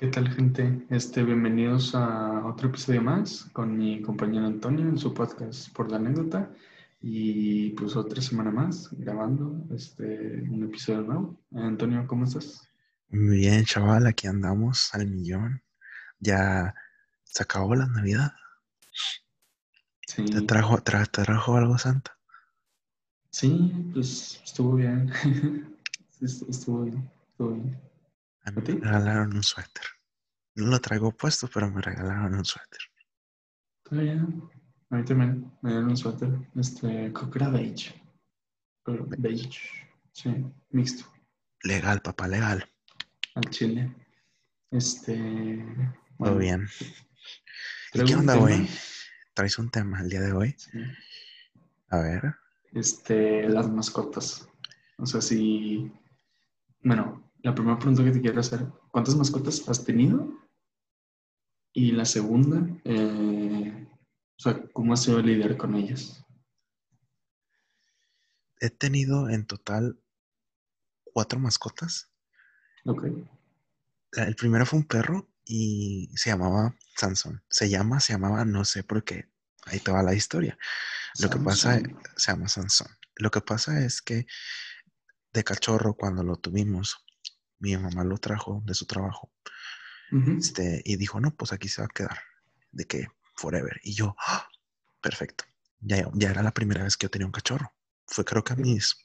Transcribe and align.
¿Qué 0.00 0.06
tal, 0.06 0.30
gente? 0.30 0.86
Este, 0.88 1.22
bienvenidos 1.22 1.94
a 1.94 2.46
otro 2.46 2.68
episodio 2.70 3.02
más 3.02 3.44
con 3.52 3.76
mi 3.76 4.00
compañero 4.00 4.46
Antonio 4.46 4.88
en 4.88 4.96
su 4.96 5.12
podcast 5.12 5.70
por 5.74 5.90
la 5.90 5.98
anécdota. 5.98 6.50
Y 7.02 7.72
pues 7.72 7.96
otra 7.96 8.22
semana 8.22 8.50
más 8.50 8.88
grabando 8.92 9.62
este, 9.74 10.40
un 10.48 10.64
episodio 10.64 11.02
nuevo. 11.02 11.38
Antonio, 11.52 12.06
¿cómo 12.06 12.24
estás? 12.24 12.66
Muy 13.10 13.40
bien, 13.40 13.66
chaval, 13.66 14.06
aquí 14.06 14.26
andamos 14.26 14.88
al 14.94 15.06
millón. 15.06 15.62
Ya 16.18 16.74
se 17.24 17.42
acabó 17.42 17.74
la 17.74 17.86
Navidad. 17.86 18.32
Sí. 20.06 20.24
¿Te 20.24 20.40
trajo, 20.40 20.78
tra- 20.78 21.10
te 21.10 21.24
trajo 21.24 21.56
algo 21.56 21.76
Santa? 21.76 22.16
Sí, 23.32 23.70
pues 23.92 24.40
estuvo 24.46 24.76
bien. 24.76 25.12
Estuvo 26.22 26.84
bien, 26.84 27.10
estuvo 27.28 27.50
bien. 27.52 27.89
Me 28.52 28.62
regalaron 28.62 29.36
un 29.36 29.42
suéter. 29.42 29.84
No 30.56 30.66
lo 30.66 30.80
traigo 30.80 31.12
puesto, 31.12 31.48
pero 31.52 31.70
me 31.70 31.80
regalaron 31.80 32.34
un 32.34 32.44
suéter. 32.44 32.80
Está 33.84 33.96
bien. 33.96 34.42
A 34.90 34.96
mí 34.96 35.04
también 35.04 35.52
me 35.62 35.70
dieron 35.70 35.90
un 35.90 35.96
suéter. 35.96 36.30
Este, 36.56 37.12
creo 37.12 37.30
que 37.30 37.38
era 37.38 37.48
beige. 37.48 37.94
Pero 38.84 39.06
beige. 39.06 39.60
Sí, 40.12 40.34
mixto. 40.70 41.04
Legal, 41.62 42.00
papá, 42.02 42.26
legal. 42.26 42.68
Al 43.34 43.44
chile. 43.50 43.94
Este. 44.70 45.16
Todo 46.18 46.34
bueno, 46.34 46.38
bien. 46.38 46.68
¿Y 47.92 47.98
traigo 47.98 48.08
qué 48.08 48.16
onda 48.16 48.38
hoy? 48.38 48.68
¿Traes 49.34 49.58
un 49.58 49.70
tema 49.70 50.00
el 50.00 50.08
día 50.08 50.20
de 50.20 50.32
hoy? 50.32 50.54
Sí. 50.58 50.78
A 51.90 51.98
ver. 51.98 52.34
Este, 52.72 53.48
las 53.48 53.68
mascotas. 53.68 54.48
O 54.98 55.06
sea, 55.06 55.20
si. 55.20 55.92
Bueno, 56.82 57.29
la 57.42 57.54
primera 57.54 57.78
pregunta 57.78 58.04
que 58.04 58.10
te 58.12 58.20
quiero 58.20 58.40
hacer: 58.40 58.66
¿cuántas 58.90 59.16
mascotas 59.16 59.68
has 59.68 59.84
tenido? 59.84 60.32
Y 61.72 61.92
la 61.92 62.04
segunda, 62.04 62.66
eh, 62.84 63.88
o 64.36 64.42
sea, 64.42 64.60
¿cómo 64.72 64.92
has 64.92 65.02
sido 65.02 65.20
lidiar 65.22 65.56
con 65.56 65.74
ellas? 65.74 66.24
He 68.60 68.70
tenido 68.70 69.28
en 69.28 69.46
total 69.46 69.98
cuatro 71.04 71.38
mascotas. 71.38 72.10
Ok. 72.84 73.04
El 74.12 74.34
primero 74.36 74.66
fue 74.66 74.80
un 74.80 74.86
perro 74.86 75.30
y 75.44 76.10
se 76.16 76.30
llamaba 76.30 76.74
Sansón. 76.96 77.42
Se 77.48 77.68
llama, 77.68 78.00
se 78.00 78.12
llamaba, 78.12 78.44
no 78.44 78.64
sé 78.64 78.82
por 78.82 79.04
qué. 79.04 79.30
Ahí 79.66 79.78
te 79.78 79.92
va 79.92 80.02
la 80.02 80.14
historia. 80.14 80.58
Lo 81.20 81.30
que 81.30 81.38
pasa 81.38 81.74
Samsung. 81.74 81.98
se 82.16 82.32
llama 82.32 82.48
Sansón. 82.48 82.88
Lo 83.16 83.30
que 83.30 83.40
pasa 83.40 83.84
es 83.84 84.02
que 84.02 84.26
de 85.32 85.44
cachorro, 85.44 85.94
cuando 85.94 86.22
lo 86.22 86.36
tuvimos, 86.36 87.04
mi 87.60 87.76
mamá 87.76 88.04
lo 88.04 88.18
trajo 88.18 88.62
de 88.66 88.74
su 88.74 88.86
trabajo 88.86 89.30
este, 90.38 90.82
y 90.84 90.96
dijo, 90.96 91.20
no, 91.20 91.34
pues 91.34 91.52
aquí 91.52 91.68
se 91.68 91.82
va 91.82 91.86
a 91.86 91.94
quedar, 91.94 92.18
de 92.72 92.86
que 92.86 93.08
forever. 93.36 93.80
Y 93.84 93.94
yo, 93.94 94.16
"Ah, 94.18 94.48
perfecto. 95.00 95.44
Ya, 95.80 96.10
ya 96.14 96.30
era 96.30 96.42
la 96.42 96.52
primera 96.52 96.84
vez 96.84 96.96
que 96.96 97.06
yo 97.06 97.10
tenía 97.10 97.26
un 97.26 97.32
cachorro. 97.32 97.72
Fue 98.06 98.24
creo 98.24 98.44
que 98.44 98.52
a 98.52 98.56
mis 98.56 98.96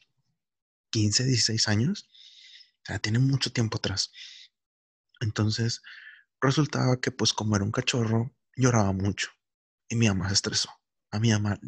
15, 0.92 1.24
16 1.26 1.68
años. 1.68 2.10
O 2.84 2.86
sea, 2.88 3.00
tiene 3.00 3.20
mucho 3.20 3.52
tiempo 3.52 3.78
atrás. 3.78 4.12
Entonces, 5.22 5.82
resultaba 6.42 7.00
que 7.00 7.12
pues 7.12 7.34
como 7.34 7.56
era 7.56 7.66
un 7.66 7.72
cachorro, 7.72 8.36
lloraba 8.56 8.94
mucho. 8.94 9.30
Y 9.90 9.96
mi 9.96 10.08
mamá 10.08 10.28
se 10.30 10.36
estresó. 10.36 10.70
A 11.12 11.20
mi 11.20 11.32
mamá 11.32 11.60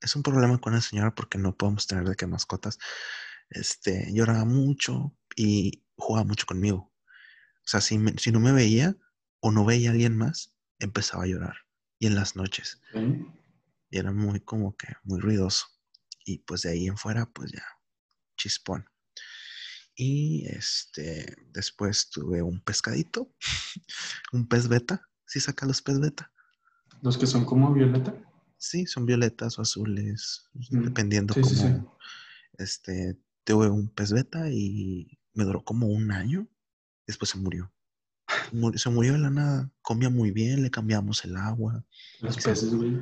es 0.00 0.16
un 0.16 0.22
problema 0.22 0.58
con 0.58 0.72
la 0.72 0.80
señora 0.80 1.14
porque 1.14 1.38
no 1.38 1.56
podemos 1.56 1.86
tener 1.86 2.04
de 2.08 2.16
qué 2.16 2.26
mascotas. 2.26 2.78
Este, 3.50 4.12
lloraba 4.12 4.44
mucho 4.44 5.16
y 5.36 5.84
jugaba 5.96 6.24
mucho 6.26 6.46
conmigo. 6.46 6.92
O 7.64 7.70
sea, 7.70 7.80
si, 7.80 7.98
me- 7.98 8.16
si 8.18 8.32
no 8.32 8.40
me 8.40 8.52
veía 8.52 8.96
o 9.40 9.52
no 9.52 9.64
veía 9.64 9.90
a 9.90 9.92
alguien 9.92 10.16
más, 10.16 10.54
empezaba 10.78 11.24
a 11.24 11.26
llorar. 11.26 11.56
Y 11.98 12.06
en 12.06 12.14
las 12.14 12.36
noches. 12.36 12.80
Y 13.90 13.98
era 13.98 14.12
muy 14.12 14.40
como 14.40 14.76
que 14.76 14.88
muy 15.02 15.20
ruidoso. 15.20 15.66
Y 16.24 16.38
pues 16.38 16.62
de 16.62 16.70
ahí 16.70 16.86
en 16.86 16.96
fuera, 16.98 17.26
pues 17.26 17.52
ya, 17.52 17.64
chispón. 18.36 18.84
Y 19.94 20.46
este, 20.46 21.34
después 21.52 22.08
tuve 22.10 22.42
un 22.42 22.60
pescadito, 22.62 23.34
un 24.32 24.46
pez 24.46 24.68
beta. 24.68 25.02
¿Sí 25.26 25.40
saca 25.40 25.66
los 25.66 25.82
pez 25.82 25.98
beta? 26.00 26.32
Los 27.02 27.18
que 27.18 27.26
son 27.26 27.44
como 27.44 27.72
violeta. 27.72 28.14
Sí, 28.58 28.86
son 28.86 29.06
violetas 29.06 29.58
o 29.58 29.62
azules, 29.62 30.48
Mm, 30.70 30.84
dependiendo 30.84 31.34
sí, 31.34 31.42
sí, 31.44 31.56
sí. 31.56 31.62
como, 31.62 31.96
este, 32.58 33.16
tuve 33.52 33.70
un 33.70 33.88
pez 33.88 34.12
beta 34.12 34.50
y 34.50 35.18
me 35.32 35.44
duró 35.44 35.64
como 35.64 35.86
un 35.86 36.12
año. 36.12 36.46
Después 37.06 37.30
se 37.30 37.38
murió. 37.38 37.72
Mu- 38.52 38.76
Se 38.76 38.90
murió 38.90 39.14
de 39.14 39.18
la 39.20 39.30
nada. 39.30 39.72
Comía 39.80 40.10
muy 40.10 40.30
bien, 40.30 40.62
le 40.62 40.70
cambiamos 40.70 41.24
el 41.24 41.34
agua. 41.36 41.84
Los 42.20 42.36
peces, 42.36 42.74
güey, 42.74 43.00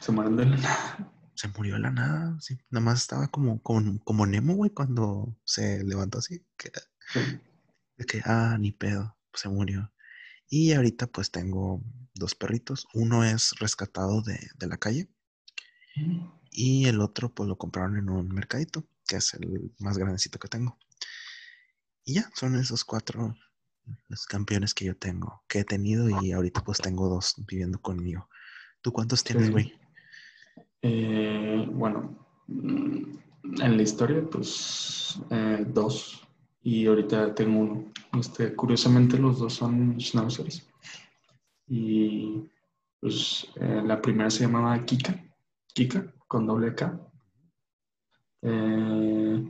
se 0.00 0.12
mueren 0.12 0.36
de 0.36 0.46
la 0.46 0.56
nada. 0.56 1.14
Se 1.34 1.46
murió 1.56 1.74
de 1.74 1.80
la 1.80 1.92
nada. 1.92 2.36
Sí. 2.40 2.58
Nada 2.68 2.84
más 2.84 3.00
estaba 3.02 3.28
como, 3.28 3.62
como, 3.62 4.00
como 4.02 4.26
Nemo, 4.26 4.54
güey, 4.56 4.72
cuando 4.72 5.36
se 5.44 5.84
levantó 5.84 6.18
así. 6.18 6.44
Que, 6.56 6.72
Sí. 7.12 7.20
de 7.96 8.04
que, 8.06 8.20
ah, 8.24 8.56
ni 8.58 8.72
pedo, 8.72 9.16
se 9.34 9.48
murió. 9.48 9.92
Y 10.48 10.72
ahorita 10.72 11.06
pues 11.06 11.30
tengo 11.30 11.80
dos 12.14 12.34
perritos. 12.34 12.88
Uno 12.92 13.22
es 13.22 13.52
rescatado 13.60 14.20
de, 14.22 14.50
de 14.58 14.66
la 14.66 14.78
calle 14.78 15.08
y 16.50 16.86
el 16.86 17.00
otro 17.00 17.32
pues 17.32 17.48
lo 17.48 17.56
compraron 17.56 17.96
en 17.98 18.08
un 18.10 18.28
mercadito, 18.34 18.88
que 19.08 19.16
es 19.16 19.34
el 19.34 19.72
más 19.80 19.98
grandecito 19.98 20.38
que 20.38 20.48
tengo. 20.48 20.78
Y 22.04 22.14
ya, 22.14 22.30
son 22.34 22.54
esos 22.54 22.84
cuatro 22.84 23.34
los 24.08 24.26
campeones 24.26 24.74
que 24.74 24.84
yo 24.84 24.96
tengo, 24.96 25.42
que 25.48 25.60
he 25.60 25.64
tenido 25.64 26.08
y 26.22 26.32
ahorita 26.32 26.62
pues 26.62 26.78
tengo 26.78 27.08
dos 27.08 27.34
viviendo 27.46 27.80
conmigo. 27.80 28.28
¿Tú 28.82 28.92
cuántos 28.92 29.24
tienes, 29.24 29.50
güey? 29.50 29.72
Eh, 30.82 31.66
bueno, 31.70 32.26
mm, 32.46 33.18
en 33.60 33.76
la 33.76 33.82
historia, 33.82 34.22
pues 34.30 35.20
eh, 35.30 35.64
dos. 35.68 36.26
Y 36.62 36.86
ahorita 36.86 37.34
tengo 37.34 37.60
uno. 37.60 37.92
Este, 38.18 38.54
curiosamente, 38.54 39.18
los 39.18 39.38
dos 39.38 39.54
son 39.54 39.98
schnauzers. 40.00 40.66
Y 41.66 42.48
pues 43.00 43.46
eh, 43.56 43.82
la 43.84 44.00
primera 44.00 44.30
se 44.30 44.44
llamaba 44.44 44.84
Kika. 44.84 45.18
Kika, 45.74 46.12
con 46.26 46.46
doble 46.46 46.74
K. 46.74 46.98
Eh, 48.42 49.48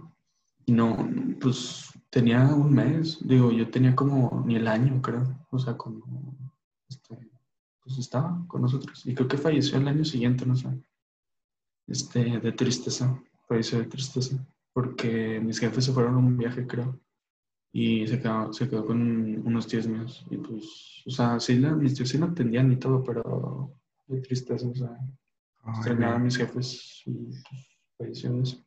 no, 0.68 1.10
pues 1.40 1.90
tenía 2.10 2.44
un 2.54 2.72
mes. 2.72 3.18
Digo, 3.26 3.50
yo 3.52 3.70
tenía 3.70 3.94
como 3.96 4.42
ni 4.46 4.56
el 4.56 4.68
año, 4.68 5.00
creo. 5.02 5.24
O 5.50 5.58
sea, 5.58 5.76
como 5.76 6.34
este, 6.88 7.18
pues 7.82 7.98
estaba 7.98 8.44
con 8.48 8.62
nosotros. 8.62 9.04
Y 9.06 9.14
creo 9.14 9.28
que 9.28 9.38
falleció 9.38 9.78
el 9.78 9.88
año 9.88 10.04
siguiente, 10.04 10.44
no 10.46 10.56
sé 10.56 10.68
este, 11.86 12.38
de 12.40 12.52
tristeza, 12.52 13.18
falleció 13.48 13.78
de 13.78 13.86
tristeza, 13.86 14.46
porque 14.72 15.40
mis 15.40 15.58
jefes 15.58 15.86
se 15.86 15.92
fueron 15.92 16.14
a 16.14 16.18
un 16.18 16.36
viaje, 16.36 16.66
creo, 16.66 17.00
y 17.72 18.06
se 18.06 18.20
quedó, 18.20 18.52
se 18.52 18.68
quedó 18.68 18.84
con 18.84 19.00
unos 19.46 19.66
tíos 19.66 19.86
míos, 19.86 20.24
y 20.30 20.36
pues, 20.36 21.02
o 21.06 21.10
sea, 21.10 21.40
sí, 21.40 21.58
la- 21.58 21.74
mis 21.74 21.94
tíos 21.94 22.10
sí 22.10 22.18
entendían 22.18 22.70
y 22.72 22.76
todo, 22.76 23.02
pero 23.02 23.72
de 24.06 24.20
tristeza, 24.20 24.68
o 24.68 24.74
sea, 24.74 24.98
extrañaba 25.66 26.16
a 26.16 26.18
mis 26.18 26.36
jefes 26.36 27.02
y 27.06 27.12
pues, 27.12 27.42
falleció 27.96 28.32
de 28.32 28.42
eso. 28.42 28.62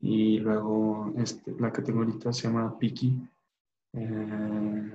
Y 0.00 0.38
luego, 0.38 1.12
este, 1.16 1.54
la 1.58 1.68
ahorita 1.68 2.32
se 2.32 2.48
llama 2.48 2.78
Piki. 2.78 3.20
Eh, 3.92 4.92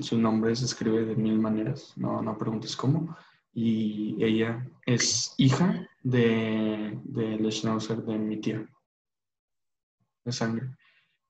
su 0.00 0.18
nombre 0.18 0.54
se 0.56 0.64
escribe 0.64 1.04
de 1.04 1.16
mil 1.16 1.38
maneras, 1.38 1.92
no, 1.96 2.22
no 2.22 2.38
preguntes 2.38 2.76
cómo. 2.76 3.16
Y 3.52 4.16
ella 4.22 4.66
es 4.86 5.34
hija 5.38 5.88
de, 6.02 6.98
del 7.04 7.50
Schnauzer 7.52 8.02
de 8.02 8.18
mi 8.18 8.40
tía, 8.40 8.66
de 10.24 10.32
sangre. 10.32 10.68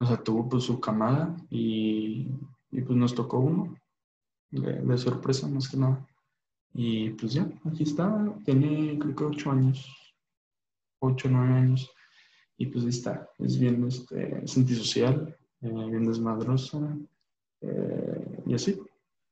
O 0.01 0.07
sea, 0.07 0.23
tuvo 0.23 0.49
pues 0.49 0.65
su 0.65 0.81
camada 0.81 1.37
y, 1.51 2.29
y, 2.71 2.81
pues 2.83 2.97
nos 2.97 3.15
tocó 3.15 3.39
uno, 3.39 3.77
de, 4.51 4.81
de 4.81 4.99
sorpresa 4.99 5.49
más 5.49 5.69
que 5.69 5.77
nada. 5.77 6.07
Y 6.73 7.11
pues 7.11 7.35
ya, 7.35 7.49
aquí 7.65 7.85
está, 7.85 8.35
tiene 8.45 8.99
creo 8.99 9.15
que 9.15 9.25
ocho 9.25 9.51
años, 9.53 10.15
ocho, 11.01 11.29
nueve 11.31 11.55
años. 11.55 11.94
Y 12.57 12.67
pues 12.67 12.85
ahí 12.85 12.91
está, 12.91 13.29
es 13.39 13.59
bien 13.59 13.87
este, 13.87 14.45
es 14.45 14.57
antisocial, 14.57 15.37
eh, 15.63 15.69
bien 15.69 16.07
desmadrosa 16.07 16.97
eh, 17.61 18.43
y 18.47 18.55
así. 18.55 18.79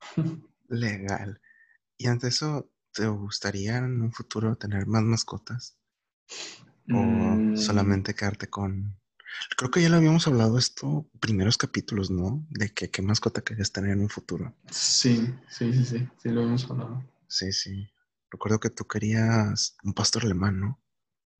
Legal. 0.69 1.41
Y 1.99 2.07
ante 2.09 2.29
eso, 2.29 2.71
¿te 2.93 3.07
gustaría 3.09 3.79
en 3.79 4.03
un 4.03 4.13
futuro 4.13 4.57
tener 4.57 4.87
más 4.87 5.03
mascotas? 5.05 5.77
¿O 6.91 7.47
Mm, 7.47 7.57
solamente 7.57 8.15
quedarte 8.15 8.49
con... 8.49 8.99
Creo 9.57 9.71
que 9.71 9.83
ya 9.83 9.89
lo 9.89 9.97
habíamos 9.97 10.27
hablado 10.27 10.59
esto, 10.59 11.09
primeros 11.21 11.57
capítulos, 11.57 12.11
¿no? 12.11 12.47
De 12.51 12.71
que 12.75 12.91
qué 12.91 13.03
mascota 13.03 13.43
querías 13.43 13.73
tener 13.73 13.93
en 13.93 14.01
un 14.03 14.09
futuro. 14.11 14.55
Sí, 14.71 15.35
sí, 15.49 15.73
sí, 15.73 15.85
sí, 15.85 16.09
sí, 16.19 16.29
lo 16.31 16.43
hemos 16.43 16.71
hablado. 16.71 17.03
Sí, 17.29 17.53
sí. 17.53 17.89
Recuerdo 18.31 18.61
que 18.61 18.71
tú 18.71 18.87
querías 18.87 19.77
un 19.85 19.95
pastor 19.95 20.25
alemán, 20.25 20.61
¿no? 20.61 20.82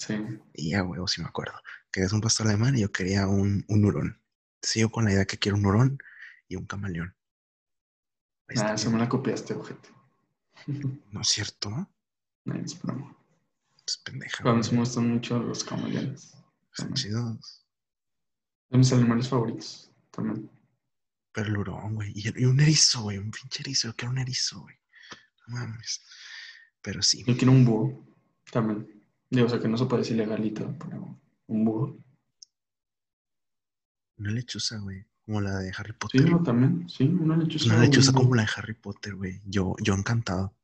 Sí, 0.05 0.15
Y 0.55 0.71
ya, 0.71 0.83
huevo, 0.83 1.07
sí 1.07 1.21
me 1.21 1.29
acuerdo. 1.29 1.55
Querías 1.93 2.13
un 2.13 2.21
pastor 2.21 2.49
alemán 2.49 2.77
y 2.77 2.81
yo 2.81 2.91
quería 2.91 3.29
un, 3.29 3.65
un 3.69 3.85
hurón. 3.85 4.21
Sigo 4.61 4.91
con 4.91 5.05
la 5.05 5.13
idea 5.13 5.27
que 5.27 5.39
quiero 5.39 5.57
un 5.57 5.65
hurón 5.65 5.99
y 6.49 6.57
un 6.57 6.67
camaleón. 6.67 7.15
Ah, 8.57 8.77
se 8.77 8.91
me 8.91 8.99
la 8.99 9.09
copiaste, 9.09 9.55
ojete. 9.55 9.89
No 11.13 11.21
es 11.21 11.29
cierto, 11.29 11.71
¿no? 11.71 11.89
Es 12.53 12.83
broma. 12.83 13.17
Es 13.87 13.97
pendeja. 13.99 14.43
Pero 14.43 14.57
me 14.57 14.79
gustan 14.79 15.09
mucho 15.09 15.39
los 15.39 15.63
camaleones. 15.63 16.35
Están 16.77 16.95
chidos. 16.95 17.65
De 18.71 18.79
mis 18.79 18.93
animales 18.93 19.29
favoritos 19.29 19.93
también. 20.11 20.51
Pero 21.31 21.47
el 21.47 21.59
hurón, 21.59 21.95
güey. 21.95 22.13
Y 22.17 22.45
un 22.45 22.59
erizo, 22.59 23.03
güey. 23.03 23.19
Un 23.19 23.31
pinche 23.31 23.63
erizo. 23.63 23.87
Yo 23.87 23.95
quiero 23.95 24.11
un 24.11 24.19
erizo, 24.19 24.63
güey. 24.63 24.75
No 25.47 25.59
mames. 25.59 26.03
Pero 26.81 27.03
sí. 27.03 27.23
Yo 27.25 27.37
quiero 27.37 27.53
un 27.53 27.65
búho 27.65 28.05
también. 28.51 29.02
Digo, 29.33 29.47
o 29.47 29.49
sea 29.49 29.59
que 29.59 29.67
no 29.69 29.79
se 29.79 29.87
puede 29.87 30.03
decir 30.03 30.19
legalito, 30.19 30.75
pero 30.79 31.19
un 31.47 31.65
búho. 31.65 31.97
Una 34.19 34.31
lechuza, 34.31 34.79
güey. 34.79 35.07
Como 35.25 35.41
la 35.41 35.59
de 35.61 35.73
Harry 35.79 35.93
Sí, 35.93 35.97
Potter. 35.99 36.31
no, 36.31 36.43
también. 36.43 36.87
Sí, 36.87 37.05
una 37.05 37.39
lechuza. 37.39 37.73
Una 37.75 37.83
lechuza 37.85 38.13
como 38.13 38.35
la 38.35 38.43
de 38.43 38.49
Harry 38.57 38.75
Potter, 38.75 39.15
güey. 39.15 39.41
Yo, 39.47 39.75
yo 39.83 39.95
encantado. 39.95 40.55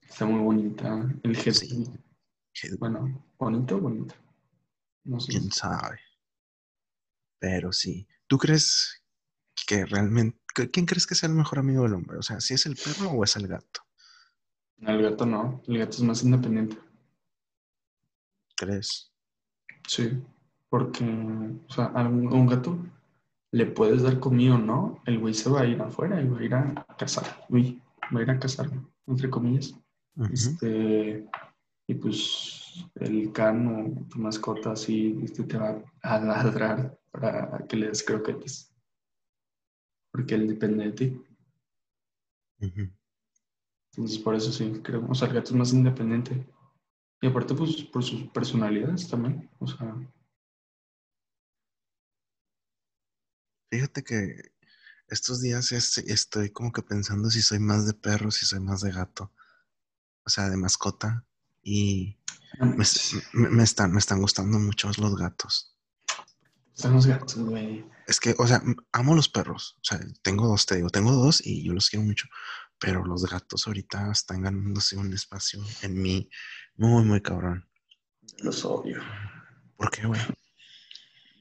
Está 0.00 0.24
muy 0.24 0.40
bonita. 0.40 1.14
El 1.22 1.36
jet. 1.36 1.54
Sí. 1.54 1.86
Bueno, 2.78 3.22
bonito 3.38 3.76
o 3.76 3.80
bonita. 3.80 4.14
No 5.04 5.20
sé. 5.20 5.32
Quién 5.32 5.50
sabe. 5.52 6.00
Pero 7.38 7.70
sí. 7.72 8.06
¿Tú 8.28 8.38
crees 8.38 9.04
que 9.66 9.84
realmente. 9.84 10.38
¿Quién 10.72 10.86
crees 10.86 11.06
que 11.06 11.14
sea 11.14 11.28
el 11.28 11.34
mejor 11.34 11.58
amigo 11.58 11.82
del 11.82 11.94
hombre? 11.94 12.16
O 12.16 12.22
sea, 12.22 12.40
¿si 12.40 12.54
es 12.54 12.64
el 12.64 12.76
perro 12.76 13.10
o 13.10 13.24
es 13.24 13.36
el 13.36 13.46
gato? 13.46 13.82
El 14.78 15.02
gato 15.02 15.26
no. 15.26 15.62
El 15.66 15.76
gato 15.78 15.96
es 15.98 16.02
más 16.02 16.22
independiente. 16.22 16.78
¿Crees? 18.62 19.12
Sí. 19.88 20.22
Porque, 20.68 21.04
o 21.04 21.72
sea, 21.72 21.86
a 21.86 22.06
un, 22.06 22.46
gato 22.46 22.78
le 23.50 23.66
puedes 23.66 24.02
dar 24.02 24.20
comida 24.20 24.54
o 24.54 24.58
no. 24.58 25.02
El 25.04 25.18
güey 25.18 25.34
se 25.34 25.50
va 25.50 25.62
a 25.62 25.66
ir 25.66 25.82
afuera 25.82 26.22
y 26.22 26.28
va 26.28 26.38
a 26.38 26.44
ir 26.44 26.54
a 26.54 26.86
cazar. 26.96 27.44
Uy, 27.48 27.82
va 28.14 28.20
a 28.20 28.22
ir 28.22 28.30
a 28.30 28.38
cazar, 28.38 28.70
entre 29.08 29.28
comillas. 29.28 29.74
Este, 30.30 31.26
y 31.88 31.94
pues 31.94 32.86
el 32.94 33.32
can 33.32 33.66
o 33.66 34.08
tu 34.08 34.20
mascota 34.20 34.72
así 34.72 35.18
este, 35.24 35.42
te 35.42 35.58
va 35.58 35.82
a 36.02 36.20
ladrar 36.20 36.96
para 37.10 37.66
que 37.66 37.76
le 37.76 37.88
des 37.88 38.04
croquetes. 38.04 38.72
Porque 40.12 40.36
él 40.36 40.46
depende 40.46 40.84
de 40.84 40.92
ti. 40.92 41.22
Entonces 42.60 44.18
por 44.20 44.36
eso 44.36 44.52
sí, 44.52 44.80
creo. 44.84 45.04
O 45.10 45.14
sea, 45.16 45.26
el 45.26 45.34
gato 45.34 45.50
es 45.50 45.56
más 45.56 45.72
independiente. 45.72 46.46
Y 47.22 47.28
aparte, 47.28 47.54
pues, 47.54 47.76
por 47.84 48.02
sus 48.04 48.28
personalidades 48.30 49.08
también. 49.08 49.48
O 49.58 49.66
sea, 49.66 49.94
Fíjate 53.70 54.04
que 54.04 54.52
estos 55.08 55.40
días 55.40 55.72
es- 55.72 55.96
estoy 55.98 56.50
como 56.50 56.72
que 56.72 56.82
pensando 56.82 57.30
si 57.30 57.40
soy 57.40 57.58
más 57.58 57.86
de 57.86 57.94
perro, 57.94 58.30
si 58.30 58.44
soy 58.44 58.60
más 58.60 58.82
de 58.82 58.92
gato. 58.92 59.32
O 60.24 60.30
sea, 60.30 60.50
de 60.50 60.58
mascota. 60.58 61.24
Y 61.62 62.18
me, 62.60 62.84
me- 63.32 63.48
me 63.48 63.62
están, 63.62 63.92
me 63.92 63.98
están 63.98 64.20
gustando 64.20 64.58
mucho 64.58 64.90
los 64.98 65.16
gatos. 65.16 65.74
están 66.76 66.92
los 66.92 67.06
gatos, 67.06 67.38
güey. 67.38 67.86
Es 68.06 68.20
que, 68.20 68.34
o 68.38 68.46
sea, 68.46 68.62
amo 68.92 69.14
los 69.14 69.28
perros. 69.30 69.76
O 69.80 69.84
sea, 69.84 70.00
tengo 70.22 70.48
dos, 70.48 70.66
te 70.66 70.76
digo, 70.76 70.90
tengo 70.90 71.12
dos 71.12 71.40
y 71.46 71.64
yo 71.64 71.72
los 71.72 71.88
quiero 71.88 72.04
mucho. 72.04 72.28
Pero 72.78 73.06
los 73.06 73.24
gatos 73.24 73.66
ahorita 73.66 74.10
están 74.12 74.42
ganándose 74.42 74.96
un 74.98 75.14
espacio 75.14 75.64
en 75.82 76.02
mí 76.02 76.28
muy, 76.76 77.04
muy 77.04 77.20
cabrón. 77.20 77.66
Los 78.38 78.64
odio. 78.64 79.00
¿Por 79.76 79.90
qué, 79.90 80.06
güey? 80.06 80.20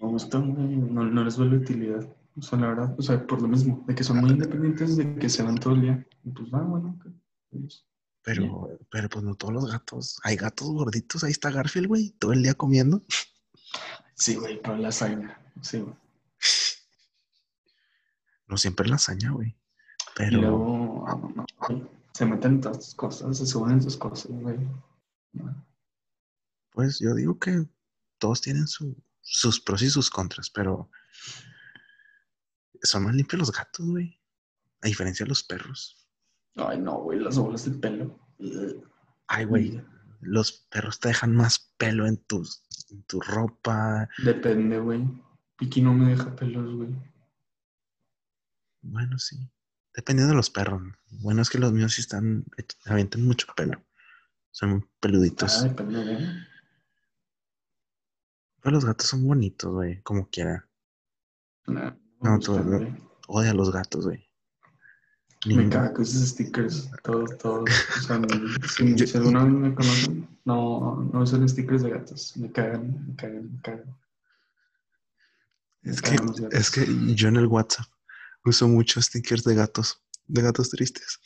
Me 0.02 0.08
gustan, 0.08 0.54
güey. 0.54 0.76
No, 0.76 1.04
no 1.04 1.24
les 1.24 1.38
veo 1.38 1.48
la 1.48 1.58
utilidad. 1.58 2.08
O 2.38 2.42
sea, 2.42 2.58
la 2.60 2.68
verdad, 2.68 2.96
o 2.98 3.02
sea, 3.02 3.26
por 3.28 3.42
lo 3.42 3.48
mismo, 3.48 3.84
de 3.88 3.94
que 3.96 4.04
son 4.04 4.18
muy 4.22 4.32
independientes, 4.32 4.98
de 4.98 5.16
que 5.16 5.30
se 5.30 5.44
van 5.44 5.58
todo 5.58 5.74
el 5.74 5.82
día. 5.82 6.08
Y 6.24 6.30
pues, 6.32 6.50
ah, 6.54 6.62
bueno, 6.62 6.98
ok. 6.98 7.14
Pues, 7.50 7.86
Pero, 8.24 8.70
pero 8.90 9.10
pues 9.10 9.24
no 9.24 9.36
todos 9.36 9.54
los 9.54 9.72
gatos. 9.72 10.20
Hay 10.24 10.38
gatos 10.38 10.70
gorditos. 10.70 11.24
Ahí 11.24 11.32
está 11.32 11.52
Garfield, 11.52 11.88
güey, 11.88 12.12
todo 12.12 12.34
el 12.34 12.44
día 12.44 12.54
comiendo. 12.54 13.04
Sí, 14.16 14.36
güey, 14.36 14.62
pero 14.62 14.78
lasaña. 14.78 15.40
Sí, 15.62 15.80
güey. 15.80 15.96
No 18.48 18.58
siempre 18.58 18.88
lasaña, 18.88 19.32
güey. 19.32 19.50
Y 19.50 19.56
Pero 20.16 20.42
luego 20.42 21.06
ah, 21.08 21.20
no, 21.36 21.46
güey, 21.68 21.88
se 22.14 22.26
meten 22.26 22.56
en 22.56 22.62
todas 22.62 22.86
sus 22.86 22.96
cosas, 22.96 23.38
se 23.38 23.46
suben 23.46 23.74
en 23.74 23.82
sus 23.82 23.98
cosas, 23.98 24.32
güey. 24.32 24.58
Pues 26.72 27.00
yo 27.00 27.14
digo 27.16 27.38
que 27.40 27.66
todos 28.18 28.42
tienen 28.42 28.68
su- 28.68 29.02
sus 29.22 29.60
pros 29.60 29.82
y 29.82 29.90
sus 29.90 30.10
contras, 30.10 30.50
pero 30.50 30.90
son 32.84 33.04
más 33.04 33.16
limpios 33.16 33.40
los 33.40 33.52
gatos, 33.52 33.86
güey. 33.86 34.20
A 34.82 34.88
diferencia 34.88 35.24
de 35.26 35.30
los 35.30 35.44
perros. 35.44 36.08
Ay, 36.56 36.80
no, 36.80 36.98
güey, 37.04 37.20
las 37.20 37.38
bolas 37.38 37.66
de 37.66 37.78
pelo. 37.78 38.20
Ay, 39.28 39.46
güey, 39.46 39.82
los 40.22 40.52
perros 40.72 41.00
te 41.00 41.10
dejan 41.10 41.36
más 41.36 41.74
pelo 41.78 42.08
en, 42.08 42.18
tus, 42.26 42.64
en 42.90 43.04
tu 43.04 43.22
ropa. 43.22 44.10
Depende, 44.24 44.80
güey. 44.80 45.08
Piki 45.58 45.82
no 45.82 45.94
me 45.94 46.10
deja 46.10 46.36
pelos, 46.36 46.76
güey. 46.76 46.96
Bueno, 48.82 49.20
sí. 49.20 49.38
Dependiendo 49.94 50.32
de 50.32 50.38
los 50.38 50.50
perros. 50.50 50.82
Bueno, 51.12 51.42
es 51.42 51.50
que 51.50 51.60
los 51.60 51.72
míos 51.72 51.94
sí 51.94 52.02
están, 52.02 52.46
avientan 52.86 53.24
mucho 53.26 53.48
pelo. 53.56 53.84
Son 54.52 54.88
peluditos. 55.00 55.62
Ah, 55.62 55.68
depende, 55.70 56.04
güey. 56.04 56.28
Pero 58.62 58.76
los 58.76 58.86
gatos 58.86 59.08
son 59.08 59.26
bonitos, 59.26 59.74
güey, 59.74 60.02
como 60.04 60.30
quiera. 60.30 60.68
Nah, 61.68 61.94
No, 62.22 62.40
tú, 62.40 62.60
no. 62.60 62.98
Odia 63.28 63.52
a 63.52 63.54
los 63.54 63.72
gatos, 63.72 64.06
güey. 64.06 64.30
Me 65.48 65.68
caga 65.70 65.94
con 65.94 66.04
esos 66.04 66.30
stickers, 66.30 66.92
todos, 67.04 67.36
todos. 67.40 67.68
O 67.98 68.02
sea, 68.02 68.22
si, 68.70 69.08
si 69.08 69.18
alguna 69.18 69.44
vez 69.44 69.54
me 69.54 69.74
conocen, 69.74 70.38
no, 70.46 71.10
no 71.12 71.22
usan 71.22 71.50
stickers 71.50 71.82
de 71.82 71.90
gatos. 71.90 72.38
Me 72.38 72.52
cagan, 72.52 73.08
me 73.08 73.16
cagan, 73.16 73.52
me 73.52 73.62
cagan. 73.62 73.98
Me 75.82 75.92
Es 75.92 76.02
que, 76.02 76.16
cagan 76.16 76.36
es 76.52 76.70
que 76.70 77.16
yo 77.16 77.30
en 77.30 77.38
el 77.38 77.48
WhatsApp 77.48 77.88
uso 78.46 78.68
muchos 78.68 79.06
stickers 79.06 79.44
de 79.44 79.56
gatos, 79.56 80.04
de 80.28 80.44
gatos 80.44 80.70
tristes. 80.70 81.20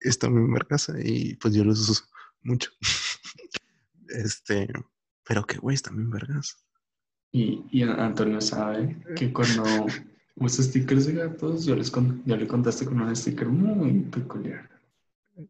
Están 0.00 0.32
en 0.32 0.52
mi 0.52 0.58
casa 0.60 0.94
y 1.02 1.34
pues 1.36 1.54
yo 1.54 1.64
los 1.64 1.88
uso 1.88 2.04
mucho. 2.42 2.70
Este, 4.10 4.66
pero 5.22 5.44
que 5.44 5.58
güey, 5.58 5.74
están 5.74 5.94
bien 5.96 6.08
vergas. 6.10 6.56
Y, 7.30 7.62
y 7.70 7.82
Antonio 7.82 8.40
sabe 8.40 8.96
que 9.14 9.30
cuando 9.30 9.64
usa 10.36 10.64
stickers 10.64 11.04
de 11.04 11.12
gatos, 11.12 11.66
yo, 11.66 11.76
les 11.76 11.90
con- 11.90 12.22
le 12.24 12.46
contaste 12.48 12.86
con 12.86 13.02
un 13.02 13.14
sticker 13.14 13.48
muy 13.48 14.00
peculiar. 14.10 14.66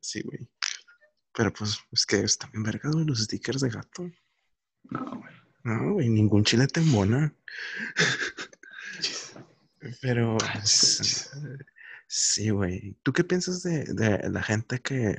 Sí, 0.00 0.22
güey. 0.22 0.48
Pero 1.32 1.52
pues 1.52 1.78
es 1.92 2.04
que 2.04 2.16
están 2.24 2.50
bien 2.50 2.64
vergas, 2.64 2.92
güey, 2.94 3.06
los 3.06 3.20
stickers 3.22 3.60
de 3.60 3.70
gato. 3.70 4.10
No, 4.90 5.04
güey. 5.04 5.34
No, 5.62 5.92
güey, 5.92 6.08
ningún 6.08 6.42
chile 6.42 6.66
te 6.66 6.80
embona. 6.80 7.32
Pero 10.00 10.36
s- 10.64 11.30
sí, 12.08 12.50
güey. 12.50 12.96
¿Tú 13.04 13.12
qué 13.12 13.22
piensas 13.22 13.62
de, 13.62 13.84
de 13.84 14.28
la 14.30 14.42
gente 14.42 14.80
que, 14.80 15.16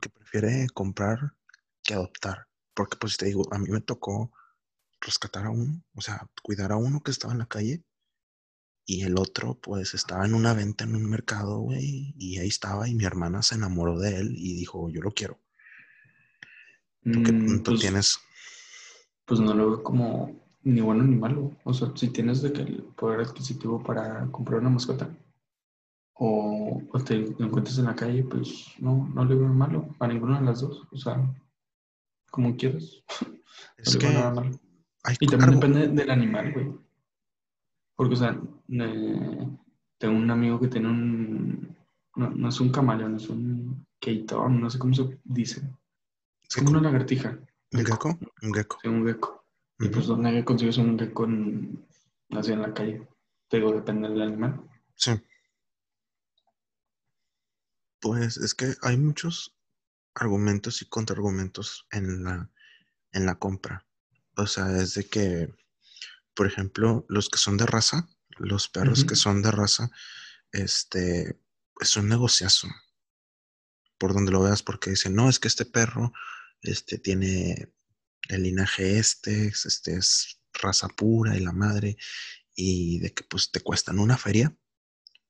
que 0.00 0.08
prefiere 0.10 0.66
comprar 0.74 1.34
que 1.82 1.94
adoptar? 1.94 2.46
Porque 2.74 2.96
pues 2.98 3.16
te 3.16 3.26
digo, 3.26 3.44
a 3.52 3.58
mí 3.58 3.68
me 3.70 3.80
tocó 3.80 4.32
rescatar 5.00 5.46
a 5.46 5.50
uno, 5.50 5.82
o 5.94 6.00
sea, 6.00 6.26
cuidar 6.42 6.72
a 6.72 6.76
uno 6.76 7.02
que 7.02 7.10
estaba 7.10 7.32
en 7.32 7.40
la 7.40 7.46
calle 7.46 7.84
y 8.86 9.02
el 9.02 9.18
otro 9.18 9.54
pues 9.60 9.94
estaba 9.94 10.24
en 10.26 10.34
una 10.34 10.54
venta 10.54 10.84
en 10.84 10.94
un 10.96 11.08
mercado, 11.08 11.58
güey, 11.60 12.14
y 12.18 12.38
ahí 12.38 12.48
estaba 12.48 12.88
y 12.88 12.94
mi 12.94 13.04
hermana 13.04 13.42
se 13.42 13.54
enamoró 13.56 13.98
de 13.98 14.16
él 14.16 14.34
y 14.36 14.54
dijo, 14.54 14.90
yo 14.90 15.00
lo 15.02 15.12
quiero. 15.12 15.38
¿Tú 17.10 17.22
qué 17.22 17.32
Mm, 17.32 17.46
punto 17.46 17.70
pues, 17.70 17.80
tienes? 17.80 18.18
pues 19.26 19.40
no 19.40 19.54
lo 19.54 19.70
veo 19.70 19.82
como 19.82 20.40
ni 20.62 20.80
bueno 20.80 21.04
ni 21.04 21.16
malo. 21.16 21.52
O 21.64 21.74
sea, 21.74 21.92
si 21.94 22.08
tienes 22.08 22.42
de 22.42 22.52
que 22.52 22.62
el 22.62 22.82
poder 22.96 23.20
adquisitivo 23.20 23.82
para 23.82 24.26
comprar 24.30 24.60
una 24.60 24.70
mascota 24.70 25.08
o, 26.14 26.82
o 26.92 27.00
te 27.00 27.16
encuentras 27.16 27.78
en 27.78 27.86
la 27.86 27.94
calle, 27.94 28.24
pues 28.24 28.72
no, 28.78 29.10
no 29.14 29.24
le 29.24 29.34
veo 29.34 29.48
malo 29.48 29.88
a 29.98 30.06
ninguna 30.06 30.40
de 30.40 30.46
las 30.46 30.60
dos. 30.60 30.86
O 30.92 30.96
sea, 30.96 31.20
como 32.30 32.56
quieras. 32.56 33.02
No 33.76 33.82
Es 33.82 33.94
le 33.94 34.00
que 34.00 34.08
malo. 34.08 34.50
Y 35.20 35.26
también 35.26 35.60
depende 35.60 35.88
del 35.88 36.10
animal, 36.10 36.52
güey. 36.52 36.72
Porque, 37.94 38.14
o 38.14 38.16
sea, 38.16 38.40
eh, 38.68 39.48
tengo 39.98 40.16
un 40.16 40.30
amigo 40.30 40.58
que 40.58 40.68
tiene 40.68 40.88
un. 40.88 41.76
No, 42.16 42.30
no 42.30 42.48
es 42.48 42.60
un 42.60 42.70
camaleón, 42.70 43.16
es 43.16 43.28
un 43.28 43.86
keitón, 44.00 44.60
no 44.60 44.70
sé 44.70 44.78
cómo 44.78 44.94
se 44.94 45.20
dice. 45.24 45.62
Es 46.48 46.56
como 46.56 46.70
una 46.70 46.80
lagartija. 46.80 47.38
¿Un 47.72 47.84
gecko? 47.84 48.18
Un 48.42 48.54
gecko. 48.54 48.78
Sí, 48.82 48.88
un 48.88 49.06
gecko. 49.06 49.44
Y 49.78 49.88
pues. 49.88 50.06
¿dónde 50.06 50.44
consigues 50.44 50.78
un 50.78 50.98
gecko 50.98 51.24
en, 51.24 51.86
así 52.30 52.52
en 52.52 52.62
la 52.62 52.72
calle? 52.72 53.06
Te 53.48 53.58
digo, 53.58 53.72
depende 53.72 54.08
del 54.08 54.22
animal. 54.22 54.60
Sí. 54.94 55.12
Pues 58.04 58.36
es 58.36 58.54
que 58.54 58.76
hay 58.82 58.98
muchos 58.98 59.56
argumentos 60.14 60.82
y 60.82 60.84
contraargumentos 60.90 61.86
en 61.90 62.22
la, 62.22 62.50
en 63.12 63.24
la 63.24 63.38
compra. 63.38 63.86
O 64.36 64.46
sea, 64.46 64.76
es 64.76 64.92
de 64.92 65.06
que, 65.08 65.54
por 66.34 66.46
ejemplo, 66.46 67.06
los 67.08 67.30
que 67.30 67.38
son 67.38 67.56
de 67.56 67.64
raza, 67.64 68.06
los 68.36 68.68
perros 68.68 69.06
que 69.06 69.16
son 69.16 69.40
de 69.40 69.50
raza, 69.50 69.90
este, 70.52 71.40
es 71.80 71.96
un 71.96 72.10
negociazo. 72.10 72.68
Por 73.96 74.12
donde 74.12 74.32
lo 74.32 74.42
veas, 74.42 74.62
porque 74.62 74.90
dicen, 74.90 75.14
no, 75.14 75.30
es 75.30 75.38
que 75.38 75.48
este 75.48 75.64
perro 75.64 76.12
este, 76.60 76.98
tiene 76.98 77.72
el 78.28 78.42
linaje 78.42 78.98
este, 78.98 79.46
este 79.46 79.96
es 79.96 80.42
raza 80.52 80.88
pura 80.88 81.38
y 81.38 81.40
la 81.40 81.52
madre, 81.52 81.96
y 82.54 82.98
de 82.98 83.14
que 83.14 83.24
pues 83.24 83.50
te 83.50 83.60
cuestan 83.60 83.98
una 83.98 84.18
feria. 84.18 84.54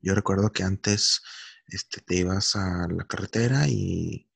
Yo 0.01 0.17
recuerdo 0.17 0.51
que 0.51 0.65
antes 0.65 1.23
este, 1.67 2.01
te 2.01 2.17
ibas 2.17 2.57
a 2.57 2.87
la 2.89 3.07
carretera 3.07 3.69
y, 3.69 4.31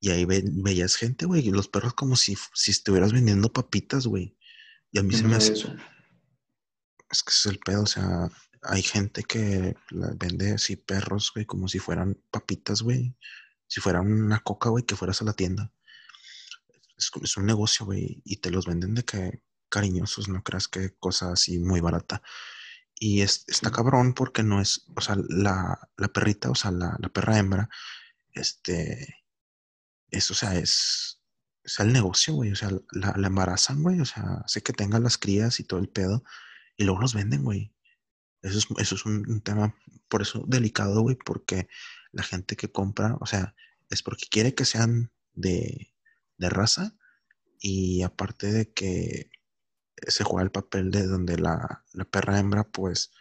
y 0.00 0.10
ahí 0.10 0.24
veías 0.26 0.96
gente, 0.96 1.26
güey, 1.26 1.46
y 1.46 1.50
los 1.50 1.68
perros 1.68 1.94
como 1.94 2.16
si, 2.16 2.36
si 2.54 2.70
estuvieras 2.70 3.12
vendiendo 3.12 3.52
papitas, 3.52 4.06
güey. 4.06 4.36
Y 4.90 4.98
a 4.98 5.02
mí 5.02 5.14
se 5.14 5.24
me 5.24 5.36
hace... 5.36 5.52
Es 7.10 7.22
que 7.22 7.30
es 7.30 7.46
el 7.46 7.58
pedo, 7.58 7.82
o 7.82 7.86
sea, 7.86 8.30
hay 8.62 8.82
gente 8.82 9.22
que 9.22 9.76
vende 9.90 10.52
así 10.52 10.76
perros, 10.76 11.30
güey, 11.34 11.44
como 11.46 11.68
si 11.68 11.78
fueran 11.78 12.20
papitas, 12.30 12.82
güey. 12.82 13.14
Si 13.66 13.80
fueran 13.80 14.10
una 14.10 14.40
coca, 14.40 14.70
güey, 14.70 14.84
que 14.84 14.96
fueras 14.96 15.20
a 15.20 15.24
la 15.24 15.34
tienda. 15.34 15.72
Es, 16.96 17.10
es 17.22 17.36
un 17.36 17.46
negocio, 17.46 17.84
güey, 17.86 18.22
y 18.24 18.36
te 18.36 18.50
los 18.50 18.66
venden 18.66 18.94
de 18.94 19.04
que 19.04 19.42
cariñosos, 19.68 20.28
no 20.28 20.42
creas 20.42 20.68
que 20.68 20.94
cosa 20.98 21.32
así 21.32 21.58
muy 21.58 21.80
barata. 21.80 22.22
Y 23.04 23.22
es, 23.22 23.44
está 23.48 23.72
cabrón 23.72 24.14
porque 24.14 24.44
no 24.44 24.60
es, 24.60 24.86
o 24.94 25.00
sea, 25.00 25.16
la, 25.28 25.88
la 25.96 26.08
perrita, 26.12 26.50
o 26.50 26.54
sea, 26.54 26.70
la, 26.70 26.96
la, 27.00 27.08
perra 27.08 27.36
hembra, 27.36 27.68
este, 28.30 29.16
es, 30.08 30.30
o 30.30 30.34
sea, 30.34 30.54
es, 30.54 31.20
es 31.64 31.80
el 31.80 31.92
negocio, 31.92 32.34
güey, 32.34 32.52
o 32.52 32.54
sea, 32.54 32.70
la, 32.92 33.12
la 33.16 33.26
embarazan, 33.26 33.82
güey, 33.82 33.98
o 33.98 34.04
sea, 34.04 34.44
sé 34.46 34.62
que 34.62 34.72
tengan 34.72 35.02
las 35.02 35.18
crías 35.18 35.58
y 35.58 35.64
todo 35.64 35.80
el 35.80 35.88
pedo, 35.88 36.22
y 36.76 36.84
luego 36.84 37.00
los 37.00 37.12
venden, 37.12 37.42
güey. 37.42 37.74
Eso 38.40 38.58
es, 38.58 38.68
eso 38.78 38.94
es 38.94 39.04
un, 39.04 39.28
un 39.28 39.40
tema, 39.40 39.74
por 40.08 40.22
eso 40.22 40.44
delicado, 40.46 41.02
güey, 41.02 41.16
porque 41.16 41.66
la 42.12 42.22
gente 42.22 42.54
que 42.54 42.70
compra, 42.70 43.16
o 43.20 43.26
sea, 43.26 43.56
es 43.90 44.04
porque 44.04 44.26
quiere 44.30 44.54
que 44.54 44.64
sean 44.64 45.10
de, 45.32 45.92
de 46.38 46.50
raza 46.50 46.94
y 47.58 48.02
aparte 48.02 48.52
de 48.52 48.72
que 48.72 49.32
se 50.08 50.24
juega 50.24 50.44
el 50.44 50.50
papel 50.50 50.90
de 50.90 51.06
donde 51.06 51.38
la, 51.38 51.84
la 51.92 52.04
perra 52.04 52.38
hembra, 52.38 52.64
pues, 52.64 53.12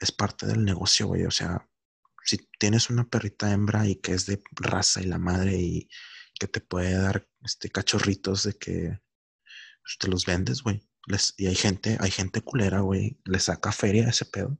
es 0.00 0.12
parte 0.12 0.46
del 0.46 0.64
negocio, 0.64 1.06
güey. 1.06 1.24
O 1.24 1.30
sea, 1.30 1.68
si 2.24 2.38
tienes 2.58 2.90
una 2.90 3.08
perrita 3.08 3.52
hembra 3.52 3.86
y 3.86 3.96
que 3.96 4.12
es 4.12 4.26
de 4.26 4.42
raza 4.52 5.00
y 5.00 5.04
la 5.04 5.18
madre 5.18 5.56
y 5.56 5.88
que 6.38 6.48
te 6.48 6.60
puede 6.60 6.94
dar 6.94 7.28
este 7.42 7.70
cachorritos 7.70 8.44
de 8.44 8.54
que 8.54 9.00
pues, 9.82 9.98
te 9.98 10.08
los 10.08 10.26
vendes, 10.26 10.62
güey. 10.62 10.82
y 11.36 11.46
hay 11.46 11.54
gente, 11.54 11.96
hay 12.00 12.10
gente 12.10 12.42
culera, 12.42 12.80
güey. 12.80 13.20
Le 13.24 13.38
saca 13.38 13.72
feria 13.72 14.08
ese 14.08 14.24
pedo. 14.24 14.58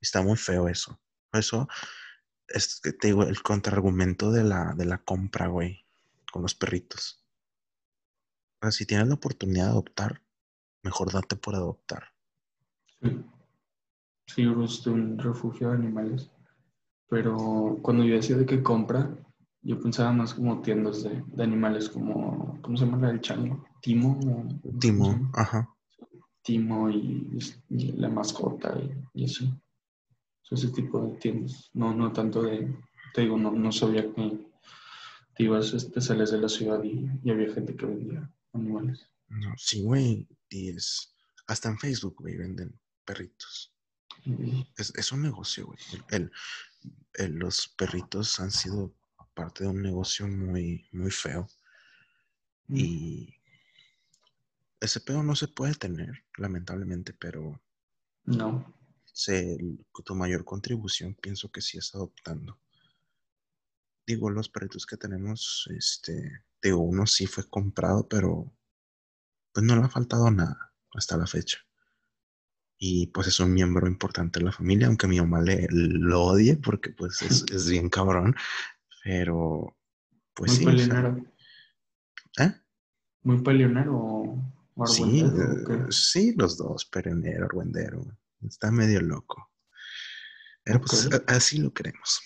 Está 0.00 0.22
muy 0.22 0.36
feo 0.36 0.68
eso. 0.68 1.00
Eso 1.32 1.68
es 2.50 2.80
te 2.80 3.06
digo, 3.06 3.22
el 3.24 3.42
contraargumento 3.42 4.30
de 4.32 4.44
la, 4.44 4.74
de 4.76 4.84
la 4.84 4.98
compra, 4.98 5.46
güey, 5.46 5.86
con 6.32 6.42
los 6.42 6.54
perritos. 6.54 7.24
O 8.62 8.70
si 8.70 8.86
tienes 8.86 9.08
la 9.08 9.14
oportunidad 9.14 9.66
de 9.66 9.70
adoptar, 9.70 10.22
mejor 10.82 11.12
date 11.12 11.36
por 11.36 11.54
adoptar. 11.54 12.04
Sí, 13.00 13.24
sí 14.26 14.42
yo 14.44 14.54
de 14.54 14.90
un 14.90 15.18
refugio 15.18 15.68
de 15.68 15.74
animales. 15.74 16.30
Pero 17.08 17.78
cuando 17.82 18.04
yo 18.04 18.14
decía 18.14 18.36
de 18.36 18.46
que 18.46 18.62
compra, 18.62 19.14
yo 19.62 19.80
pensaba 19.80 20.12
más 20.12 20.34
como 20.34 20.62
tiendas 20.62 21.02
de, 21.02 21.22
de 21.26 21.42
animales, 21.42 21.88
como, 21.88 22.58
¿cómo 22.62 22.76
se 22.76 22.84
llama 22.84 22.98
la 22.98 23.08
del 23.08 23.20
chango? 23.20 23.64
¿Timo? 23.82 24.18
Timo, 24.78 25.30
ajá. 25.34 25.68
Timo 26.42 26.88
y, 26.90 27.38
y 27.68 27.92
la 27.92 28.08
mascota 28.08 28.78
y, 28.78 29.22
y 29.22 29.24
así. 29.24 29.52
ese 30.50 30.68
tipo 30.68 31.00
de 31.02 31.16
tiendas. 31.18 31.70
No, 31.74 31.92
no 31.94 32.12
tanto 32.12 32.42
de, 32.42 32.72
te 33.14 33.22
digo, 33.22 33.36
no, 33.36 33.50
no 33.50 33.72
sabía 33.72 34.02
que 34.14 34.46
te 35.36 35.42
ibas, 35.42 35.90
te 35.92 36.00
sales 36.00 36.30
de 36.30 36.38
la 36.38 36.48
ciudad 36.48 36.82
y, 36.84 37.08
y 37.22 37.30
había 37.30 37.52
gente 37.52 37.74
que 37.74 37.86
vendía 37.86 38.30
animales. 38.52 39.06
No, 39.28 39.54
sí, 39.56 39.82
güey. 39.82 40.28
Y 40.50 40.70
es, 40.70 41.14
hasta 41.46 41.68
en 41.68 41.78
Facebook, 41.78 42.16
güey, 42.18 42.36
venden 42.36 42.78
perritos. 43.04 43.72
es, 44.76 44.92
es, 44.94 45.12
un 45.12 45.22
negocio, 45.22 45.66
güey. 45.66 45.78
El, 46.10 46.30
el, 47.14 47.32
los 47.32 47.68
perritos 47.68 48.38
han 48.40 48.50
sido 48.50 48.94
parte 49.34 49.64
de 49.64 49.70
un 49.70 49.80
negocio 49.80 50.28
muy, 50.28 50.86
muy 50.92 51.10
feo. 51.10 51.48
Y 52.68 53.34
ese 54.80 55.00
pedo 55.00 55.22
no 55.22 55.34
se 55.34 55.48
puede 55.48 55.74
tener, 55.74 56.24
lamentablemente, 56.36 57.12
pero... 57.12 57.60
No. 58.24 58.76
Se, 59.12 59.58
tu 60.04 60.14
mayor 60.14 60.44
contribución 60.44 61.14
pienso 61.14 61.50
que 61.50 61.60
sí 61.60 61.78
es 61.78 61.94
adoptando. 61.94 62.60
Digo, 64.06 64.30
los 64.30 64.48
perritos 64.48 64.86
que 64.86 64.96
tenemos, 64.96 65.68
este, 65.76 66.44
digo, 66.62 66.78
uno 66.78 67.06
sí 67.06 67.26
fue 67.26 67.48
comprado, 67.48 68.08
pero 68.08 68.52
pues 69.52 69.64
no 69.64 69.76
le 69.76 69.82
ha 69.82 69.88
faltado 69.88 70.30
nada 70.30 70.72
hasta 70.94 71.16
la 71.16 71.26
fecha. 71.26 71.58
Y 72.78 73.08
pues 73.08 73.26
es 73.26 73.40
un 73.40 73.52
miembro 73.52 73.86
importante 73.86 74.38
de 74.38 74.46
la 74.46 74.52
familia, 74.52 74.86
aunque 74.86 75.06
mi 75.06 75.20
mamá 75.20 75.42
le, 75.42 75.66
lo 75.70 76.22
odie 76.22 76.56
porque 76.56 76.90
pues 76.90 77.20
es, 77.22 77.44
es 77.52 77.68
bien 77.68 77.90
cabrón, 77.90 78.34
pero 79.04 79.76
pues 80.34 80.52
Muy 80.52 80.58
sí. 80.58 80.64
Peleonero. 80.64 81.24
¿Eh? 82.38 82.54
Muy 83.22 83.42
peleonero 83.42 83.96
o 83.96 84.86
Sí, 84.86 85.22
uh, 85.22 85.90
sí, 85.90 86.34
los 86.36 86.56
dos, 86.56 86.86
peleonero, 86.86 87.44
argüendero. 87.44 88.02
Está 88.42 88.70
medio 88.70 89.00
loco. 89.02 89.50
Pero 90.62 90.80
pues 90.80 91.06
okay. 91.06 91.18
pues 91.18 91.36
así 91.36 91.58
lo 91.58 91.72
queremos. 91.72 92.20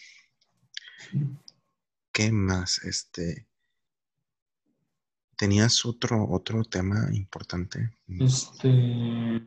¿Qué 2.12 2.31
más? 2.31 2.78
Este, 2.85 3.49
¿Tenías 5.37 5.85
otro, 5.85 6.29
otro 6.31 6.64
tema 6.64 7.09
importante? 7.12 7.93
Este. 8.09 9.43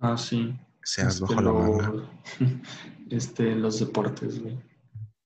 Ah, 0.00 0.16
sí. 0.16 0.58
Seas 0.82 1.14
este, 1.14 1.34
bajo 1.34 1.40
la 1.40 1.52
manga. 1.52 2.10
Este, 3.10 3.54
los 3.54 3.80
deportes, 3.80 4.40
güey. 4.40 4.58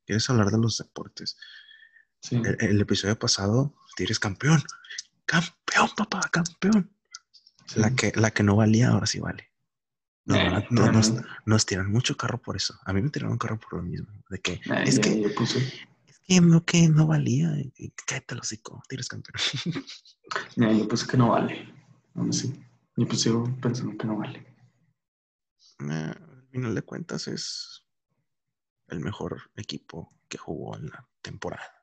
¿Quieres 0.04 0.28
hablar 0.28 0.50
de 0.50 0.58
los 0.58 0.78
deportes? 0.78 1.36
Sí. 2.20 2.36
El, 2.36 2.56
el 2.58 2.80
episodio 2.80 3.16
pasado, 3.16 3.72
eres 4.02 4.18
campeón. 4.18 4.62
Campeón, 5.24 5.90
papá, 5.96 6.20
campeón. 6.30 6.90
Sí. 7.66 7.80
La, 7.80 7.94
que, 7.94 8.12
la 8.14 8.30
que 8.30 8.42
no 8.42 8.56
valía, 8.56 8.88
ahora 8.88 9.06
sí 9.06 9.20
vale. 9.20 9.52
No, 10.24 10.36
eh, 10.36 10.66
no, 10.70 10.86
no 10.86 10.92
nos, 10.92 11.14
nos, 11.46 11.66
tiran 11.66 11.90
mucho 11.90 12.16
carro 12.16 12.40
por 12.40 12.56
eso. 12.56 12.78
A 12.84 12.92
mí 12.92 13.00
me 13.00 13.10
tiraron 13.10 13.38
carro 13.38 13.58
por 13.58 13.74
lo 13.74 13.82
mismo. 13.82 14.08
De 14.28 14.38
que 14.40 14.60
es 14.84 14.96
ya, 14.96 15.02
que 15.02 15.22
ya. 15.22 15.28
Que 16.28 16.42
no, 16.42 16.62
que 16.64 16.88
no 16.88 17.06
valía. 17.06 17.50
Cállate 18.06 18.34
el 18.34 18.40
hocico, 18.40 18.82
tienes 18.88 19.08
campeón. 19.08 19.34
Ya, 20.56 20.70
yo 20.70 20.86
puse 20.86 21.06
que 21.06 21.16
no 21.16 21.30
vale. 21.30 21.72
Así. 22.14 22.52
Yo 22.98 23.06
pues 23.08 23.22
sigo 23.22 23.44
pensando 23.62 23.96
que 23.96 24.06
no 24.06 24.18
vale. 24.18 24.40
Eh, 25.80 26.14
al 26.14 26.48
final 26.50 26.74
de 26.74 26.82
cuentas 26.82 27.28
es 27.28 27.82
el 28.88 29.00
mejor 29.00 29.50
equipo 29.56 30.20
que 30.28 30.36
jugó 30.36 30.76
en 30.76 30.88
la 30.88 31.08
temporada. 31.22 31.82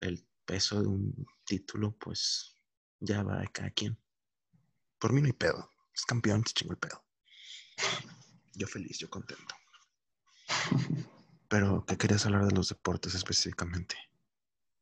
El 0.00 0.24
peso 0.44 0.80
de 0.80 0.86
un 0.86 1.26
título, 1.44 1.96
pues 1.98 2.54
ya 3.00 3.24
va 3.24 3.40
de 3.40 3.48
cada 3.48 3.70
quien. 3.70 3.98
Por 5.00 5.12
mí 5.12 5.20
no 5.20 5.26
hay 5.26 5.32
pedo. 5.32 5.68
Es 5.92 6.04
campeón, 6.04 6.44
se 6.46 6.54
chingó 6.54 6.74
el 6.74 6.78
pedo. 6.78 7.04
Yo 8.54 8.68
feliz, 8.68 8.96
yo 8.98 9.10
contento. 9.10 9.56
Pero, 11.56 11.86
¿qué 11.86 11.96
querías 11.96 12.26
hablar 12.26 12.44
de 12.44 12.54
los 12.54 12.68
deportes 12.68 13.14
específicamente? 13.14 13.96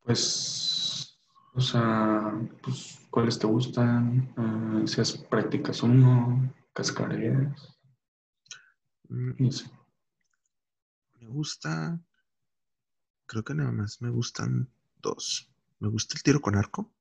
Pues, 0.02 1.16
o 1.52 1.60
sea, 1.60 2.32
pues, 2.64 2.98
¿cuáles 3.10 3.38
te 3.38 3.46
gustan? 3.46 4.34
Uh, 4.36 4.84
si 4.84 5.00
has 5.00 5.12
practicas 5.12 5.84
uno, 5.84 6.52
cascareas. 6.72 7.78
Mm, 9.08 9.34
No 9.38 9.52
sé. 9.52 9.70
me 11.20 11.28
gusta. 11.28 12.00
Creo 13.26 13.44
que 13.44 13.54
nada 13.54 13.70
más 13.70 14.02
me 14.02 14.10
gustan 14.10 14.68
dos. 15.00 15.48
Me 15.78 15.86
gusta 15.88 16.16
el 16.16 16.24
tiro 16.24 16.40
con 16.40 16.56
arco. 16.56 16.92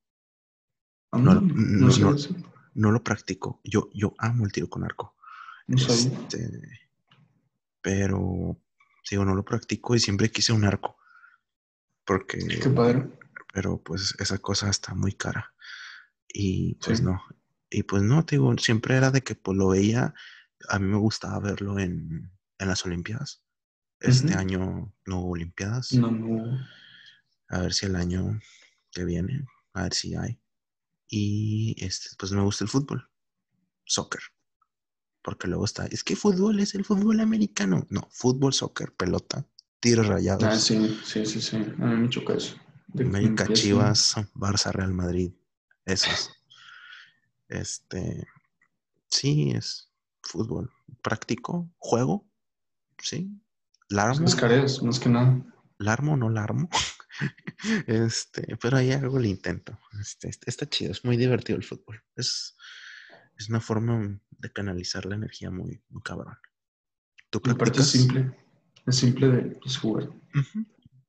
Ah, 1.13 1.17
No, 1.17 1.33
no, 1.33 1.41
no, 1.41 1.91
sé 1.91 2.01
no. 2.01 2.13
eso. 2.13 2.35
No 2.75 2.91
lo 2.91 3.03
practico. 3.03 3.59
Yo, 3.63 3.89
yo 3.91 4.13
amo 4.19 4.45
el 4.45 4.51
tiro 4.51 4.69
con 4.69 4.83
arco. 4.83 5.15
Este, 5.67 6.61
pero, 7.81 8.59
digo, 9.11 9.25
no 9.25 9.35
lo 9.35 9.43
practico 9.45 9.95
y 9.95 9.99
siempre 9.99 10.31
quise 10.31 10.53
un 10.53 10.65
arco. 10.65 10.97
Porque, 12.05 12.37
Qué 12.61 12.69
padre. 12.69 13.09
pero 13.53 13.81
pues 13.81 14.15
esa 14.19 14.37
cosa 14.39 14.69
está 14.69 14.93
muy 14.93 15.13
cara. 15.13 15.53
Y 16.27 16.75
pues 16.75 16.97
Sí. 16.99 17.03
no. 17.03 17.21
Y 17.69 17.83
pues 17.83 18.03
no, 18.03 18.23
te 18.25 18.35
digo, 18.35 18.55
siempre 18.57 18.95
era 18.97 19.09
de 19.11 19.21
que 19.21 19.35
pues 19.35 19.57
lo 19.57 19.69
veía, 19.69 20.13
a 20.69 20.79
mí 20.79 20.87
me 20.87 20.97
gustaba 20.97 21.39
verlo 21.39 21.79
en, 21.79 22.31
en 22.59 22.67
las 22.67 22.85
Olimpiadas. 22.85 23.43
Este 23.99 24.33
año 24.35 24.93
no 25.05 25.19
hubo 25.19 25.31
Olimpiadas. 25.31 25.93
No, 25.93 26.11
no. 26.11 26.59
A 27.49 27.59
ver 27.59 27.73
si 27.73 27.85
el 27.85 27.95
año 27.95 28.39
que 28.91 29.05
viene, 29.05 29.45
a 29.73 29.83
ver 29.83 29.93
si 29.93 30.13
hay. 30.15 30.39
Y 31.07 31.75
este, 31.83 32.09
pues 32.17 32.31
me 32.33 32.41
gusta 32.41 32.63
el 32.65 32.69
fútbol, 32.69 33.09
soccer. 33.85 34.21
Porque 35.23 35.47
luego 35.47 35.65
está, 35.65 35.85
es 35.87 36.03
que 36.03 36.15
fútbol 36.15 36.59
es 36.59 36.75
el 36.75 36.83
fútbol 36.85 37.19
americano. 37.21 37.87
No, 37.89 38.07
fútbol, 38.11 38.53
soccer, 38.53 38.91
pelota, 38.93 39.45
tiros 39.79 40.07
rayados. 40.07 40.43
Ah, 40.43 40.57
sí, 40.59 40.99
sí, 41.05 41.25
sí, 41.25 41.41
sí. 41.41 41.55
A 41.55 41.85
mí 41.85 41.95
me 41.95 42.09
choca 42.09 42.33
eso. 42.33 42.55
De- 42.87 43.05
América, 43.05 43.47
Chivas, 43.53 44.15
Barça, 44.35 44.71
Real 44.71 44.93
Madrid. 44.93 45.31
Esos. 45.85 46.29
Este. 47.47 48.27
Sí, 49.09 49.51
es 49.51 49.89
fútbol. 50.21 50.71
Práctico, 51.01 51.69
juego. 51.77 52.27
Sí. 53.01 53.29
Larmo. 53.89 54.21
Las 54.21 54.35
careas, 54.35 54.81
más 54.83 54.99
que 54.99 55.09
nada. 55.09 55.41
larmo 55.77 56.13
o 56.13 56.17
no 56.17 56.29
larmo. 56.29 56.69
este, 57.87 58.57
pero 58.57 58.77
ahí 58.77 58.91
algo 58.91 59.19
le 59.19 59.27
intento. 59.29 59.77
Este, 60.01 60.29
este- 60.29 60.49
está 60.49 60.67
chido, 60.69 60.91
es 60.91 61.03
muy 61.05 61.15
divertido 61.17 61.57
el 61.57 61.63
fútbol. 61.63 62.01
Es, 62.15 62.55
es 63.37 63.49
una 63.49 63.59
forma 63.61 64.19
de 64.43 64.51
canalizar 64.51 65.05
la 65.05 65.15
energía 65.15 65.49
muy, 65.49 65.81
muy 65.89 66.01
cabrón. 66.03 66.35
¿Tú 67.29 67.39
aparte 67.39 67.57
practicas? 67.57 67.85
es 67.95 68.01
simple. 68.01 68.37
Es 68.85 68.95
simple 68.97 69.27
de 69.29 69.41
pues, 69.55 69.77
jugar. 69.77 70.09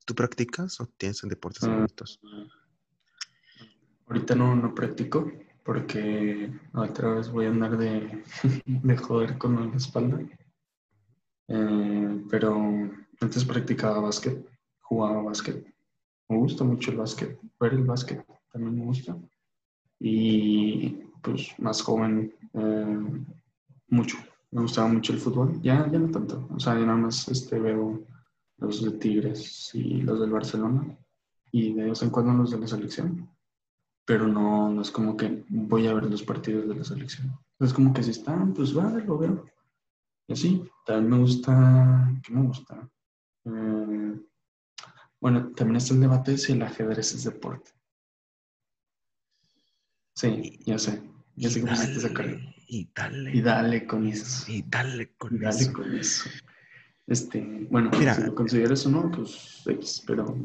¿Tú 0.06 0.14
practicas 0.14 0.80
o 0.80 0.86
tienes 0.96 1.20
deportes 1.22 1.64
Ah. 1.64 1.66
favoritos? 1.66 2.20
Ahorita 4.06 4.34
no, 4.34 4.54
no 4.54 4.74
practico 4.74 5.30
porque 5.64 6.52
otra 6.74 7.14
vez 7.14 7.28
voy 7.30 7.46
a 7.46 7.48
andar 7.48 7.76
de, 7.76 8.22
de 8.66 8.96
joder 8.96 9.36
con 9.38 9.70
la 9.70 9.76
espalda. 9.76 10.20
Eh, 11.48 12.24
pero 12.30 12.54
antes 13.20 13.44
practicaba 13.44 14.00
básquet, 14.00 14.46
jugaba 14.80 15.22
básquet. 15.22 15.66
Me 16.28 16.36
gusta 16.38 16.64
mucho 16.64 16.90
el 16.92 16.98
básquet, 16.98 17.38
ver 17.58 17.72
el 17.74 17.84
básquet 17.84 18.24
también 18.52 18.78
me 18.78 18.84
gusta. 18.84 19.16
Y 19.98 21.02
pues 21.24 21.48
más 21.58 21.82
joven, 21.82 22.32
eh, 22.52 23.24
mucho. 23.88 24.18
Me 24.50 24.62
gustaba 24.62 24.86
mucho 24.88 25.12
el 25.12 25.18
fútbol. 25.18 25.60
Ya, 25.62 25.90
ya 25.90 25.98
no 25.98 26.10
tanto. 26.10 26.46
O 26.54 26.60
sea, 26.60 26.74
ya 26.74 26.86
nada 26.86 26.98
más 26.98 27.26
este, 27.28 27.58
veo 27.58 28.04
los 28.58 28.84
de 28.84 28.92
Tigres 28.98 29.70
y 29.74 30.02
los 30.02 30.20
del 30.20 30.30
Barcelona. 30.30 30.96
Y 31.50 31.72
de 31.72 31.84
vez 31.84 32.02
en 32.02 32.10
cuando 32.10 32.34
los 32.34 32.50
de 32.50 32.58
la 32.58 32.68
selección 32.68 33.34
pero 34.04 34.28
no, 34.28 34.70
no 34.70 34.82
es 34.82 34.90
como 34.90 35.16
que 35.16 35.44
voy 35.48 35.86
a 35.86 35.94
ver 35.94 36.04
los 36.04 36.22
partidos 36.22 36.68
de 36.68 36.74
la 36.74 36.84
selección. 36.84 37.38
Es 37.58 37.72
como 37.72 37.92
que 37.92 38.02
si 38.02 38.10
están, 38.10 38.52
pues 38.52 38.76
va, 38.76 38.90
lo 38.90 39.18
veo. 39.18 39.46
Y 40.26 40.34
así, 40.34 40.70
también 40.84 41.10
me 41.10 41.18
gusta, 41.18 42.12
¿qué 42.22 42.32
me 42.32 42.46
gusta? 42.46 42.88
Eh, 43.44 44.20
bueno, 45.20 45.52
también 45.52 45.76
está 45.76 45.94
el 45.94 46.00
debate 46.00 46.32
de 46.32 46.38
si 46.38 46.52
el 46.52 46.62
ajedrez 46.62 47.14
es 47.14 47.24
deporte. 47.24 47.70
Sí, 50.14 50.60
ya 50.64 50.78
sé, 50.78 51.02
ya 51.36 51.50
sé 51.50 51.60
y 52.66 52.88
dale. 52.94 53.36
Y 53.36 53.40
dale 53.40 53.86
con 53.86 54.06
eso. 54.06 54.50
Y 54.50 54.62
dale 54.66 55.14
con 55.16 55.36
Y 55.36 55.38
dale 55.38 55.60
eso. 55.60 55.72
con 55.72 55.94
eso. 55.96 56.30
Este, 57.06 57.66
bueno, 57.70 57.90
Mira, 57.98 58.14
si 58.14 58.22
lo 58.22 58.34
consideras 58.34 58.86
o 58.86 58.90
no, 58.90 59.10
pues 59.10 59.62
X, 59.66 60.02
pero 60.06 60.36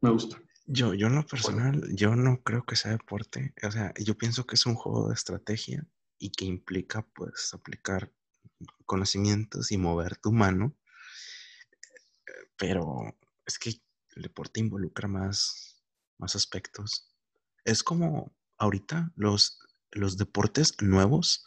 me 0.00 0.10
gusta. 0.10 0.40
Yo, 0.66 0.92
yo 0.94 1.06
en 1.06 1.14
lo 1.14 1.24
personal, 1.24 1.82
yo 1.94 2.14
no 2.16 2.42
creo 2.42 2.64
que 2.64 2.76
sea 2.76 2.90
deporte. 2.90 3.54
O 3.62 3.70
sea, 3.70 3.94
yo 3.98 4.18
pienso 4.18 4.46
que 4.46 4.56
es 4.56 4.66
un 4.66 4.74
juego 4.74 5.08
de 5.08 5.14
estrategia 5.14 5.86
y 6.18 6.30
que 6.30 6.44
implica, 6.44 7.06
pues, 7.14 7.54
aplicar 7.54 8.12
conocimientos 8.84 9.70
y 9.72 9.78
mover 9.78 10.16
tu 10.16 10.32
mano. 10.32 10.76
Pero 12.56 13.16
es 13.46 13.58
que 13.58 13.70
el 14.16 14.22
deporte 14.22 14.60
involucra 14.60 15.08
más, 15.08 15.82
más 16.18 16.34
aspectos. 16.34 17.14
Es 17.64 17.82
como 17.82 18.36
ahorita 18.58 19.12
los, 19.14 19.60
los 19.92 20.16
deportes 20.16 20.74
nuevos, 20.82 21.44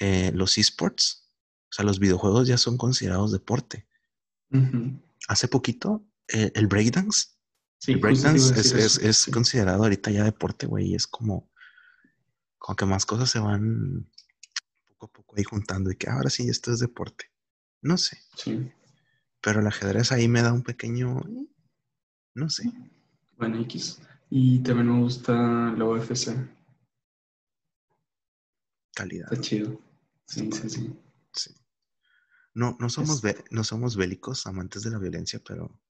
eh, 0.00 0.32
los 0.34 0.56
esports, 0.58 1.28
o 1.70 1.72
sea, 1.72 1.84
los 1.84 1.98
videojuegos 1.98 2.48
ya 2.48 2.58
son 2.58 2.76
considerados 2.76 3.32
deporte. 3.32 3.86
Hace 5.28 5.48
poquito, 5.48 6.04
eh, 6.28 6.50
el 6.54 6.66
breakdance 6.66 7.28
Sí, 7.78 7.92
el 7.92 7.98
breakdance 7.98 8.50
es, 8.50 8.54
decir 8.56 8.78
es- 8.78 8.84
eso, 8.96 9.00
es 9.08 9.16
sí. 9.18 9.30
considerado 9.30 9.82
ahorita 9.84 10.10
ya 10.10 10.24
deporte, 10.24 10.66
güey, 10.66 10.88
y 10.88 10.94
es 10.94 11.06
como, 11.06 11.50
como 12.58 12.76
que 12.76 12.84
más 12.86 13.06
cosas 13.06 13.30
se 13.30 13.38
van 13.38 14.10
poco 14.88 15.06
a 15.06 15.12
poco 15.12 15.36
ahí 15.36 15.44
juntando 15.44 15.90
y 15.90 15.96
que 15.96 16.10
ahora 16.10 16.28
sí 16.30 16.48
esto 16.48 16.72
es 16.72 16.78
deporte. 16.80 17.30
No 17.80 17.96
sé, 17.96 18.18
Sí. 18.36 18.70
pero 19.40 19.60
el 19.60 19.66
ajedrez 19.66 20.12
ahí 20.12 20.28
me 20.28 20.42
da 20.42 20.52
un 20.52 20.62
pequeño, 20.62 21.22
no 22.34 22.50
sé, 22.50 22.70
Bueno, 23.38 23.58
X. 23.62 24.00
Y 24.28 24.58
también 24.60 24.92
me 24.92 25.00
gusta 25.00 25.32
la 25.76 25.84
UFC. 25.86 26.36
Calidad. 29.00 29.32
Está 29.32 29.40
chido. 29.42 29.80
Sí, 30.26 30.50
sí, 30.52 30.68
sí. 30.70 30.94
sí. 31.32 31.54
No, 32.54 32.76
no 32.80 32.88
somos, 32.88 33.24
Es- 33.24 33.44
no 33.50 33.64
somos 33.64 33.96
bélicos, 33.96 34.46
amantes 34.46 34.82
de 34.82 34.90
la 34.90 34.98
violencia, 34.98 35.40
pero 35.46 35.80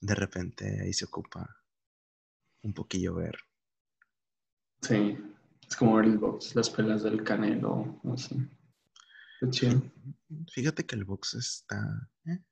de 0.00 0.14
repente 0.14 0.80
ahí 0.80 0.92
se 0.92 1.04
ocupa 1.04 1.62
un 2.62 2.72
poquillo 2.72 3.14
ver. 3.14 3.36
Sí. 4.82 5.18
Es 5.68 5.76
como 5.76 5.96
ver 5.96 6.06
el 6.06 6.18
box, 6.18 6.54
las 6.54 6.70
pelas 6.70 7.02
del 7.02 7.22
canelo, 7.22 8.00
así. 8.14 8.36
Está 9.40 9.50
chido. 9.50 9.82
Fíjate 10.52 10.86
que 10.86 10.96
el 10.96 11.04
box 11.04 11.34
está, 11.34 12.10
eh, 12.24 12.42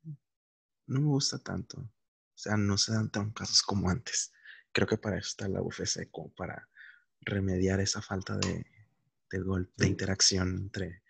no 0.86 1.00
me 1.00 1.06
gusta 1.06 1.38
tanto. 1.38 1.80
O 1.80 2.38
sea, 2.38 2.56
no 2.58 2.76
se 2.76 2.92
dan 2.92 3.10
tan 3.10 3.30
casos 3.32 3.62
como 3.62 3.88
antes. 3.88 4.32
Creo 4.72 4.86
que 4.86 4.98
para 4.98 5.16
eso 5.18 5.28
está 5.28 5.48
la 5.48 5.62
UFC, 5.62 6.10
como 6.10 6.28
para 6.34 6.68
remediar 7.22 7.80
esa 7.80 8.02
falta 8.02 8.36
de, 8.36 8.66
de 9.30 9.40
gol, 9.40 9.70
de 9.76 9.88
interacción 9.88 10.56
entre 10.56 11.02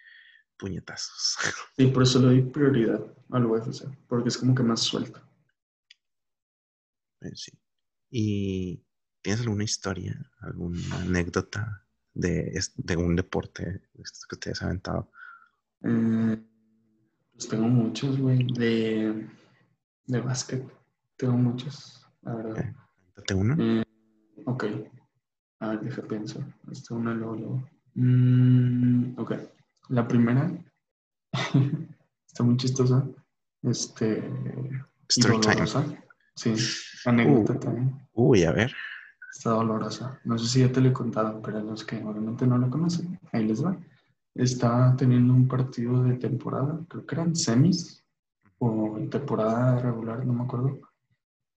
puñetazos. 0.56 1.36
Sí, 1.76 1.86
por 1.88 2.02
eso 2.02 2.20
le 2.20 2.26
doy 2.26 2.42
prioridad 2.42 3.04
al 3.30 3.46
UFC, 3.46 3.84
porque 4.08 4.28
es 4.30 4.38
como 4.38 4.54
que 4.54 4.62
más 4.62 4.80
suelto. 4.80 5.20
Eh, 7.20 7.32
sí. 7.34 7.52
¿Y 8.10 8.82
tienes 9.20 9.42
alguna 9.42 9.64
historia, 9.64 10.18
alguna 10.40 11.00
anécdota 11.00 11.86
de, 12.14 12.58
de 12.76 12.96
un 12.96 13.16
deporte 13.16 13.82
que 14.30 14.36
te 14.36 14.50
has 14.52 14.62
aventado? 14.62 15.10
Eh, 15.82 16.42
pues 17.32 17.48
tengo 17.48 17.68
muchos, 17.68 18.18
güey, 18.18 18.46
de, 18.54 19.28
de 20.06 20.20
básquet. 20.20 20.64
Tengo 21.16 21.36
muchos, 21.36 22.06
la 22.22 22.36
verdad. 22.36 22.74
Cuéntate 23.02 23.34
una. 23.34 23.56
Eh, 23.58 23.84
ok. 24.46 24.64
A 25.60 25.68
ver, 25.70 25.80
deja 25.80 26.02
pensar. 26.02 26.44
Esta 26.70 26.94
una 26.94 27.12
luego, 27.12 27.36
luego. 27.36 27.70
Mm, 27.96 29.18
ok. 29.18 29.32
La 29.88 30.06
primera 30.06 30.50
está 32.26 32.42
muy 32.42 32.56
chistosa. 32.56 33.06
Este. 33.62 34.22
Story 35.08 35.40
time. 35.40 35.54
dolorosa. 35.54 35.84
Sí, 36.34 36.54
anécdota 37.06 37.54
Uh. 37.54 37.58
también. 37.58 38.08
Uy, 38.12 38.44
a 38.44 38.52
ver. 38.52 38.72
Está 39.32 39.50
dolorosa. 39.50 40.20
No 40.24 40.38
sé 40.38 40.46
si 40.46 40.60
ya 40.60 40.70
te 40.70 40.80
lo 40.80 40.88
he 40.90 40.92
contado, 40.92 41.40
pero 41.42 41.60
los 41.60 41.84
que 41.84 41.96
obviamente 42.04 42.46
no 42.46 42.58
lo 42.58 42.68
conocen, 42.70 43.18
ahí 43.32 43.46
les 43.46 43.64
va. 43.64 43.76
Estaba 44.34 44.94
teniendo 44.96 45.32
un 45.32 45.48
partido 45.48 46.02
de 46.02 46.14
temporada, 46.16 46.78
creo 46.88 47.06
que 47.06 47.14
eran 47.14 47.34
semis 47.34 48.04
o 48.58 48.98
temporada 49.10 49.78
regular, 49.80 50.24
no 50.26 50.32
me 50.34 50.44
acuerdo. 50.44 50.78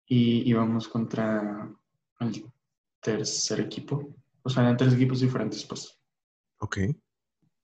Y 0.06 0.50
íbamos 0.50 0.88
contra 0.88 1.70
el 2.20 2.46
tercer 3.02 3.60
equipo. 3.62 4.10
O 4.44 4.50
sea, 4.50 4.64
eran 4.64 4.78
tres 4.78 4.94
equipos 4.94 5.20
diferentes, 5.20 5.66
pues, 5.66 5.99
Ok. 6.60 6.78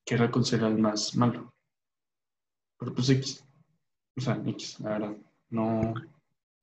que 0.06 0.16
era 0.16 0.30
considerado 0.30 0.74
el 0.74 0.82
más 0.82 1.16
malo. 1.16 1.54
Pero 2.78 2.94
pues 2.94 3.10
X. 3.10 3.44
O 4.18 4.22
sea, 4.22 4.42
X, 4.46 4.80
la 4.80 4.90
verdad. 4.92 5.18
No, 5.50 5.94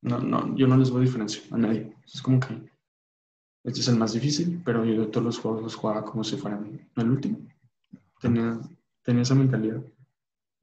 no, 0.03 0.18
no, 0.18 0.57
yo 0.57 0.66
no 0.66 0.77
les 0.77 0.90
voy 0.90 1.03
a 1.03 1.05
diferencia 1.05 1.42
a 1.51 1.59
nadie. 1.59 1.95
Es 2.05 2.23
como 2.23 2.40
que 2.40 2.73
este 3.64 3.81
es 3.81 3.88
el 3.88 3.97
más 3.97 4.12
difícil, 4.12 4.61
pero 4.64 4.85
yo 4.85 5.03
de 5.03 5.07
todos 5.07 5.25
los 5.25 5.38
juegos 5.38 5.62
los 5.62 5.75
jugaba 5.75 6.05
como 6.05 6.25
si 6.25 6.37
fueran 6.37 6.88
el 6.97 7.11
último. 7.11 7.38
Tenía, 8.21 8.61
tenía 9.03 9.23
esa 9.23 9.35
mentalidad. 9.35 9.83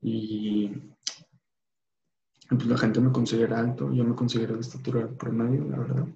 Y 0.02 0.70
pues 2.50 2.66
la 2.66 2.78
gente 2.78 3.00
me 3.00 3.12
considera 3.12 3.60
alto, 3.60 3.94
yo 3.94 4.04
me 4.04 4.16
considero 4.16 4.56
de 4.56 4.62
estatura 4.62 5.08
promedio, 5.08 5.66
la 5.66 5.80
verdad. 5.80 6.08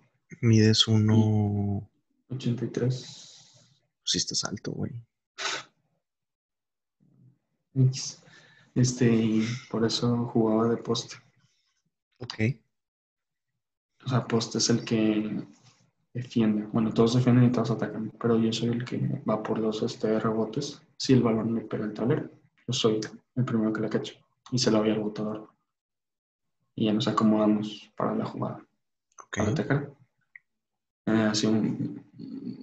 Mides 0.42 0.88
uno. 0.88 1.90
83. 2.30 3.70
Si 4.04 4.18
estás 4.18 4.44
alto, 4.44 4.72
güey. 4.72 4.92
X. 7.76 8.24
Este, 8.76 9.06
y 9.14 9.48
por 9.70 9.86
eso 9.86 10.26
jugaba 10.28 10.70
de 10.70 10.78
poste. 10.78 11.16
Ok. 12.20 12.34
O 14.06 14.10
sea, 14.10 14.26
poste 14.28 14.58
es 14.58 14.70
el 14.70 14.84
que 14.84 15.46
defiende. 16.14 16.68
Bueno, 16.72 16.94
todos 16.94 17.16
defienden 17.16 17.46
y 17.46 17.52
todos 17.52 17.72
atacan, 17.72 18.12
pero 18.20 18.38
yo 18.38 18.52
soy 18.52 18.70
el 18.70 18.86
que 18.86 19.22
va 19.30 19.42
por 19.42 19.60
los 19.60 19.82
este, 19.84 20.20
rebotes. 20.20 20.82
Si 20.98 21.14
el 21.14 21.24
balón 21.24 21.54
me 21.54 21.62
pega 21.62 21.86
el 21.86 21.94
tablero, 21.94 22.30
yo 22.68 22.74
soy 22.74 23.00
el 23.36 23.46
primero 23.46 23.74
que 23.74 23.82
la 23.82 23.90
cacho 23.90 24.16
y 24.52 24.58
se 24.58 24.72
la 24.72 24.80
voy 24.80 24.92
al 24.92 25.00
botador. 25.00 25.50
Y 26.76 26.86
ya 26.86 26.94
nos 26.94 27.08
acomodamos 27.08 27.92
para 27.96 28.16
la 28.16 28.26
jugada, 28.26 28.58
Ok. 29.26 29.38
para 29.38 29.52
atacar. 29.52 29.94
Eh, 31.06 31.28
así 31.30 31.48
un 31.48 32.04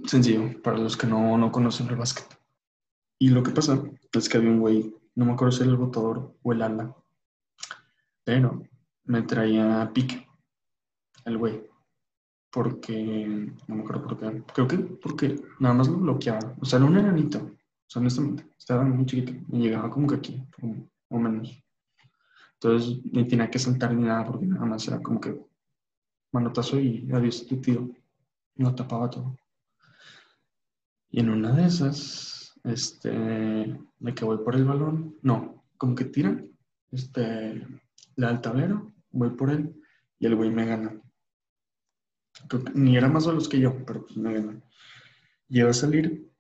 sencillo 0.07 0.61
para 0.63 0.79
los 0.79 0.97
que 0.97 1.07
no, 1.07 1.37
no 1.37 1.53
conocen 1.53 1.89
el 1.89 1.97
básquet. 1.97 2.27
Y 3.19 3.29
lo 3.29 3.43
que 3.43 3.51
pasa 3.51 3.83
es 4.13 4.29
que 4.29 4.39
había 4.39 4.51
un 4.51 4.61
güey 4.61 4.95
No 5.15 5.25
me 5.25 5.33
acuerdo 5.33 5.53
si 5.53 5.63
era 5.63 5.73
el 5.73 5.77
botador 5.77 6.37
o 6.43 6.53
el 6.53 6.63
ala. 6.63 6.95
Pero 8.25 8.63
me 9.05 9.23
traía 9.23 9.91
pique, 9.93 10.27
el 11.25 11.39
güey. 11.39 11.63
Porque, 12.51 13.53
no 13.69 13.75
me 13.75 13.83
acuerdo 13.83 14.03
por 14.09 14.19
qué. 14.19 14.43
Creo 14.53 14.67
que 14.67 14.79
porque 14.79 15.41
nada 15.61 15.75
más 15.75 15.89
lo 15.89 15.99
bloqueaba. 15.99 16.57
O 16.61 16.65
sea, 16.65 16.79
era 16.79 16.87
un 16.87 16.97
enanito. 16.97 17.39
O 17.39 17.93
sea, 17.93 18.01
honestamente, 18.01 18.47
estaba 18.59 18.85
muy 18.85 19.07
chiquito. 19.07 19.33
Me 19.49 19.59
llegaba 19.59 19.91
como 19.91 20.07
que 20.07 20.17
aquí, 20.17 20.43
o 21.09 21.19
menos. 21.19 21.63
Entonces, 22.55 23.01
ni 23.05 23.27
tenía 23.27 23.51
que 23.51 23.59
saltar 23.59 23.95
ni 23.95 24.05
nada, 24.05 24.27
porque 24.27 24.47
nada 24.47 24.67
más 24.67 24.87
era 24.87 25.01
como 25.01 25.21
que 25.21 25.41
manotazo 26.33 26.79
y 26.79 27.09
adiós, 27.13 27.47
tu 27.47 27.61
tío. 27.61 27.89
No 28.57 28.75
tapaba 28.75 29.09
todo. 29.09 29.37
Y 31.09 31.21
en 31.21 31.31
una 31.31 31.53
de 31.53 31.65
esas, 31.65 32.40
este, 32.65 33.11
de 33.11 34.15
que 34.15 34.25
voy 34.25 34.39
por 34.39 34.55
el 34.55 34.65
balón, 34.65 35.17
no, 35.23 35.65
como 35.77 35.95
que 35.95 36.05
tiran, 36.05 36.51
este, 36.91 37.55
le 37.55 38.27
da 38.27 38.31
el 38.31 38.41
tablero, 38.41 38.93
voy 39.11 39.31
por 39.31 39.51
él 39.51 39.75
y 40.19 40.27
el 40.27 40.37
güey 40.37 40.51
me 40.51 40.67
gana. 40.67 41.01
ni 42.75 42.97
era 42.97 43.09
más 43.09 43.27
los 43.27 43.49
que 43.49 43.61
yo, 43.61 43.85
pero 43.85 44.05
pues 44.05 44.17
me 44.17 44.35
gana. 44.35 44.61
Lleva 45.49 45.71
a 45.71 45.75
salir 45.75 46.31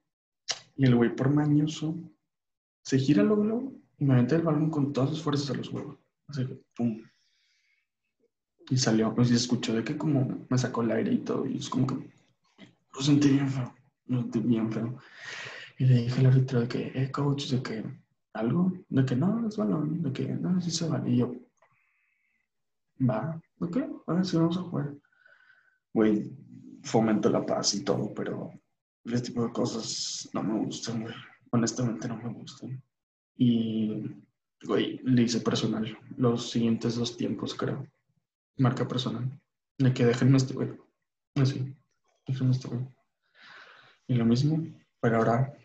y 0.76 0.84
el 0.84 0.94
güey 0.94 1.14
por 1.14 1.30
mañoso 1.30 1.96
se 2.82 2.98
gira 2.98 3.22
luego 3.22 3.72
y 3.98 4.04
me 4.04 4.14
mete 4.14 4.36
el 4.36 4.42
balón 4.42 4.70
con 4.70 4.92
todas 4.92 5.10
sus 5.10 5.22
fuerzas 5.22 5.50
a 5.50 5.54
los 5.54 5.70
huevos. 5.70 5.98
Así 6.26 6.46
que, 6.46 6.60
pum. 6.74 7.02
Y 8.68 8.76
salió, 8.76 9.14
pues 9.14 9.30
y 9.30 9.34
escuchó 9.34 9.74
de 9.74 9.82
que 9.82 9.96
como 9.96 10.46
me 10.48 10.58
sacó 10.58 10.82
el 10.82 10.92
aire 10.92 11.12
y 11.12 11.18
todo, 11.18 11.44
y 11.46 11.56
es 11.56 11.68
como 11.68 11.86
que 11.86 11.94
lo 12.94 13.00
sentí 13.02 13.30
bien 13.30 13.48
feo, 13.48 13.74
lo 14.06 14.20
sentí 14.20 14.40
bien 14.40 14.72
feo. 14.72 14.98
Y 15.80 15.86
le 15.86 15.94
dije 15.94 16.20
al 16.20 16.26
árbitro 16.26 16.60
de 16.60 16.68
que, 16.68 16.92
eh, 16.94 17.10
coach, 17.10 17.46
de 17.48 17.62
que 17.62 17.82
algo, 18.34 18.70
de 18.90 19.02
que 19.02 19.16
no, 19.16 19.48
es 19.48 19.56
balón, 19.56 20.02
de 20.02 20.12
que 20.12 20.26
no, 20.28 20.60
sí 20.60 20.70
se 20.70 20.86
vale. 20.86 21.10
Y 21.10 21.16
yo, 21.16 21.32
va, 23.00 23.40
ok, 23.60 23.78
ahora 24.06 24.22
sí 24.22 24.36
vamos 24.36 24.58
a 24.58 24.62
jugar. 24.62 24.94
Güey, 25.94 26.30
fomento 26.82 27.30
la 27.30 27.46
paz 27.46 27.72
y 27.72 27.82
todo, 27.82 28.12
pero 28.12 28.50
ese 29.06 29.22
tipo 29.22 29.42
de 29.42 29.52
cosas 29.52 30.28
no 30.34 30.42
me 30.42 30.66
gustan, 30.66 31.00
güey. 31.00 31.14
Honestamente 31.50 32.08
no 32.08 32.18
me 32.18 32.30
gustan. 32.34 32.82
Y, 33.38 34.02
güey, 34.62 35.00
le 35.02 35.22
hice 35.22 35.40
personal 35.40 35.96
los 36.18 36.50
siguientes 36.50 36.96
dos 36.96 37.16
tiempos, 37.16 37.54
creo. 37.54 37.86
Marca 38.58 38.86
personal. 38.86 39.30
De 39.78 39.94
que 39.94 40.04
déjenme 40.04 40.36
este 40.36 40.52
güey. 40.52 40.76
Así, 41.36 41.74
déjenme 42.26 42.52
este 42.52 42.68
güey. 42.68 42.86
Y 44.08 44.14
lo 44.16 44.26
mismo, 44.26 44.62
pero 45.00 45.16
ahora 45.16 45.56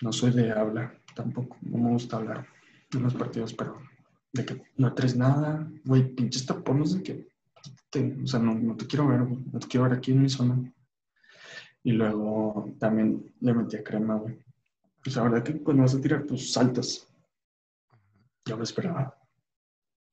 no 0.00 0.12
soy 0.12 0.32
de 0.32 0.52
habla, 0.52 0.92
tampoco. 1.14 1.56
No 1.62 1.78
me 1.78 1.90
gusta 1.90 2.16
hablar 2.16 2.46
en 2.92 3.02
los 3.02 3.14
partidos, 3.14 3.54
pero 3.54 3.80
de 4.32 4.44
que 4.44 4.62
no 4.76 4.92
traes 4.94 5.16
nada, 5.16 5.68
güey, 5.84 6.14
pinches 6.14 6.46
tapones 6.46 6.94
de 6.94 7.02
que, 7.02 7.28
o 8.22 8.26
sea, 8.26 8.40
no, 8.40 8.54
no, 8.54 8.76
te 8.76 8.86
quiero 8.86 9.08
ver, 9.08 9.22
güey, 9.22 9.42
no 9.52 9.58
te 9.58 9.66
quiero 9.66 9.84
ver 9.84 9.94
aquí 9.94 10.12
en 10.12 10.22
mi 10.22 10.28
zona. 10.28 10.72
Y 11.82 11.92
luego 11.92 12.74
también 12.78 13.34
le 13.40 13.54
metí 13.54 13.76
a 13.76 13.84
crema, 13.84 14.16
güey. 14.16 14.38
Pues 15.02 15.16
la 15.16 15.22
verdad 15.22 15.42
que 15.42 15.62
cuando 15.62 15.84
vas 15.84 15.94
a 15.94 16.00
tirar, 16.00 16.26
pues 16.26 16.52
saltas. 16.52 17.06
Yo 18.44 18.56
me 18.56 18.64
esperaba. 18.64 19.16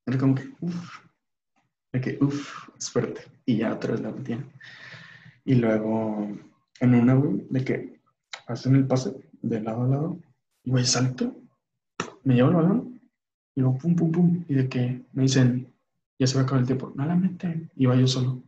Era 0.06 0.18
como 0.18 0.36
que, 0.36 0.50
uff, 0.62 1.00
de 1.92 2.02
que, 2.02 2.18
uff, 2.22 2.70
espérate. 2.78 3.22
Y 3.46 3.58
ya 3.58 3.74
otra 3.74 3.94
vez 3.94 4.02
la 4.02 4.12
metía. 4.12 4.46
Y 5.46 5.56
luego, 5.56 6.28
en 6.80 6.96
una, 6.96 7.16
güey, 7.16 7.46
de 7.50 7.66
que 7.66 8.00
hacen 8.48 8.76
el 8.76 8.88
pase 8.88 9.16
de 9.44 9.62
lado 9.62 9.84
a 9.84 9.88
lado, 9.88 10.20
y 10.64 10.72
güey, 10.72 10.86
salto, 10.86 11.36
me 12.24 12.36
llevo 12.36 12.50
el 12.50 12.56
balón, 12.56 13.02
y 13.56 13.62
luego 13.62 13.78
pum, 13.78 13.96
pum, 13.96 14.12
pum, 14.12 14.46
y 14.48 14.56
de 14.56 14.70
que 14.70 15.04
me 15.12 15.24
dicen, 15.24 15.72
ya 16.18 16.26
se 16.26 16.36
va 16.36 16.42
a 16.42 16.44
acabar 16.46 16.62
el 16.62 16.68
tiempo, 16.68 16.92
no 16.96 17.06
la 17.06 17.16
meten, 17.16 17.70
iba 17.76 17.96
yo 17.96 18.08
solo. 18.08 18.42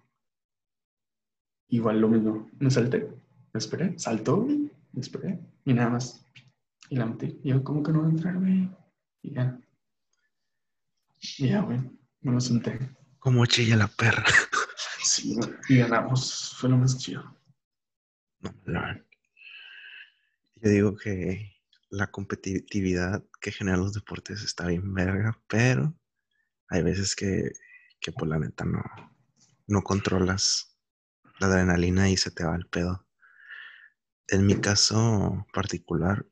Igual 1.68 2.00
lo 2.00 2.08
mismo, 2.08 2.50
me 2.60 2.72
salté, 2.72 3.08
me 3.54 3.58
esperé, 3.58 4.00
saltó, 4.00 4.46
me 4.46 5.02
esperé, 5.02 5.40
y 5.66 5.74
nada 5.74 5.90
más, 5.90 6.26
y 6.90 6.96
la 6.96 7.06
metí. 7.06 7.40
Y 7.44 7.50
yo, 7.50 7.64
¿cómo 7.64 7.84
que 7.84 7.92
no 7.92 8.02
va 8.02 8.08
a 8.08 8.12
entrar, 8.12 8.40
güey? 8.40 8.70
Y 9.22 9.34
ya. 9.34 9.60
Y 11.38 11.50
ya, 11.50 11.62
güey, 11.62 11.80
me 12.22 12.32
lo 12.32 12.40
senté. 12.40 12.80
Como 13.20 13.46
chilla 13.46 13.76
la 13.76 13.88
perra. 13.88 14.24
Sí, 15.04 15.38
y 15.70 15.78
ganamos, 15.78 16.56
fue 16.58 16.68
lo 16.70 16.78
más 16.78 16.98
chido. 16.98 17.24
No, 18.40 18.52
no. 18.66 18.82
Yo 20.66 20.72
digo 20.72 20.96
que 20.96 21.62
la 21.92 22.10
competitividad 22.10 23.24
que 23.40 23.52
generan 23.52 23.82
los 23.82 23.94
deportes 23.94 24.42
está 24.42 24.66
bien 24.66 24.96
verga, 24.96 25.40
pero 25.48 25.96
hay 26.70 26.82
veces 26.82 27.16
que, 27.16 27.52
que 28.02 28.12
por 28.12 28.28
la 28.28 28.40
neta 28.40 28.66
no, 28.66 28.82
no 29.68 29.84
controlas 29.84 30.76
la 31.38 31.46
adrenalina 31.46 32.10
y 32.10 32.18
se 32.18 32.32
te 32.32 32.46
va 32.46 32.56
el 32.56 32.66
pedo. 32.66 33.06
En 34.28 34.48
mi 34.48 34.60
caso 34.60 35.46
particular, 35.54 36.26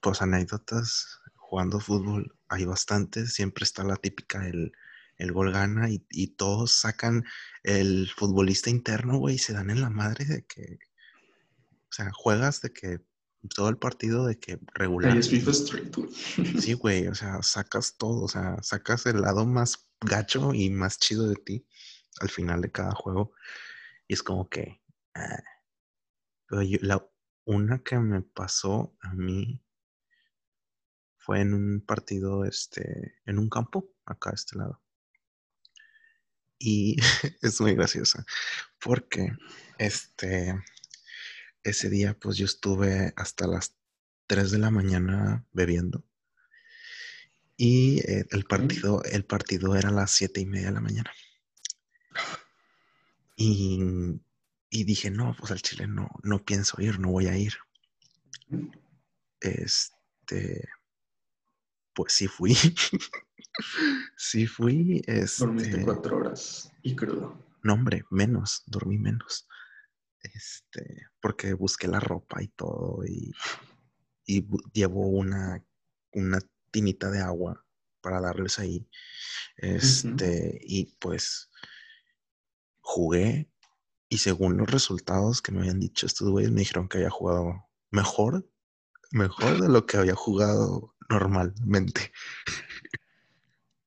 pues 0.00 0.22
anécdotas 0.22 1.20
jugando 1.36 1.78
fútbol 1.78 2.38
hay 2.48 2.64
bastantes, 2.64 3.34
siempre 3.34 3.64
está 3.64 3.84
la 3.84 3.96
típica, 3.96 4.48
el, 4.48 4.72
el 5.18 5.32
gol 5.32 5.52
gana 5.52 5.90
y, 5.90 6.06
y, 6.08 6.28
todos 6.28 6.72
sacan 6.72 7.26
el 7.62 8.10
futbolista 8.16 8.70
interno, 8.70 9.18
güey, 9.18 9.34
y 9.34 9.38
se 9.38 9.52
dan 9.52 9.68
en 9.68 9.82
la 9.82 9.90
madre 9.90 10.24
de 10.24 10.46
que, 10.46 10.78
o 11.90 11.92
sea, 11.92 12.10
juegas 12.12 12.62
de 12.62 12.72
que 12.72 13.13
todo 13.48 13.68
el 13.68 13.76
partido 13.76 14.26
de 14.26 14.38
que 14.38 14.58
regular. 14.74 15.16
Es 15.16 15.30
FIFA 15.30 15.50
Street, 15.50 15.92
Sí, 16.60 16.72
güey, 16.74 17.06
o 17.08 17.14
sea, 17.14 17.42
sacas 17.42 17.96
todo, 17.96 18.24
o 18.24 18.28
sea, 18.28 18.56
sacas 18.62 19.06
el 19.06 19.20
lado 19.20 19.46
más 19.46 19.88
gacho 20.00 20.54
y 20.54 20.70
más 20.70 20.98
chido 20.98 21.28
de 21.28 21.36
ti 21.36 21.66
al 22.20 22.30
final 22.30 22.60
de 22.60 22.70
cada 22.70 22.92
juego. 22.92 23.32
Y 24.06 24.14
es 24.14 24.22
como 24.22 24.48
que. 24.48 24.82
Ah. 25.14 25.42
Pero 26.46 26.62
la, 26.82 27.06
una 27.44 27.82
que 27.82 27.98
me 27.98 28.22
pasó 28.22 28.96
a 29.00 29.14
mí 29.14 29.62
fue 31.16 31.40
en 31.40 31.54
un 31.54 31.84
partido, 31.86 32.44
este, 32.44 33.16
en 33.24 33.38
un 33.38 33.48
campo, 33.48 33.90
acá 34.04 34.30
a 34.30 34.34
este 34.34 34.58
lado. 34.58 34.82
Y 36.58 36.96
es 37.42 37.60
muy 37.60 37.74
graciosa, 37.74 38.24
porque 38.78 39.32
este 39.78 40.54
ese 41.64 41.90
día 41.90 42.16
pues 42.18 42.36
yo 42.36 42.44
estuve 42.44 43.12
hasta 43.16 43.46
las 43.46 43.76
3 44.26 44.50
de 44.50 44.58
la 44.58 44.70
mañana 44.70 45.44
bebiendo. 45.52 46.04
Y 47.56 48.00
eh, 48.00 48.26
el 48.30 48.44
partido, 48.44 49.02
el 49.04 49.24
partido 49.24 49.74
era 49.76 49.88
a 49.88 49.92
las 49.92 50.10
7 50.12 50.40
y 50.40 50.46
media 50.46 50.68
de 50.68 50.74
la 50.74 50.80
mañana. 50.80 51.10
Y, 53.36 53.80
y, 54.70 54.84
dije, 54.84 55.10
no, 55.10 55.34
pues 55.38 55.50
al 55.50 55.62
Chile 55.62 55.86
no, 55.86 56.08
no 56.22 56.44
pienso 56.44 56.80
ir, 56.80 57.00
no 57.00 57.10
voy 57.10 57.26
a 57.26 57.36
ir. 57.36 57.54
Este, 59.40 60.68
pues 61.94 62.12
sí 62.12 62.28
fui. 62.28 62.54
sí 64.16 64.46
fui. 64.46 65.02
Este, 65.06 65.44
Dormiste 65.44 65.82
cuatro 65.82 66.18
horas 66.18 66.72
y 66.82 66.94
crudo. 66.94 67.44
No, 67.62 67.74
hombre, 67.74 68.04
menos, 68.10 68.62
dormí 68.66 68.98
menos. 68.98 69.48
Este, 70.32 71.06
porque 71.20 71.52
busqué 71.52 71.86
la 71.86 72.00
ropa 72.00 72.42
y 72.42 72.48
todo 72.48 73.04
y, 73.04 73.32
y 74.24 74.46
llevo 74.72 75.06
una, 75.06 75.62
una 76.12 76.38
tinita 76.70 77.10
de 77.10 77.20
agua 77.20 77.64
para 78.00 78.20
darles 78.20 78.58
ahí. 78.58 78.88
Este, 79.56 80.58
y 80.62 80.86
pues 80.98 81.50
jugué 82.80 83.50
y 84.08 84.18
según 84.18 84.56
los 84.56 84.70
resultados 84.70 85.42
que 85.42 85.52
me 85.52 85.60
habían 85.60 85.80
dicho 85.80 86.06
estos 86.06 86.28
güeyes, 86.28 86.52
me 86.52 86.60
dijeron 86.60 86.88
que 86.88 86.98
había 86.98 87.10
jugado 87.10 87.68
mejor, 87.90 88.48
mejor 89.10 89.60
de 89.60 89.68
lo 89.68 89.86
que 89.86 89.96
había 89.96 90.14
jugado 90.14 90.94
normalmente. 91.08 92.12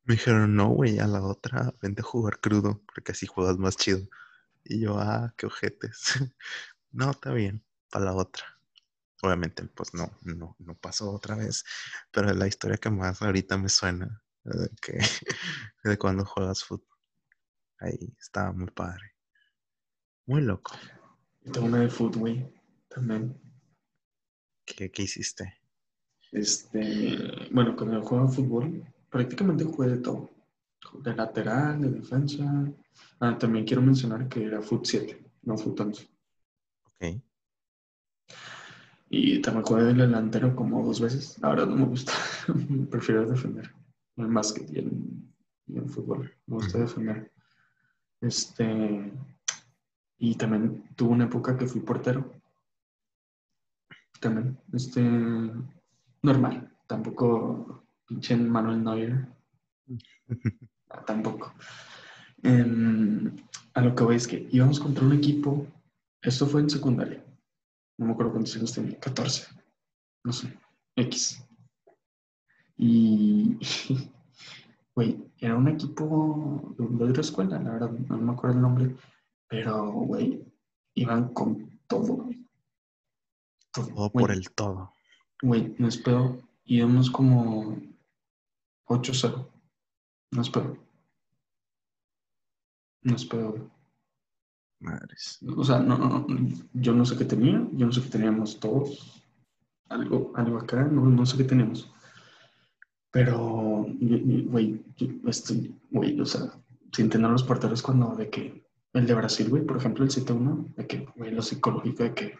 me 0.03 0.15
dijeron, 0.15 0.55
no, 0.55 0.69
güey, 0.69 0.99
a 0.99 1.07
la 1.07 1.21
otra, 1.21 1.73
vente 1.81 2.01
a 2.01 2.05
jugar 2.05 2.39
crudo, 2.39 2.81
porque 2.93 3.11
así 3.11 3.25
juegas 3.25 3.57
más 3.57 3.77
chido. 3.77 4.07
Y 4.69 4.81
yo, 4.81 4.97
ah, 4.99 5.33
qué 5.37 5.45
ojetes. 5.45 6.13
no, 6.91 7.11
está 7.11 7.31
bien, 7.31 7.63
para 7.89 8.05
la 8.05 8.13
otra. 8.13 8.45
Obviamente, 9.21 9.63
pues 9.65 9.93
no, 9.93 10.11
no, 10.23 10.55
no 10.59 10.75
pasó 10.75 11.11
otra 11.11 11.35
vez, 11.35 11.63
pero 12.11 12.29
es 12.29 12.35
la 12.35 12.47
historia 12.47 12.77
que 12.77 12.89
más 12.89 13.21
ahorita 13.21 13.57
me 13.57 13.69
suena 13.69 14.21
de, 14.43 14.69
que, 14.81 14.99
de 15.83 15.97
cuando 15.97 16.25
juegas 16.25 16.63
fútbol. 16.63 16.97
Ahí 17.79 18.15
estaba 18.19 18.51
muy 18.51 18.69
padre. 18.71 19.15
Muy 20.25 20.41
loco. 20.41 20.73
Y 21.43 21.51
tengo 21.51 21.67
una 21.67 21.79
de 21.79 21.89
fútbol 21.89 22.53
también. 22.89 23.39
¿Qué, 24.65 24.91
¿Qué, 24.91 25.03
hiciste? 25.03 25.61
Este, 26.31 27.47
bueno, 27.51 27.75
cuando 27.75 28.01
juego 28.01 28.27
fútbol, 28.27 28.85
prácticamente 29.09 29.63
jugué 29.63 29.89
de 29.89 29.97
todo. 29.97 30.29
De 30.93 31.15
lateral, 31.15 31.81
de 31.81 31.89
defensa, 31.89 32.43
Ah, 33.19 33.37
también 33.37 33.65
quiero 33.65 33.81
mencionar 33.81 34.27
que 34.29 34.43
era 34.45 34.61
Foot 34.61 34.85
7, 34.85 35.23
no 35.43 35.57
Foot 35.57 35.79
11. 35.79 36.07
Ok. 36.85 37.21
Y 39.09 39.41
también 39.41 39.65
jugué 39.65 39.83
de 39.83 39.93
delantero 39.93 40.55
como 40.55 40.85
dos 40.85 40.99
veces. 40.99 41.39
La 41.39 41.49
verdad 41.49 41.67
no 41.67 41.75
me 41.77 41.85
gusta. 41.85 42.11
Prefiero 42.91 43.27
defender. 43.27 43.73
En 44.17 44.25
el 44.25 44.31
básquet 44.31 44.69
y 44.71 44.79
en, 44.79 45.33
y 45.67 45.77
en 45.77 45.89
fútbol. 45.89 46.31
Me 46.45 46.55
gusta 46.55 46.79
defender. 46.79 47.31
Este. 48.21 49.11
Y 50.19 50.35
también 50.35 50.89
tuve 50.95 51.13
una 51.13 51.25
época 51.25 51.57
que 51.57 51.67
fui 51.67 51.81
portero. 51.81 52.33
También. 54.19 54.59
Este. 54.73 55.01
Normal. 56.21 56.77
Tampoco 56.85 57.85
pinche 58.05 58.35
Manuel 58.35 58.83
Neuer. 58.83 59.27
Ah, 60.89 61.03
tampoco. 61.05 61.53
Em, 62.43 63.35
a 63.73 63.81
lo 63.81 63.95
que 63.95 64.03
voy 64.03 64.15
es 64.15 64.27
que 64.27 64.47
íbamos 64.51 64.79
contra 64.79 65.05
un 65.05 65.13
equipo. 65.13 65.67
Esto 66.21 66.45
fue 66.45 66.61
en 66.61 66.69
secundaria. 66.69 67.23
No 67.97 68.05
me 68.07 68.11
acuerdo 68.13 68.31
cuántos 68.33 68.55
años 68.55 68.73
tenía. 68.73 68.99
14. 68.99 69.47
No 70.23 70.31
sé. 70.31 70.53
X. 70.95 71.43
Y. 72.77 73.57
Güey, 74.95 75.31
era 75.37 75.55
un 75.55 75.67
equipo 75.67 76.75
de 76.79 77.05
otra 77.05 77.21
escuela, 77.21 77.61
la 77.61 77.73
verdad. 77.73 77.91
No 77.91 78.17
me 78.17 78.31
acuerdo 78.31 78.55
el 78.55 78.61
nombre. 78.63 78.95
Pero, 79.47 79.91
güey, 79.91 80.43
iban 80.95 81.33
con 81.35 81.79
todo, 81.85 82.15
güey. 82.15 82.43
Todo 83.71 84.09
por 84.11 84.31
el 84.31 84.49
todo. 84.49 84.91
Güey, 85.43 85.75
no 85.77 85.87
es 85.87 85.97
pedo. 85.97 86.39
Íbamos 86.65 87.11
como 87.11 87.77
8-0. 88.87 89.47
No 90.31 90.41
es 90.41 90.49
pedo. 90.49 90.77
No 93.03 93.15
es 93.15 93.25
pedo, 93.25 93.51
güey. 93.51 93.63
Madres. 94.79 95.39
O 95.55 95.63
sea, 95.63 95.79
no, 95.79 95.97
no, 95.97 96.27
yo 96.73 96.93
no 96.93 97.05
sé 97.05 97.17
qué 97.17 97.25
tenía, 97.25 97.67
yo 97.73 97.85
no 97.87 97.91
sé 97.91 98.01
qué 98.01 98.09
teníamos 98.09 98.59
todos. 98.59 99.23
Algo, 99.89 100.33
algo 100.35 100.57
acá, 100.57 100.83
no, 100.83 101.05
no 101.05 101.25
sé 101.25 101.37
qué 101.37 101.43
teníamos. 101.45 101.91
Pero, 103.09 103.87
güey, 103.89 104.85
estoy, 105.25 105.75
güey, 105.89 106.19
o 106.19 106.25
sea, 106.25 106.51
sin 106.91 107.09
tener 107.09 107.31
los 107.31 107.43
porteros 107.43 107.81
cuando 107.81 108.15
de 108.15 108.29
que 108.29 108.63
el 108.93 109.07
de 109.07 109.13
Brasil, 109.15 109.49
güey, 109.49 109.65
por 109.65 109.77
ejemplo, 109.77 110.03
el 110.03 110.11
7-1, 110.11 110.75
de 110.75 110.87
que, 110.87 111.07
güey, 111.15 111.31
lo 111.31 111.41
psicológico 111.41 112.03
de 112.03 112.13
que, 112.13 112.39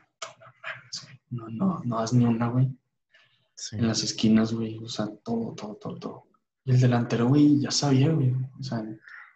no 1.30 1.50
no, 1.50 1.50
no, 1.50 1.82
no 1.84 2.00
das 2.00 2.13
ni 2.13 2.26
una, 2.26 2.50
güey. 2.50 2.78
Sí. 3.56 3.78
En 3.78 3.88
las 3.88 4.04
esquinas, 4.04 4.54
güey, 4.54 4.78
o 4.78 4.88
sea, 4.88 5.08
todo, 5.23 5.54
todo, 5.56 5.76
todo, 5.76 5.95
todo. 5.95 6.27
Y 6.68 6.72
el 6.72 6.82
delantero, 6.82 7.30
güey, 7.30 7.62
ya 7.62 7.72
sabía, 7.72 8.12
güey, 8.12 8.34
o 8.60 8.62
sea, 8.62 8.84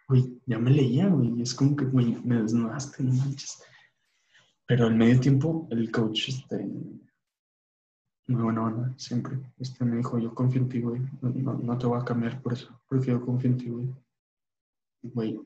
güey, 0.06 0.38
ya 0.44 0.58
me 0.58 0.70
leía, 0.70 1.08
güey, 1.08 1.40
es 1.40 1.54
como 1.54 1.74
que, 1.74 1.86
güey, 1.86 2.14
me 2.22 2.42
desnudaste, 2.42 3.02
no 3.02 3.14
manches. 3.14 3.64
Pero 4.66 4.86
al 4.86 4.94
medio 4.94 5.18
tiempo, 5.18 5.66
el 5.70 5.90
coach, 5.90 6.28
este, 6.28 6.58
muy 8.26 8.42
buena 8.42 8.64
onda, 8.64 8.94
siempre, 8.98 9.40
este, 9.58 9.82
me 9.82 9.96
dijo, 9.96 10.18
yo 10.18 10.34
confío 10.34 10.60
en 10.60 10.68
ti, 10.68 10.82
güey, 10.82 11.00
no, 11.22 11.30
no, 11.30 11.54
no 11.54 11.78
te 11.78 11.86
voy 11.86 11.98
a 11.98 12.04
cambiar 12.04 12.42
por 12.42 12.52
eso, 12.52 12.78
porque 12.86 13.06
yo 13.06 13.24
confío 13.24 13.50
en 13.50 13.56
ti, 13.56 13.70
güey. 13.70 13.94
Güey, 15.00 15.40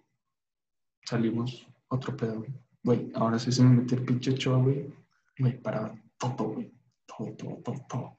salimos 1.05 1.69
otro 1.87 2.17
pedo, 2.17 2.39
güey. 2.39 2.51
Güey, 2.83 3.13
ahora 3.15 3.39
sí 3.39 3.53
se 3.53 3.63
me 3.63 3.77
metió 3.77 3.97
el 3.97 4.05
pinche 4.05 4.33
Ochoa, 4.33 4.59
güey. 4.59 4.93
Güey, 5.39 5.63
para 5.63 5.95
todo, 6.19 6.49
güey. 6.49 6.73
Todo, 7.07 7.33
todo, 7.37 7.57
todo, 7.63 7.87
todo. 7.89 8.19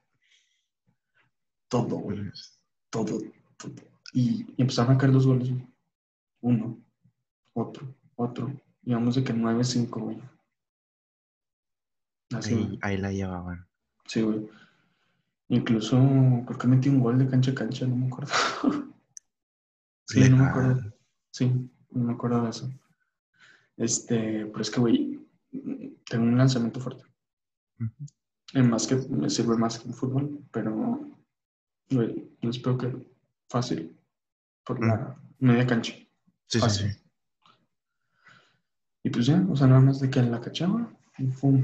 Todo, 1.68 1.96
güey. 1.98 2.22
Pues, 2.22 2.62
Todo, 2.88 3.04
todo. 3.04 3.37
Y, 4.12 4.46
y 4.56 4.62
empezaron 4.62 4.94
a 4.94 4.98
caer 4.98 5.12
los 5.12 5.26
goles, 5.26 5.50
güey. 5.50 5.66
Uno, 6.40 6.78
otro, 7.52 7.94
otro. 8.16 8.52
Digamos 8.82 9.14
de 9.16 9.24
que 9.24 9.34
9-5, 9.34 9.88
güey. 10.00 10.18
Así, 12.34 12.54
ahí, 12.54 12.64
güey. 12.64 12.78
ahí 12.82 12.96
la 12.98 13.12
llevaban. 13.12 13.66
Sí, 14.06 14.22
güey. 14.22 14.48
Incluso 15.48 15.96
creo 16.46 16.58
que 16.58 16.66
metí 16.68 16.88
un 16.88 17.00
gol 17.00 17.18
de 17.18 17.28
cancha 17.28 17.52
a 17.52 17.54
cancha, 17.54 17.86
no 17.86 17.96
me 17.96 18.06
acuerdo. 18.06 18.32
sí, 20.06 20.20
no 20.30 20.36
me 20.36 20.44
Legal. 20.44 20.48
acuerdo. 20.48 20.92
Sí, 21.30 21.70
no 21.90 22.04
me 22.04 22.12
acuerdo 22.12 22.42
de 22.44 22.50
eso. 22.50 22.70
Este, 23.76 24.46
pero 24.46 24.60
es 24.60 24.70
que, 24.70 24.80
güey, 24.80 25.20
tengo 26.08 26.24
un 26.24 26.36
lanzamiento 26.36 26.80
fuerte. 26.80 27.04
En 28.54 28.70
básquet 28.70 29.08
me 29.08 29.30
sirve 29.30 29.56
más 29.56 29.78
que 29.78 29.88
en 29.88 29.94
fútbol, 29.94 30.44
pero, 30.50 31.00
güey, 31.90 32.30
yo 32.42 32.50
espero 32.50 32.76
que 32.76 32.94
fácil 33.48 33.96
por 34.64 34.84
la 34.84 35.16
media 35.38 35.66
cancha. 35.66 35.94
Sí, 36.46 36.58
Fácil. 36.58 36.92
sí. 36.92 37.00
Y 39.04 39.10
pues 39.10 39.26
ya, 39.26 39.44
o 39.48 39.56
sea, 39.56 39.66
nada 39.66 39.80
más 39.80 40.00
de 40.00 40.10
que 40.10 40.22
la 40.22 40.40
cachaba 40.40 40.90
y 41.18 41.24
pum, 41.26 41.60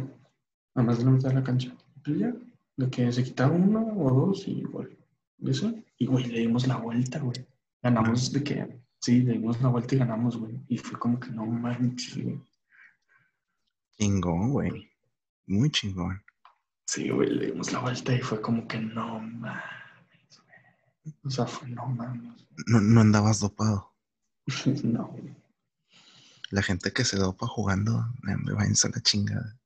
nada 0.75 0.87
más 0.87 0.99
de 0.99 1.05
la 1.05 1.11
mitad 1.11 1.29
de 1.31 1.35
la 1.35 1.43
cancha. 1.45 1.75
Y 1.97 2.01
pues 2.01 2.19
ya, 2.19 2.33
de 2.77 2.91
que 2.91 3.13
se 3.13 3.25
quitaba 3.25 3.55
uno 3.55 3.87
o 3.97 4.27
dos 4.27 4.47
y. 4.49 4.63
Y 5.39 5.51
eso, 5.51 5.75
y 5.99 6.07
güey, 6.07 6.27
le 6.27 6.41
dimos 6.41 6.67
la 6.67 6.77
vuelta, 6.77 7.19
güey. 7.19 7.47
Ganamos 7.83 8.33
de 8.33 8.43
que, 8.43 8.81
sí, 9.01 9.21
le 9.23 9.33
dimos 9.33 9.61
la 9.61 9.69
vuelta 9.69 9.95
y 9.95 9.99
ganamos, 9.99 10.37
güey. 10.37 10.59
Y 10.69 10.79
fue 10.79 10.99
como 10.99 11.21
que 11.21 11.31
no 11.31 11.45
manches, 11.45 12.23
güey. 12.23 12.41
Chingón, 13.99 14.53
güey. 14.53 14.91
Muy 15.47 15.71
chingón. 15.71 16.23
Sí, 16.87 17.11
güey, 17.11 17.31
le 17.31 17.47
dimos 17.47 17.73
la 17.73 17.81
vuelta 17.81 18.15
y 18.15 18.21
fue 18.21 18.41
como 18.41 18.67
que 18.67 18.79
no 18.79 19.19
güey. 19.19 19.53
O 21.25 21.31
sea, 21.31 21.47
no 21.67 21.87
mames. 21.87 22.47
No, 22.67 22.81
no 22.81 23.01
andabas 23.01 23.41
dopado. 23.41 23.95
no. 24.85 25.17
La 26.51 26.63
gente 26.63 26.93
que 26.93 27.05
se 27.05 27.17
dopa 27.17 27.47
jugando, 27.47 28.13
me 28.23 28.53
va 28.53 28.63
a 28.63 28.67
la 28.67 29.03
chingada. 29.03 29.59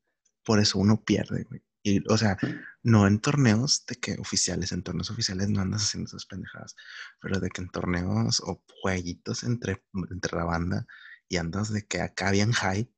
Por 0.45 0.61
eso 0.61 0.79
uno 0.79 1.03
pierde, 1.03 1.45
güey. 1.45 1.63
Y, 1.83 2.03
o 2.13 2.17
sea, 2.19 2.37
no 2.83 3.07
en 3.07 3.21
torneos 3.21 3.85
de 3.87 3.97
que 3.97 4.17
oficiales, 4.19 4.73
en 4.73 4.83
torneos 4.83 5.11
oficiales 5.11 5.49
no 5.49 5.61
andas 5.61 5.83
haciendo 5.83 6.09
esas 6.09 6.27
pendejadas, 6.27 6.75
pero 7.21 7.39
de 7.41 7.51
que 7.51 7.63
en 7.63 7.69
torneos 7.69 8.41
o 8.41 8.63
jueguitos 8.83 9.45
entre, 9.45 9.85
entre 10.11 10.37
la 10.37 10.45
banda 10.45 10.87
y 11.29 11.37
andas 11.37 11.73
de 11.73 11.87
que 11.87 12.01
acá 12.01 12.31
bien 12.31 12.53
high, 12.53 12.91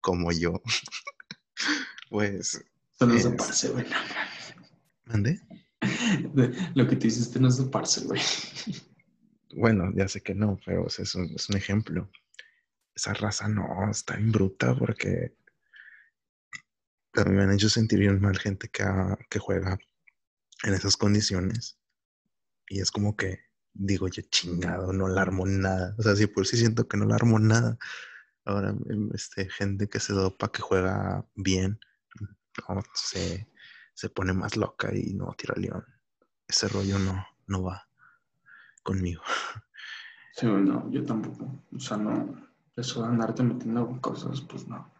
como 0.00 0.30
yo, 0.30 0.62
pues, 2.10 2.64
Eso 2.94 3.06
no 3.06 3.14
es 3.14 3.24
de 3.24 3.30
Es- 3.30 3.36
parce, 3.36 3.68
güey. 3.70 3.86
¿mande? 5.04 5.40
Lo 6.74 6.86
que 6.86 6.96
tú 6.96 7.06
hiciste 7.06 7.40
no 7.40 7.48
es 7.48 7.58
de 7.58 7.70
parce, 7.70 8.04
güey. 8.04 8.20
Bueno, 9.54 9.90
ya 9.94 10.08
sé 10.08 10.20
que 10.20 10.34
no, 10.34 10.58
pero 10.64 10.84
o 10.84 10.90
sea, 10.90 11.04
es, 11.04 11.14
un, 11.14 11.24
es 11.34 11.48
un 11.48 11.56
ejemplo. 11.56 12.10
Esa 12.94 13.14
raza 13.14 13.48
no, 13.48 13.90
está 13.90 14.16
bien 14.16 14.32
bruta 14.32 14.76
porque 14.76 15.34
me 17.14 17.42
han 17.42 17.52
hecho 17.52 17.68
sentir 17.68 17.98
bien 17.98 18.20
mal 18.20 18.38
gente 18.38 18.68
que, 18.68 18.84
que 19.30 19.38
juega 19.38 19.78
en 20.64 20.74
esas 20.74 20.96
condiciones. 20.96 21.78
Y 22.68 22.80
es 22.80 22.90
como 22.90 23.16
que 23.16 23.48
digo, 23.78 24.08
yo 24.08 24.22
chingado, 24.30 24.92
no 24.92 25.08
la 25.08 25.22
armo 25.22 25.46
nada. 25.46 25.94
O 25.98 26.02
sea, 26.02 26.16
si 26.16 26.26
por 26.26 26.46
sí 26.46 26.56
siento 26.56 26.88
que 26.88 26.96
no 26.96 27.06
la 27.06 27.14
armo 27.14 27.38
nada. 27.38 27.78
Ahora, 28.44 28.70
em, 28.70 29.10
este, 29.14 29.48
gente 29.50 29.88
que 29.88 30.00
se 30.00 30.12
dopa, 30.12 30.50
que 30.50 30.62
juega 30.62 31.24
bien, 31.34 31.78
no, 32.68 32.82
se, 32.94 33.48
se 33.98 34.10
pone 34.10 34.32
más 34.32 34.56
loca 34.56 34.94
y 34.94 35.12
no 35.14 35.34
tira 35.36 35.56
león. 35.56 35.84
Ese 36.46 36.68
rollo 36.68 37.00
no, 37.00 37.26
no 37.48 37.64
va 37.64 37.88
conmigo. 38.84 39.24
Sí, 40.34 40.46
no, 40.46 40.88
yo 40.92 41.04
tampoco. 41.04 41.64
O 41.74 41.80
sea, 41.80 41.96
no. 41.96 42.48
Eso 42.76 43.02
de 43.02 43.08
andarte 43.08 43.42
metiendo 43.42 44.00
cosas, 44.00 44.40
pues 44.42 44.68
no. 44.68 44.94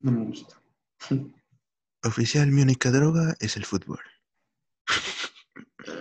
No 0.00 0.12
me 0.12 0.26
gusta. 0.26 0.60
Oficial, 2.04 2.48
mi 2.48 2.60
única 2.60 2.90
droga 2.90 3.34
es 3.40 3.56
el 3.56 3.64
fútbol. 3.64 4.00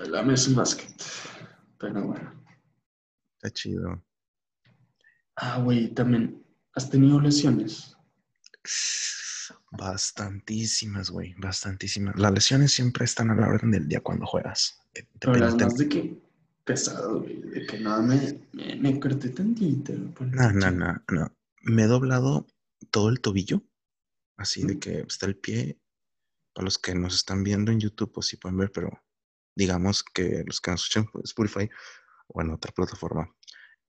La 0.10 0.22
mesa 0.22 0.50
el 0.50 0.58
básquet. 0.58 1.02
Pero 1.80 2.06
bueno. 2.06 2.44
Está 3.38 3.50
chido. 3.52 4.04
Ah, 5.38 5.62
güey, 5.64 5.94
también. 5.94 6.46
¿Has 6.74 6.90
tenido 6.90 7.22
lesiones? 7.22 7.96
Bastantísimas, 9.72 11.10
güey, 11.10 11.34
bastantísimas. 11.38 12.16
Las 12.18 12.34
lesiones 12.34 12.74
siempre 12.74 13.06
están 13.06 13.30
a 13.32 13.36
la 13.36 13.48
orden 13.48 13.72
del 13.72 13.88
día 13.88 14.02
cuando 14.02 14.26
juegas. 14.26 14.82
Eh, 14.94 15.08
Pero 15.20 15.34
depende 15.34 15.40
las 15.40 15.58
del 15.58 15.68
más 15.68 15.78
de 15.78 15.90
que 15.90 16.22
pesado, 16.66 17.22
güey. 17.22 17.42
De 17.42 17.66
que 17.66 17.80
nada, 17.80 18.02
me, 18.02 18.48
me, 18.52 18.76
me 18.76 19.00
corté 19.00 19.30
tantito. 19.30 19.94
No, 19.94 20.52
no, 20.52 20.72
no, 20.72 21.02
no. 21.10 21.36
Me 21.64 21.84
he 21.84 21.88
doblado 21.88 22.48
todo 22.92 23.10
el 23.10 23.22
tobillo, 23.22 23.64
así 24.38 24.64
de 24.66 24.76
Mm. 24.76 24.80
que 24.80 25.00
está 25.02 25.26
el 25.26 25.38
pie. 25.38 25.80
Para 26.54 26.66
los 26.66 26.78
que 26.78 26.94
nos 26.94 27.16
están 27.16 27.44
viendo 27.44 27.72
en 27.72 27.80
YouTube, 27.80 28.12
pues 28.12 28.28
sí 28.28 28.36
pueden 28.36 28.58
ver, 28.58 28.72
pero 28.74 28.90
digamos 29.56 30.04
que 30.04 30.44
los 30.46 30.60
que 30.60 30.72
nos 30.72 30.82
escuchan 30.82 31.06
por 31.10 31.24
Spotify 31.24 31.70
o 32.28 32.42
en 32.42 32.50
otra 32.52 32.74
plataforma, 32.74 33.34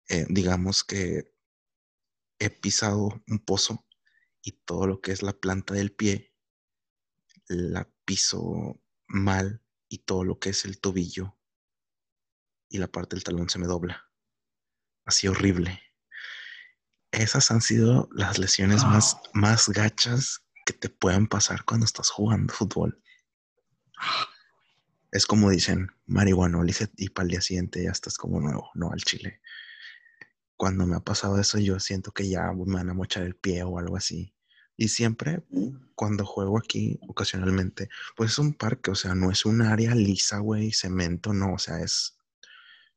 eh, 0.09 0.25
digamos 0.29 0.83
que 0.83 1.35
he 2.39 2.49
pisado 2.49 3.21
un 3.27 3.39
pozo 3.39 3.85
y 4.41 4.51
todo 4.51 4.87
lo 4.87 5.01
que 5.01 5.11
es 5.11 5.23
la 5.23 5.33
planta 5.33 5.73
del 5.73 5.91
pie 5.91 6.33
la 7.47 7.89
piso 8.05 8.81
mal 9.07 9.61
y 9.87 9.99
todo 9.99 10.23
lo 10.23 10.39
que 10.39 10.49
es 10.49 10.65
el 10.65 10.79
tobillo 10.79 11.37
y 12.69 12.77
la 12.77 12.87
parte 12.87 13.15
del 13.15 13.23
talón 13.23 13.49
se 13.49 13.59
me 13.59 13.67
dobla. 13.67 14.09
Así 15.05 15.27
horrible. 15.27 15.81
Esas 17.11 17.49
han 17.51 17.61
sido 17.61 18.09
las 18.11 18.37
lesiones 18.37 18.83
más, 18.83 19.15
Ah. 19.15 19.21
más 19.33 19.69
gachas 19.69 20.43
que 20.65 20.73
te 20.73 20.89
puedan 20.89 21.27
pasar 21.27 21.63
cuando 21.63 21.85
estás 21.85 22.09
jugando 22.09 22.53
fútbol. 22.53 23.01
Es 25.11 25.25
como 25.25 25.49
dicen, 25.49 25.89
marihuana, 26.05 26.59
y 26.97 27.09
para 27.09 27.23
el 27.23 27.31
día 27.31 27.41
siguiente 27.41 27.81
ya 27.81 27.91
estás 27.91 28.17
como 28.17 28.41
nuevo, 28.41 28.69
no 28.73 28.91
al 28.91 29.01
chile. 29.01 29.41
Cuando 30.57 30.85
me 30.87 30.95
ha 30.95 30.99
pasado 30.99 31.39
eso, 31.39 31.59
yo 31.59 31.79
siento 31.79 32.11
que 32.11 32.27
ya 32.27 32.51
me 32.51 32.73
van 32.73 32.89
a 32.89 32.93
mochar 32.93 33.23
el 33.23 33.35
pie 33.35 33.63
o 33.63 33.79
algo 33.79 33.95
así. 33.95 34.33
Y 34.75 34.89
siempre 34.89 35.43
cuando 35.95 36.25
juego 36.25 36.57
aquí, 36.57 36.99
ocasionalmente, 37.07 37.89
pues 38.15 38.31
es 38.31 38.39
un 38.39 38.53
parque, 38.53 38.91
o 38.91 38.95
sea, 38.95 39.15
no 39.15 39.31
es 39.31 39.45
un 39.45 39.61
área 39.61 39.95
lisa, 39.95 40.39
güey, 40.39 40.71
cemento, 40.71 41.33
no, 41.33 41.53
o 41.53 41.57
sea, 41.57 41.79
es, 41.79 42.17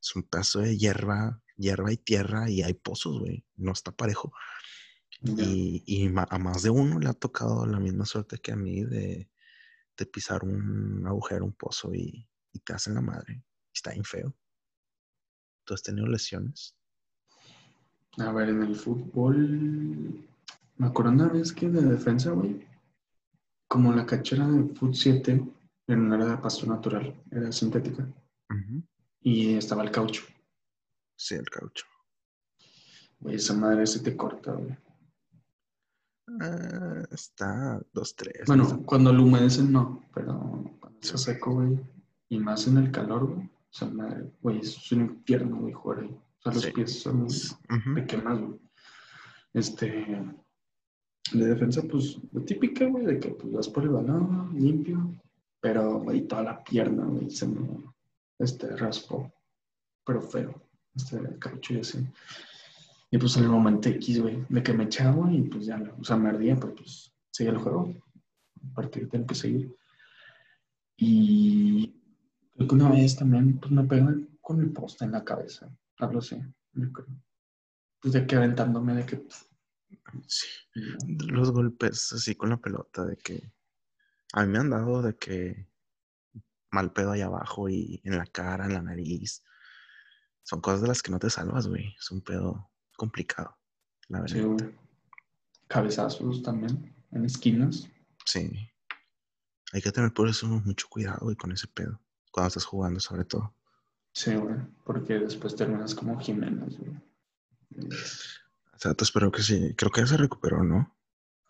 es 0.01 0.17
un 0.17 0.25
pedazo 0.25 0.61
de 0.61 0.77
hierba, 0.77 1.43
hierba 1.57 1.93
y 1.93 1.97
tierra 1.97 2.51
y 2.51 2.63
hay 2.63 2.75
pozos, 2.75 3.21
güey, 3.21 3.45
no 3.57 3.73
está 3.73 3.93
parejo. 3.93 4.33
Y, 5.23 5.83
y 5.87 6.07
a 6.07 6.39
más 6.39 6.63
de 6.63 6.71
uno 6.71 6.99
le 6.99 7.09
ha 7.09 7.15
tocado 7.15 7.67
la 7.67 7.79
misma 7.79 8.07
suerte 8.07 8.39
que 8.39 8.53
a 8.53 8.57
mí 8.57 8.85
de, 8.85 9.31
de 10.01 10.07
pisar 10.07 10.45
un 10.45 11.07
agujero, 11.07 11.45
un 11.45 11.53
pozo 11.53 11.95
y, 11.95 12.27
te 12.65 12.73
hacen 12.73 12.95
la 12.95 13.01
madre. 13.01 13.45
Está 13.73 13.93
bien 13.93 14.05
feo. 14.05 14.35
¿Tú 15.65 15.75
has 15.75 15.83
tenido 15.83 16.07
lesiones? 16.07 16.77
A 18.21 18.33
ver, 18.33 18.51
en 18.51 18.63
el 18.63 18.77
fútbol, 18.77 20.29
me 20.77 20.87
acuerdo 20.87 21.13
una 21.13 21.29
vez 21.29 21.53
que 21.53 21.69
de 21.69 21.83
defensa, 21.83 22.31
güey, 22.33 22.67
como 23.67 23.93
la 23.93 24.05
cachera 24.05 24.47
de 24.47 24.75
Foot 24.75 24.95
7, 24.95 25.43
no 25.89 26.15
era 26.15 26.27
de 26.27 26.37
pasto 26.37 26.67
natural, 26.67 27.15
era 27.31 27.51
sintética. 27.51 28.07
Y 29.23 29.55
estaba 29.55 29.83
el 29.83 29.91
caucho. 29.91 30.23
Sí, 31.17 31.35
el 31.35 31.49
caucho. 31.49 31.87
Güey, 33.21 33.37
esa 33.37 33.55
madre 33.55 33.87
se 33.87 34.01
te 34.01 34.17
corta, 34.17 34.53
güey. 34.53 34.77
Ah, 36.41 37.03
está 37.11 37.81
dos, 37.93 38.15
tres. 38.15 38.47
Bueno, 38.47 38.83
cuando 38.85 39.13
lo 39.13 39.25
humedecen 39.25 39.73
no, 39.73 40.05
pero 40.15 40.39
cuando 40.79 40.99
está 41.01 41.19
seco, 41.19 41.55
güey, 41.55 41.79
y 42.29 42.39
más 42.39 42.67
en 42.67 42.77
el 42.79 42.91
calor, 42.91 43.35
güey, 43.35 43.51
madre, 43.93 44.31
güey, 44.41 44.61
es 44.61 44.93
un 44.93 45.01
infierno, 45.03 45.57
güey, 45.57 45.73
jugar 45.73 46.01
ahí. 46.01 46.21
O 46.45 46.53
sea, 46.53 46.53
los 46.53 46.67
pies 46.73 47.03
son 47.03 47.27
pequeños, 47.95 48.41
güey. 48.41 48.61
Este, 49.53 49.87
de 51.33 51.47
defensa, 51.47 51.83
pues, 51.83 52.19
lo 52.33 52.43
típica, 52.43 52.87
güey, 52.87 53.05
de 53.05 53.19
que 53.19 53.31
pues 53.31 53.53
vas 53.53 53.69
por 53.69 53.85
el 53.85 53.91
balón, 53.91 54.55
limpio, 54.59 55.13
pero, 55.61 56.01
güey, 56.01 56.23
toda 56.23 56.43
la 56.43 56.65
pierna, 56.65 57.05
güey, 57.05 57.31
se 57.31 57.47
me, 57.47 57.61
este, 58.39 58.77
raspó, 58.77 59.33
pero 60.05 60.23
feo, 60.23 60.63
este, 60.95 61.39
caucho 61.39 61.75
y 61.75 61.81
así. 61.81 62.07
Y 63.11 63.19
pues 63.19 63.37
en 63.37 63.45
el 63.45 63.51
momento 63.51 63.89
X, 63.89 64.23
güey, 64.23 64.45
de 64.49 64.63
que 64.63 64.73
me 64.73 64.85
echaba 64.85 65.33
y 65.33 65.43
pues 65.43 65.67
ya, 65.67 65.83
o 65.99 66.05
sea, 66.05 66.17
me 66.17 66.29
ardía, 66.29 66.57
pero 66.57 66.75
pues 66.77 67.13
seguía 67.31 67.53
el 67.53 67.59
juego. 67.59 67.93
A 68.71 68.75
partir 68.75 69.09
tengo 69.09 69.27
que 69.27 69.35
seguir. 69.35 69.77
Y 70.97 71.93
creo 72.55 72.69
que 72.69 72.75
una 72.75 72.91
vez 72.91 73.17
también 73.17 73.59
pues 73.59 73.73
me 73.73 73.83
pegó 73.85 74.11
con 74.41 74.61
el 74.61 74.71
poste 74.71 75.05
en 75.05 75.13
la 75.13 75.25
cabeza. 75.25 75.69
Algo 76.01 76.19
así, 76.19 76.41
yo 76.73 76.93
creo. 76.93 77.09
Pues 78.01 78.15
de 78.15 78.27
que 78.27 78.37
aventándome 78.37 78.95
de 78.95 79.07
que... 79.07 79.27
sí, 80.27 80.47
los 81.19 81.53
golpes 81.53 82.13
así 82.13 82.35
con 82.35 82.51
la 82.51 82.57
pelota, 82.57 83.05
de 83.05 83.17
que... 83.17 83.53
A 84.33 84.45
mí 84.45 84.53
me 84.53 84.59
han 84.59 84.71
dado 84.71 85.03
de 85.03 85.17
que 85.17 85.69
mal 86.71 86.93
pedo 86.93 87.13
ahí 87.13 87.21
abajo 87.21 87.69
y 87.69 88.01
en 88.05 88.17
la 88.17 88.27
cara, 88.27 88.67
en 88.67 88.75
la 88.75 88.83
nariz. 88.83 89.43
Son 90.43 90.61
cosas 90.61 90.83
de 90.83 90.89
las 90.89 91.03
que 91.03 91.11
no 91.11 91.19
te 91.19 91.31
salvas, 91.31 91.67
güey. 91.67 91.95
Es 91.99 92.11
un 92.11 92.23
pedo 92.23 92.71
complicado, 92.97 93.59
la 94.09 94.21
verdad. 94.21 94.37
Sí, 94.59 94.77
Cabezazos 95.67 96.43
también, 96.43 96.95
en 97.13 97.25
esquinas. 97.25 97.89
Sí. 98.25 98.51
Hay 99.73 99.83
que 99.83 99.93
tener 99.93 100.13
por 100.13 100.29
eso 100.29 100.47
mucho 100.47 100.89
cuidado, 100.89 101.31
y 101.31 101.37
con 101.37 101.53
ese 101.53 101.69
pedo. 101.69 102.01
Cuando 102.33 102.49
estás 102.49 102.65
jugando, 102.65 102.99
sobre 103.01 103.25
todo. 103.25 103.55
Sí, 104.13 104.35
güey. 104.35 104.57
Porque 104.85 105.19
después 105.19 105.55
terminas 105.57 105.95
como 105.95 106.19
Jiménez, 106.19 106.77
güey. 106.79 106.93
Exacto, 108.73 109.05
espero 109.05 109.31
que 109.31 109.43
sí. 109.43 109.75
Creo 109.77 109.91
que 109.91 110.01
ya 110.01 110.07
se 110.07 110.17
recuperó, 110.17 110.65
¿no? 110.65 110.97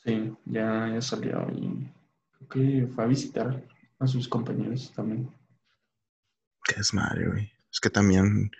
Sí, 0.04 0.34
ya, 0.46 0.88
ya 0.92 1.02
salió 1.02 1.46
y 1.50 1.90
creo 2.32 2.48
que 2.48 2.86
fue 2.94 3.04
a 3.04 3.06
visitar 3.06 3.62
a 3.98 4.06
sus 4.06 4.28
compañeros 4.28 4.92
también. 4.94 5.30
Qué 6.64 6.76
desmadre, 6.76 7.28
güey. 7.28 7.52
Es 7.70 7.80
que 7.80 7.90
también 7.90 8.50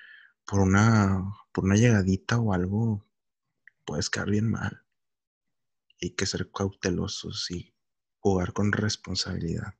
por 0.45 0.61
una 0.61 1.25
por 1.53 1.65
una 1.65 1.77
llegadita 1.77 2.39
o 2.39 2.53
algo, 2.53 3.05
puedes 3.85 4.11
quedar 4.11 4.31
bien 4.31 4.51
mal. 4.51 4.83
Hay 6.01 6.11
que 6.11 6.27
ser 6.27 6.51
cautelosos 6.51 7.51
y 7.51 7.75
jugar 8.19 8.53
con 8.53 8.73
responsabilidad. 8.73 9.75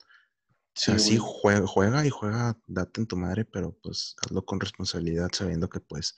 Sí, 0.81 0.93
así 0.93 1.19
juega, 1.21 1.67
juega 1.67 2.07
y 2.07 2.09
juega, 2.09 2.57
date 2.67 3.03
en 3.03 3.07
tu 3.07 3.15
madre, 3.15 3.45
pero 3.45 3.77
pues 3.83 4.17
hazlo 4.23 4.47
con 4.47 4.59
responsabilidad 4.59 5.29
sabiendo 5.31 5.69
que 5.69 5.79
pues 5.79 6.17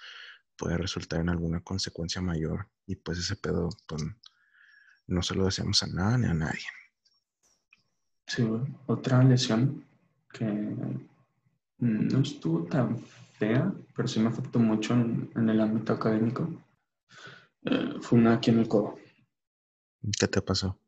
puede 0.57 0.79
resultar 0.79 1.19
en 1.19 1.31
alguna 1.31 1.59
consecuencia 1.65 2.23
mayor 2.23 2.69
y 2.87 2.95
pues 2.95 3.19
ese 3.19 3.35
pedo 3.35 3.71
pues, 3.89 4.05
no 5.09 5.21
se 5.21 5.35
lo 5.35 5.47
deseamos 5.47 5.83
a 5.83 5.89
nada 5.89 6.17
ni 6.17 6.29
a 6.29 6.35
nadie. 6.35 6.63
Sí, 8.29 8.49
otra 8.87 9.25
lesión 9.25 9.85
que 10.33 10.47
no 11.81 12.21
estuvo 12.21 12.63
tan 12.63 13.03
pero 13.41 14.07
sí 14.07 14.21
me 14.21 14.29
afectó 14.29 14.61
mucho 14.61 14.95
en, 14.95 15.29
el 15.35 15.61
ámbito 15.61 15.95
académico. 15.95 16.49
Eh, 17.65 17.95
fue 18.01 18.21
una 18.21 18.35
aquí 18.35 18.51
en 18.51 18.61
el 18.61 18.69
codo. 18.69 18.95
¿Qué 20.21 20.29
te 20.29 20.41
pasó? 20.41 20.79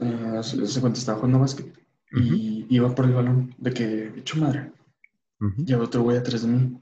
Eh, 0.00 0.40
se 0.42 0.80
cuenta, 0.80 0.98
estaba 0.98 1.18
jugando 1.18 1.38
básquet 1.38 1.83
y 2.14 2.66
iba 2.68 2.94
por 2.94 3.06
el 3.06 3.12
balón 3.12 3.54
de 3.58 3.72
que, 3.72 4.06
hecho 4.16 4.38
madre, 4.38 4.72
y 5.58 5.72
había 5.72 5.84
otro 5.84 6.02
güey 6.02 6.16
atrás 6.16 6.42
de 6.42 6.48
mí. 6.48 6.80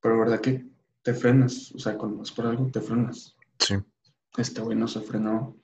Pero 0.00 0.18
verdad 0.18 0.40
que 0.40 0.66
te 1.02 1.14
frenas, 1.14 1.72
o 1.72 1.78
sea, 1.78 1.96
cuando 1.96 2.18
vas 2.18 2.32
por 2.32 2.46
algo 2.46 2.70
te 2.70 2.80
frenas. 2.80 3.36
Sí. 3.58 3.76
Este 4.36 4.60
güey 4.60 4.76
no 4.76 4.88
se 4.88 5.00
frenó 5.00 5.56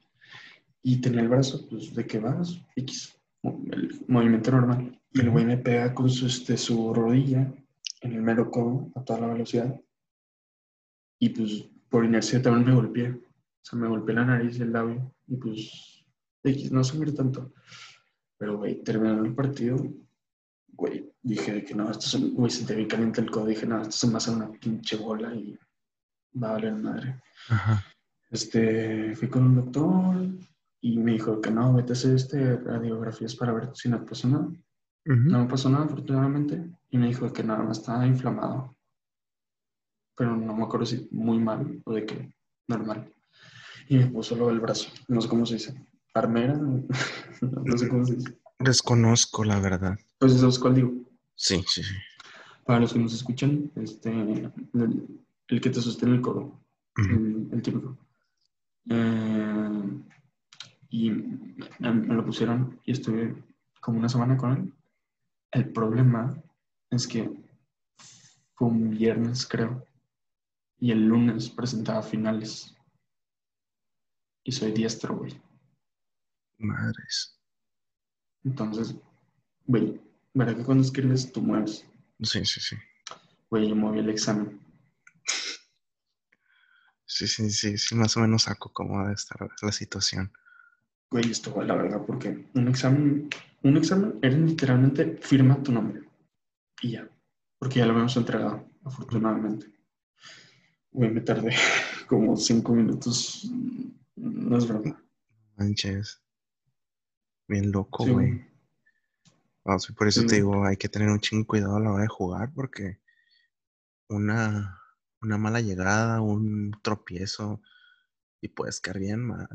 y 0.83 1.01
tenía 1.01 1.21
el 1.21 1.29
brazo, 1.29 1.67
pues, 1.69 1.95
de 1.95 2.07
que 2.07 2.19
vas, 2.19 2.61
X, 2.77 3.19
el 3.43 4.05
movimiento 4.07 4.51
normal. 4.53 5.01
Y 5.13 5.21
el 5.21 5.31
güey 5.31 5.45
me 5.45 5.57
pega 5.57 5.95
con 5.95 6.09
su, 6.09 6.27
este, 6.27 6.57
su 6.57 6.95
rodilla 6.95 7.53
en 8.03 8.13
el 8.13 8.23
mero 8.23 8.51
codo 8.51 8.91
a 8.95 9.03
toda 9.03 9.21
la 9.21 9.27
velocidad. 9.29 9.81
Y 11.19 11.31
pues 11.31 11.65
por 11.89 12.05
inercia 12.05 12.41
también 12.41 12.67
me 12.67 12.75
golpeé. 12.75 13.11
O 13.11 13.21
sea, 13.63 13.79
me 13.79 13.89
golpeé 13.89 14.15
la 14.15 14.25
nariz 14.25 14.59
y 14.59 14.63
el 14.63 14.73
labio. 14.73 15.13
Y 15.27 15.37
pues, 15.37 16.05
X, 16.45 16.71
no 16.71 16.85
sufrí 16.85 17.13
tanto. 17.13 17.53
Pero, 18.39 18.59
güey, 18.59 18.83
terminando 18.83 19.25
el 19.25 19.35
partido, 19.35 19.77
güey, 20.69 21.13
dije 21.23 21.65
que 21.65 21.75
no, 21.75 21.91
esto 21.91 22.07
se, 22.07 22.19
güey, 22.19 22.51
se 22.51 22.65
te 22.65 22.75
ve 22.75 22.87
caliente 22.87 23.21
el 23.21 23.31
codo. 23.31 23.47
Dije, 23.47 23.67
no, 23.67 23.83
esto 23.83 23.93
se 23.93 24.07
me 24.07 24.17
hace 24.17 24.31
una 24.31 24.51
pinche 24.51 24.97
bola 24.97 25.35
y 25.35 25.59
va 26.41 26.51
a 26.51 26.53
valer 26.53 26.75
madre. 26.75 27.21
Este, 28.31 29.17
fui 29.17 29.29
con 29.29 29.45
un 29.45 29.57
doctor 29.57 30.29
y 30.81 30.99
me 30.99 31.13
dijo 31.13 31.41
que 31.41 31.51
no, 31.51 31.75
vete 31.75 31.93
a 31.93 31.95
hacer 31.95 32.15
este, 32.15 32.57
radiografías 32.57 33.35
para 33.35 33.53
ver 33.53 33.71
si 33.75 33.89
no 33.89 34.05
pasa 34.05 34.29
nada. 34.29 34.49
No 35.05 35.39
me 35.39 35.49
pasó 35.49 35.71
nada, 35.71 35.87
afortunadamente, 35.87 36.71
y 36.91 36.99
me 36.99 37.07
dijo 37.07 37.33
que 37.33 37.43
nada 37.43 37.63
más 37.63 37.79
estaba 37.79 38.07
inflamado. 38.07 38.77
Pero 40.15 40.37
no 40.37 40.55
me 40.55 40.65
acuerdo 40.65 40.85
si 40.85 41.09
muy 41.11 41.39
mal 41.39 41.81
o 41.87 41.95
de 41.95 42.05
qué, 42.05 42.35
normal. 42.67 43.11
Y 43.89 43.97
me 43.97 44.07
puso 44.09 44.37
luego 44.37 44.51
el 44.51 44.61
brazo, 44.61 44.91
no 45.09 45.23
sé 45.23 45.29
cómo 45.29 45.47
se 45.47 45.55
dice. 45.55 45.88
Armera, 46.19 46.55
no 47.41 47.79
sé 47.79 47.89
cómo 47.89 48.05
se 48.05 48.17
dice. 48.17 48.39
Desconozco, 48.59 49.45
la 49.45 49.61
verdad. 49.61 49.99
Pues 50.19 50.35
eso 50.35 50.49
es 50.49 50.59
cuál 50.59 50.75
digo. 50.75 50.93
Sí, 51.35 51.65
sí, 51.67 51.83
sí. 51.83 51.95
Para 52.67 52.81
los 52.81 52.93
que 52.93 52.99
nos 52.99 53.15
escuchan, 53.15 53.71
este, 53.77 54.11
el, 54.11 55.61
que 55.61 55.71
te 55.71 55.81
sostiene 55.81 56.17
el 56.17 56.21
codo, 56.21 56.53
el, 56.97 57.63
típico. 57.63 57.97
Eh, 58.91 60.01
y 60.91 61.11
me, 61.11 61.93
me, 61.93 62.15
lo 62.15 62.25
pusieron 62.25 62.79
y 62.85 62.93
estuve 62.93 63.35
como 63.81 63.99
una 63.99 64.09
semana 64.09 64.37
con 64.37 64.53
él 64.53 64.73
el 65.53 65.73
problema 65.73 66.43
es 66.91 67.07
que 67.07 67.31
fue 68.55 68.69
un 68.69 68.91
viernes, 68.91 69.47
creo, 69.47 69.85
y 70.79 70.91
el 70.91 71.07
lunes 71.07 71.49
presentaba 71.51 72.03
finales. 72.03 72.75
Y 74.45 74.53
soy 74.53 74.73
diestro, 74.73 75.17
güey. 75.17 75.41
Madres. 76.59 77.39
Entonces, 78.45 78.95
güey, 79.67 80.01
¿verdad 80.35 80.57
que 80.57 80.65
cuando 80.65 80.85
escribes 80.85 81.33
tú 81.33 81.43
mueves? 81.43 81.85
Sí, 82.23 82.45
sí, 82.45 82.61
sí. 82.61 82.77
Güey, 83.51 83.69
yo 83.69 83.77
moví 83.77 83.99
el 83.99 84.11
examen. 84.11 84.61
Sí, 87.05 87.27
sí, 87.27 87.51
sí, 87.51 87.79
sí, 87.79 87.95
más 87.95 88.17
o 88.17 88.21
menos 88.21 88.43
saco 88.43 88.73
cómo 88.73 89.01
debe 89.03 89.15
estar 89.15 89.39
la 89.63 89.73
situación. 89.73 90.33
Güey, 91.11 91.31
esto, 91.31 91.63
la 91.63 91.75
verdad, 91.75 92.05
porque 92.07 92.47
un 92.55 92.69
examen 92.69 93.31
un 93.63 93.77
examen 93.77 94.19
era 94.23 94.37
literalmente 94.37 95.19
firma 95.21 95.63
tu 95.63 95.73
nombre 95.73 96.03
y 96.81 96.93
ya, 96.93 97.09
porque 97.59 97.81
ya 97.81 97.87
lo 97.87 97.93
habíamos 97.93 98.17
entregado, 98.17 98.69
afortunadamente. 98.85 99.67
Güey, 100.93 101.11
me 101.11 101.21
tardé 101.21 101.55
como 102.07 102.37
cinco 102.37 102.73
minutos, 102.73 103.51
no 104.17 104.57
es 104.57 104.69
broma. 104.69 105.03
Manches. 105.57 106.23
Bien 107.49 107.73
loco, 107.73 108.05
güey. 108.07 108.47
Ah, 109.65 109.79
sí, 109.79 109.93
por 109.95 110.07
eso 110.07 110.25
te 110.27 110.37
digo, 110.37 110.65
hay 110.65 110.77
que 110.77 110.89
tener 110.89 111.09
un 111.09 111.21
chingo 111.21 111.47
cuidado 111.47 111.77
a 111.77 111.81
la 111.81 111.93
hora 111.93 112.03
de 112.03 112.09
jugar 112.09 112.53
porque 112.55 113.01
una, 114.09 114.83
una 115.23 115.39
mala 115.39 115.61
llegada, 115.61 116.21
un 116.21 116.73
tropiezo 116.83 117.63
y 118.43 118.49
puedes 118.49 118.81
caer 118.81 118.99
bien 118.99 119.27
mal. 119.27 119.49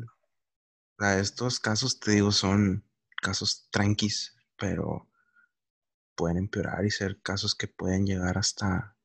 O 0.98 1.04
sea, 1.04 1.20
estos 1.20 1.60
casos, 1.60 2.00
te 2.00 2.12
digo, 2.12 2.32
son 2.32 2.84
casos 3.22 3.68
tranquis, 3.72 4.36
pero 4.58 5.08
pueden 6.16 6.38
empeorar 6.38 6.86
y 6.86 6.92
ser 6.92 7.22
casos 7.22 7.56
que 7.56 7.68
pueden 7.68 8.06
llegar 8.06 8.40
hasta, 8.40 8.98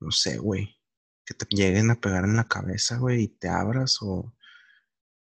no 0.00 0.10
sé, 0.10 0.38
güey, 0.38 0.76
que 1.24 1.34
te 1.34 1.46
lleguen 1.50 1.90
a 1.90 2.00
pegar 2.00 2.24
en 2.24 2.36
la 2.36 2.48
cabeza, 2.48 2.98
güey, 2.98 3.22
y 3.22 3.28
te 3.28 3.48
abras 3.48 3.98
o 4.02 4.34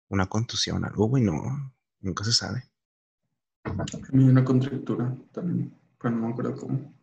una 0.09 0.27
contusión, 0.29 0.85
algo, 0.85 1.07
güey, 1.07 1.23
no, 1.23 1.75
nunca 2.01 2.25
se 2.25 2.33
sabe. 2.33 2.65
A 3.65 3.75
mí 4.13 4.25
una 4.25 4.45
contractura 4.45 5.15
también, 5.33 5.75
pero 5.99 6.15
no 6.15 6.27
me 6.27 6.33
acuerdo 6.33 6.57
cómo. 6.57 6.95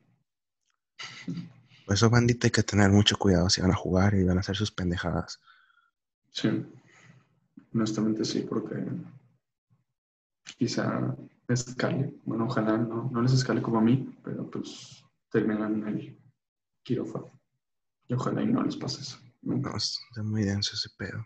Por 1.85 1.93
eso, 1.93 2.09
bandita, 2.09 2.47
hay 2.47 2.51
que 2.51 2.63
tener 2.63 2.89
mucho 2.89 3.17
cuidado 3.17 3.49
si 3.49 3.61
van 3.61 3.71
a 3.71 3.75
jugar 3.75 4.13
y 4.15 4.23
van 4.23 4.37
a 4.37 4.41
hacer 4.41 4.55
sus 4.55 4.71
pendejadas. 4.71 5.39
Sí, 6.31 6.65
honestamente 7.73 8.25
sí, 8.25 8.41
porque 8.41 8.75
quizá 10.57 11.15
escale. 11.47 12.13
Bueno, 12.25 12.45
ojalá 12.45 12.77
no, 12.77 13.09
no 13.11 13.21
les 13.21 13.33
escale 13.33 13.61
como 13.61 13.77
a 13.77 13.81
mí, 13.81 14.17
pero 14.23 14.49
pues 14.49 15.03
terminan 15.31 15.81
en 15.81 15.87
el 15.87 16.19
quirófano. 16.83 17.31
Y 18.07 18.13
ojalá 18.13 18.41
y 18.41 18.47
no 18.47 18.63
les 18.63 18.75
pase 18.75 19.01
eso. 19.01 19.19
Nunca. 19.41 19.69
No, 19.69 19.77
es 19.77 19.99
es 20.15 20.23
muy 20.23 20.43
denso 20.43 20.73
ese 20.73 20.89
pedo. 20.97 21.25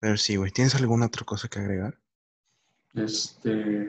Pero 0.00 0.16
sí, 0.16 0.36
güey, 0.36 0.52
¿tienes 0.52 0.74
alguna 0.74 1.06
otra 1.06 1.24
cosa 1.24 1.48
que 1.48 1.58
agregar? 1.58 1.98
Este, 3.04 3.88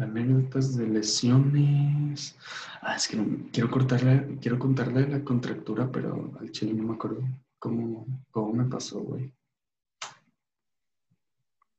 anécdotas 0.00 0.76
de 0.76 0.86
lesiones. 0.86 2.36
Ah, 2.82 2.96
es 2.96 3.08
que 3.08 3.16
no- 3.16 3.48
quiero 3.52 3.70
cortarle, 3.70 4.38
quiero 4.40 4.58
contarle 4.58 5.08
la 5.08 5.22
contractura, 5.22 5.90
pero 5.90 6.32
al 6.40 6.50
chile 6.50 6.74
no 6.74 6.84
me 6.84 6.94
acuerdo 6.94 7.22
cómo, 7.58 8.06
cómo 8.30 8.52
me 8.52 8.64
pasó, 8.64 9.00
güey. 9.00 9.32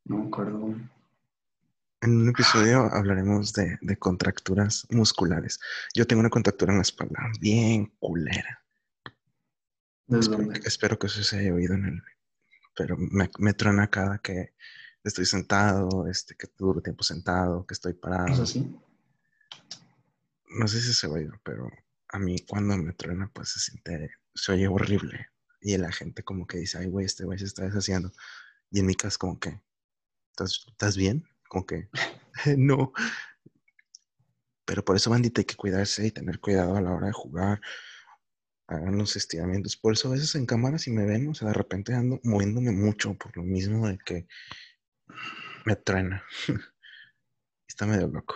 No 0.05 0.17
me 0.19 0.27
acuerdo. 0.27 0.75
En 2.01 2.17
un 2.21 2.29
episodio 2.29 2.81
hablaremos 2.93 3.53
de, 3.53 3.77
de 3.81 3.97
contracturas 3.97 4.85
musculares. 4.91 5.59
Yo 5.95 6.05
tengo 6.05 6.19
una 6.19 6.29
contractura 6.29 6.71
en 6.71 6.77
la 6.77 6.83
espalda, 6.83 7.19
bien 7.39 7.91
culera. 7.99 8.61
¿Desde 10.07 10.31
Espero, 10.35 10.53
espero 10.65 10.99
que 10.99 11.07
eso 11.07 11.23
se 11.23 11.39
haya 11.39 11.53
oído 11.53 11.73
en 11.73 11.85
el... 11.85 12.03
Pero 12.77 12.95
me, 12.97 13.29
me 13.39 13.53
truena 13.53 13.89
cada 13.89 14.19
que 14.19 14.53
estoy 15.09 15.25
sentado, 15.25 16.07
este, 16.07 16.35
que 16.35 16.47
duro 16.57 16.81
tiempo 16.81 17.03
sentado, 17.03 17.65
que 17.65 17.73
estoy 17.73 17.93
¿Es 17.93 17.99
parado. 17.99 18.43
así? 18.43 18.75
No 20.49 20.67
sé 20.67 20.81
si 20.81 20.93
se 20.93 21.07
oye, 21.07 21.29
pero 21.43 21.69
a 22.09 22.19
mí 22.19 22.39
cuando 22.47 22.77
me 22.77 22.93
truena, 22.93 23.29
pues 23.33 23.49
se 23.49 23.59
siente, 23.59 24.11
se 24.33 24.51
oye 24.51 24.67
horrible. 24.67 25.29
Y 25.61 25.77
la 25.77 25.91
gente 25.91 26.23
como 26.23 26.47
que 26.47 26.59
dice, 26.59 26.77
ay, 26.77 26.87
güey, 26.87 27.05
este 27.05 27.23
güey 27.25 27.39
se 27.39 27.45
está 27.45 27.63
deshaciendo. 27.63 28.11
Y 28.71 28.79
en 28.79 28.85
mi 28.85 28.95
caso 28.95 29.17
como 29.19 29.39
que, 29.39 29.61
¿estás, 30.31 30.65
¿estás 30.67 30.97
bien? 30.97 31.27
Como 31.47 31.65
que, 31.65 31.89
no. 32.57 32.91
Pero 34.65 34.83
por 34.83 34.95
eso, 34.95 35.09
bandita, 35.09 35.41
hay 35.41 35.45
que 35.45 35.55
cuidarse 35.55 36.07
y 36.07 36.11
tener 36.11 36.39
cuidado 36.39 36.75
a 36.75 36.81
la 36.81 36.91
hora 36.91 37.07
de 37.07 37.13
jugar. 37.13 37.61
Hagan 38.67 38.97
los 38.97 39.15
estiramientos. 39.15 39.77
Por 39.77 39.93
eso 39.93 40.07
a 40.07 40.13
veces 40.13 40.33
en 40.33 40.47
cámara, 40.47 40.79
si 40.79 40.89
me 40.89 41.05
ven, 41.05 41.27
o 41.29 41.35
sea, 41.35 41.49
de 41.49 41.53
repente 41.53 41.93
ando 41.93 42.19
moviéndome 42.23 42.71
mucho 42.71 43.13
por 43.13 43.35
lo 43.37 43.43
mismo 43.43 43.87
de 43.87 43.99
que 43.99 44.27
me 45.65 45.75
truena. 45.75 46.23
Está 47.67 47.85
medio 47.85 48.07
loco. 48.07 48.35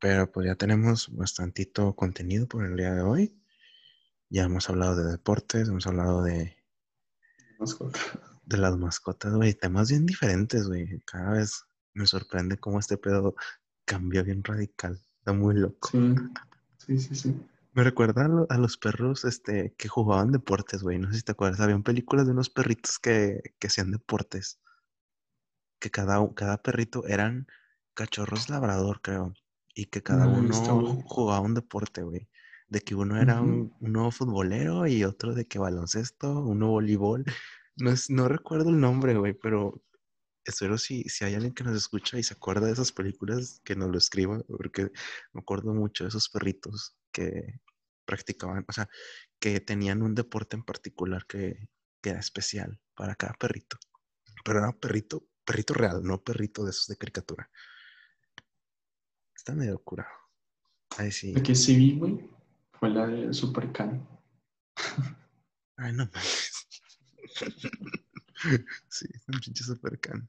Pero 0.00 0.30
pues 0.32 0.46
ya 0.46 0.54
tenemos 0.54 1.14
bastantito 1.14 1.94
contenido 1.94 2.46
por 2.46 2.64
el 2.64 2.76
día 2.76 2.94
de 2.94 3.02
hoy. 3.02 3.36
Ya 4.30 4.44
hemos 4.44 4.70
hablado 4.70 4.96
de 4.96 5.10
deportes, 5.10 5.68
hemos 5.68 5.86
hablado 5.86 6.22
de, 6.22 6.56
Mascota. 7.58 8.00
de 8.44 8.56
las 8.56 8.76
mascotas, 8.78 9.34
güey. 9.34 9.52
Temas 9.54 9.90
bien 9.90 10.06
diferentes, 10.06 10.66
güey. 10.68 11.00
Cada 11.04 11.32
vez 11.32 11.64
me 11.92 12.06
sorprende 12.06 12.56
cómo 12.56 12.78
este 12.78 12.96
pedo 12.96 13.34
cambió 13.84 14.24
bien 14.24 14.42
radical. 14.42 14.98
Está 15.18 15.32
muy 15.32 15.56
loco. 15.56 15.90
Sí, 15.90 16.14
sí, 16.78 16.98
sí, 16.98 17.14
sí. 17.14 17.46
Me 17.72 17.82
recuerda 17.82 18.26
a, 18.26 18.28
lo- 18.28 18.46
a 18.48 18.58
los 18.58 18.76
perros 18.76 19.24
este, 19.24 19.74
que 19.76 19.88
jugaban 19.88 20.30
deportes, 20.30 20.84
güey. 20.84 20.98
No 21.00 21.10
sé 21.10 21.18
si 21.18 21.22
te 21.24 21.32
acuerdas. 21.32 21.58
Habían 21.60 21.82
películas 21.82 22.26
de 22.26 22.32
unos 22.32 22.48
perritos 22.48 23.00
que, 23.00 23.40
que 23.58 23.66
hacían 23.66 23.90
deportes. 23.90 24.60
Que 25.80 25.90
cada, 25.90 26.16
cada 26.34 26.62
perrito 26.62 27.06
eran 27.06 27.46
cachorros 27.94 28.48
labrador, 28.48 29.00
creo. 29.02 29.34
Y 29.74 29.86
que 29.86 30.02
cada 30.02 30.26
No 30.26 30.36
he 30.36 30.38
uno 30.38 31.02
jugaba 31.06 31.40
un 31.40 31.54
deporte, 31.54 32.02
güey. 32.02 32.28
De 32.68 32.80
que 32.82 32.94
uno 32.94 33.20
era 33.20 33.40
Ujú. 33.40 33.42
un, 33.42 33.74
uno 33.80 34.10
futbolero 34.12 34.86
y 34.86 35.02
otro 35.04 35.34
de 35.34 35.46
que 35.46 35.58
baloncesto, 35.58 36.40
uno 36.40 36.68
voleibol. 36.68 37.24
No, 37.76 37.90
es, 37.90 38.10
no 38.10 38.28
recuerdo 38.28 38.70
el 38.70 38.80
nombre, 38.80 39.16
güey, 39.16 39.34
pero 39.34 39.82
espero 40.44 40.78
si, 40.78 41.04
si 41.04 41.24
hay 41.24 41.34
alguien 41.34 41.54
que 41.54 41.64
nos 41.64 41.76
escucha 41.76 42.18
y 42.18 42.22
se 42.24 42.34
acuerda 42.34 42.66
de 42.66 42.72
esas 42.74 42.92
películas, 42.92 43.60
que 43.64 43.76
nos 43.76 43.90
lo 43.90 43.98
escriba, 43.98 44.42
porque 44.48 44.92
me 45.32 45.40
acuerdo 45.42 45.74
mucho 45.74 46.04
de 46.04 46.08
esos 46.10 46.28
perritos 46.30 46.96
que 47.12 47.60
practicaban, 48.04 48.64
o 48.68 48.72
sea, 48.72 48.88
que 49.38 49.60
tenían 49.60 50.02
un 50.02 50.14
deporte 50.14 50.56
en 50.56 50.64
particular 50.64 51.26
que, 51.26 51.68
que 52.02 52.10
era 52.10 52.20
especial 52.20 52.80
para 52.94 53.14
cada 53.14 53.34
perrito. 53.34 53.78
Pero 54.44 54.58
era 54.58 54.72
perrito, 54.72 55.26
perrito 55.44 55.74
real, 55.74 56.02
no 56.02 56.22
perrito 56.22 56.64
de 56.64 56.70
esos 56.70 56.86
de 56.88 56.96
caricatura. 56.96 57.50
Está 59.34 59.54
medio 59.54 59.78
curado. 59.82 60.10
Ay, 60.98 61.12
sí. 61.12 61.32
La 61.32 61.42
que 61.42 61.54
sí 61.54 61.76
vi, 61.76 61.98
güey, 61.98 62.28
fue 62.72 62.90
la 62.90 63.06
de 63.06 63.32
Supercan. 63.32 64.06
Ay, 65.76 65.92
no 65.92 66.04
mames. 66.06 66.68
sí, 68.88 69.06
un 69.28 69.40
pinche 69.40 69.64
supercan. 69.64 70.28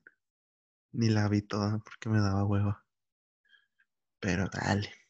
Ni 0.94 1.10
la 1.10 1.28
vi 1.30 1.42
toda 1.42 1.80
porque 1.80 2.10
me 2.10 2.20
daba 2.20 2.46
hueva. 2.46 2.86
Pero 4.20 4.48
dale. 4.50 5.01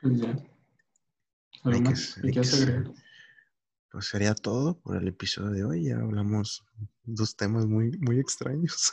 Pues 0.00 0.20
ya. 0.20 0.36
¿Algo 1.64 1.80
más? 1.80 2.18
Pues 3.90 4.06
sería 4.06 4.34
todo 4.34 4.78
por 4.80 4.96
el 4.96 5.08
episodio 5.08 5.50
de 5.50 5.64
hoy. 5.64 5.84
Ya 5.84 5.96
hablamos 5.96 6.64
dos 7.04 7.36
temas 7.36 7.66
muy, 7.66 7.90
muy 7.98 8.18
extraños. 8.18 8.92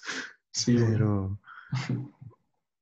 Sí. 0.51 0.75
Pero, 0.77 1.37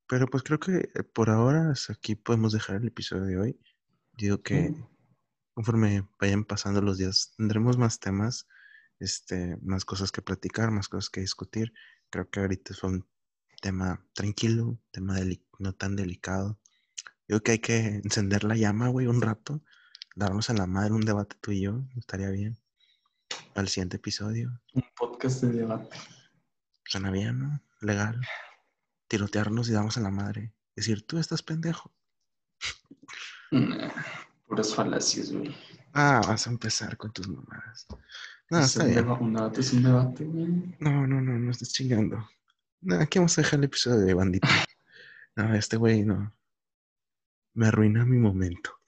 pero 0.08 0.28
pues 0.28 0.44
creo 0.44 0.60
que 0.60 0.92
eh, 0.94 1.04
por 1.04 1.32
ahora 1.32 1.72
hasta 1.72 1.94
aquí 1.94 2.16
podemos 2.16 2.54
dejar 2.54 2.76
el 2.76 2.88
episodio 2.88 3.24
de 3.26 3.40
hoy. 3.40 3.60
Digo 4.16 4.44
que 4.44 4.68
Sí. 4.68 4.86
conforme 5.56 6.08
vayan 6.20 6.46
pasando 6.46 6.82
los 6.82 7.00
días, 7.00 7.34
tendremos 7.36 7.80
más 7.80 8.00
temas, 8.00 8.48
este, 9.00 9.58
más 9.64 9.86
cosas 9.86 10.12
que 10.12 10.22
platicar, 10.22 10.70
más 10.70 10.88
cosas 10.88 11.10
que 11.10 11.22
discutir. 11.22 11.74
Creo 12.12 12.30
que 12.30 12.42
ahorita 12.42 12.76
fue 12.76 12.92
un 12.92 13.08
tema 13.62 14.06
tranquilo, 14.14 14.80
tema 14.92 15.18
no 15.58 15.74
tan 15.74 15.96
delicado. 15.96 16.60
Digo 17.28 17.40
que 17.42 17.52
hay 17.54 17.60
que 17.60 18.02
encender 18.04 18.44
la 18.44 18.56
llama, 18.56 18.90
güey, 18.90 19.08
un 19.08 19.22
rato, 19.22 19.62
darnos 20.16 20.50
a 20.50 20.54
la 20.54 20.66
madre 20.68 20.92
un 20.94 21.02
debate 21.02 21.36
tú 21.42 21.52
y 21.52 21.62
yo, 21.62 21.84
estaría 21.98 22.30
bien. 22.30 22.58
Al 23.56 23.68
siguiente 23.70 23.98
episodio, 23.98 24.60
Un 24.74 24.84
podcast 24.96 25.42
de 25.44 25.52
debate. 25.54 25.96
suena 26.86 27.10
bien, 27.12 27.40
¿no? 27.40 27.62
Legal. 27.82 28.20
Tirotearnos 29.08 29.70
y 29.70 29.74
darnos 29.74 29.98
a 29.98 30.02
la 30.02 30.12
madre. 30.12 30.54
Decir, 30.76 31.06
tú 31.06 31.18
estás 31.18 31.42
pendejo. 31.44 31.92
Nah, 33.52 33.90
puras 34.48 34.74
falacias, 34.74 35.32
güey. 35.32 35.56
Ah, 35.94 36.22
vas 36.28 36.48
a 36.48 36.50
empezar 36.50 36.98
con 36.98 37.12
tus 37.14 37.28
mamadas. 37.28 37.86
No, 38.50 38.60
Es 38.60 38.66
está 38.68 38.84
un 38.84 38.90
bien. 38.92 39.06
deba- 39.06 39.20
Un 39.20 39.34
debate 39.34 39.62
es 39.62 39.74
un 39.74 39.84
debate, 39.84 40.24
güey. 40.26 40.76
No, 40.80 41.08
no, 41.08 41.22
no, 41.22 41.38
no 41.40 41.52
estés 41.52 41.72
chingando. 41.74 42.28
Aquí 43.00 43.20
vamos 43.20 43.38
a 43.38 43.42
dejar 43.42 43.60
el 43.60 43.66
episodio 43.66 44.00
de 44.00 44.14
bandita. 44.14 44.50
No, 45.36 45.54
este 45.56 45.78
güey 45.78 46.04
no. 46.04 46.34
Me 47.56 47.68
arruina 47.68 48.06
mi 48.06 48.18
momento. 48.18 48.80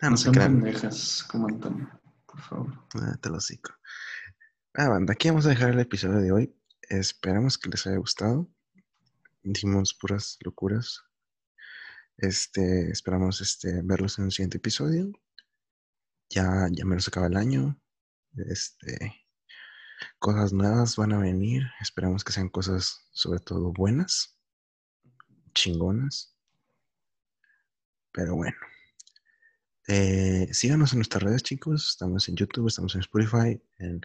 Ah, 0.00 0.10
no 0.10 0.16
se 0.16 0.30
crean. 0.30 0.62
Antonio, 0.66 2.00
por 2.26 2.40
favor. 2.42 2.84
Ah, 2.94 3.16
te 3.20 3.30
lo 3.30 3.36
hocico. 3.36 3.72
Ah, 4.74 4.88
banda, 4.88 5.14
aquí 5.14 5.28
vamos 5.28 5.46
a 5.46 5.50
dejar 5.50 5.70
el 5.70 5.80
episodio 5.80 6.18
de 6.18 6.32
hoy. 6.32 6.56
Esperamos 6.82 7.56
que 7.56 7.70
les 7.70 7.86
haya 7.86 7.96
gustado. 7.96 8.50
Dijimos 9.42 9.94
puras 9.94 10.36
locuras. 10.40 11.02
Este, 12.18 12.90
esperamos 12.90 13.40
este, 13.40 13.80
verlos 13.82 14.18
en 14.18 14.24
un 14.24 14.30
siguiente 14.30 14.58
episodio. 14.58 15.10
Ya, 16.28 16.68
ya 16.70 16.84
menos 16.84 17.08
acaba 17.08 17.28
el 17.28 17.36
año. 17.36 17.80
Este, 18.36 19.24
cosas 20.18 20.52
nuevas 20.52 20.96
van 20.96 21.14
a 21.14 21.18
venir. 21.18 21.62
Esperamos 21.80 22.24
que 22.24 22.32
sean 22.32 22.50
cosas 22.50 23.08
sobre 23.12 23.40
todo 23.40 23.72
buenas, 23.72 24.38
chingonas. 25.54 26.36
Pero 28.12 28.36
bueno. 28.36 28.56
Eh, 29.88 30.48
síganos 30.52 30.92
en 30.92 30.98
nuestras 30.98 31.22
redes, 31.22 31.42
chicos. 31.42 31.88
Estamos 31.90 32.28
en 32.28 32.36
YouTube, 32.36 32.68
estamos 32.68 32.94
en 32.94 33.00
Spotify, 33.00 33.60
en 33.78 34.00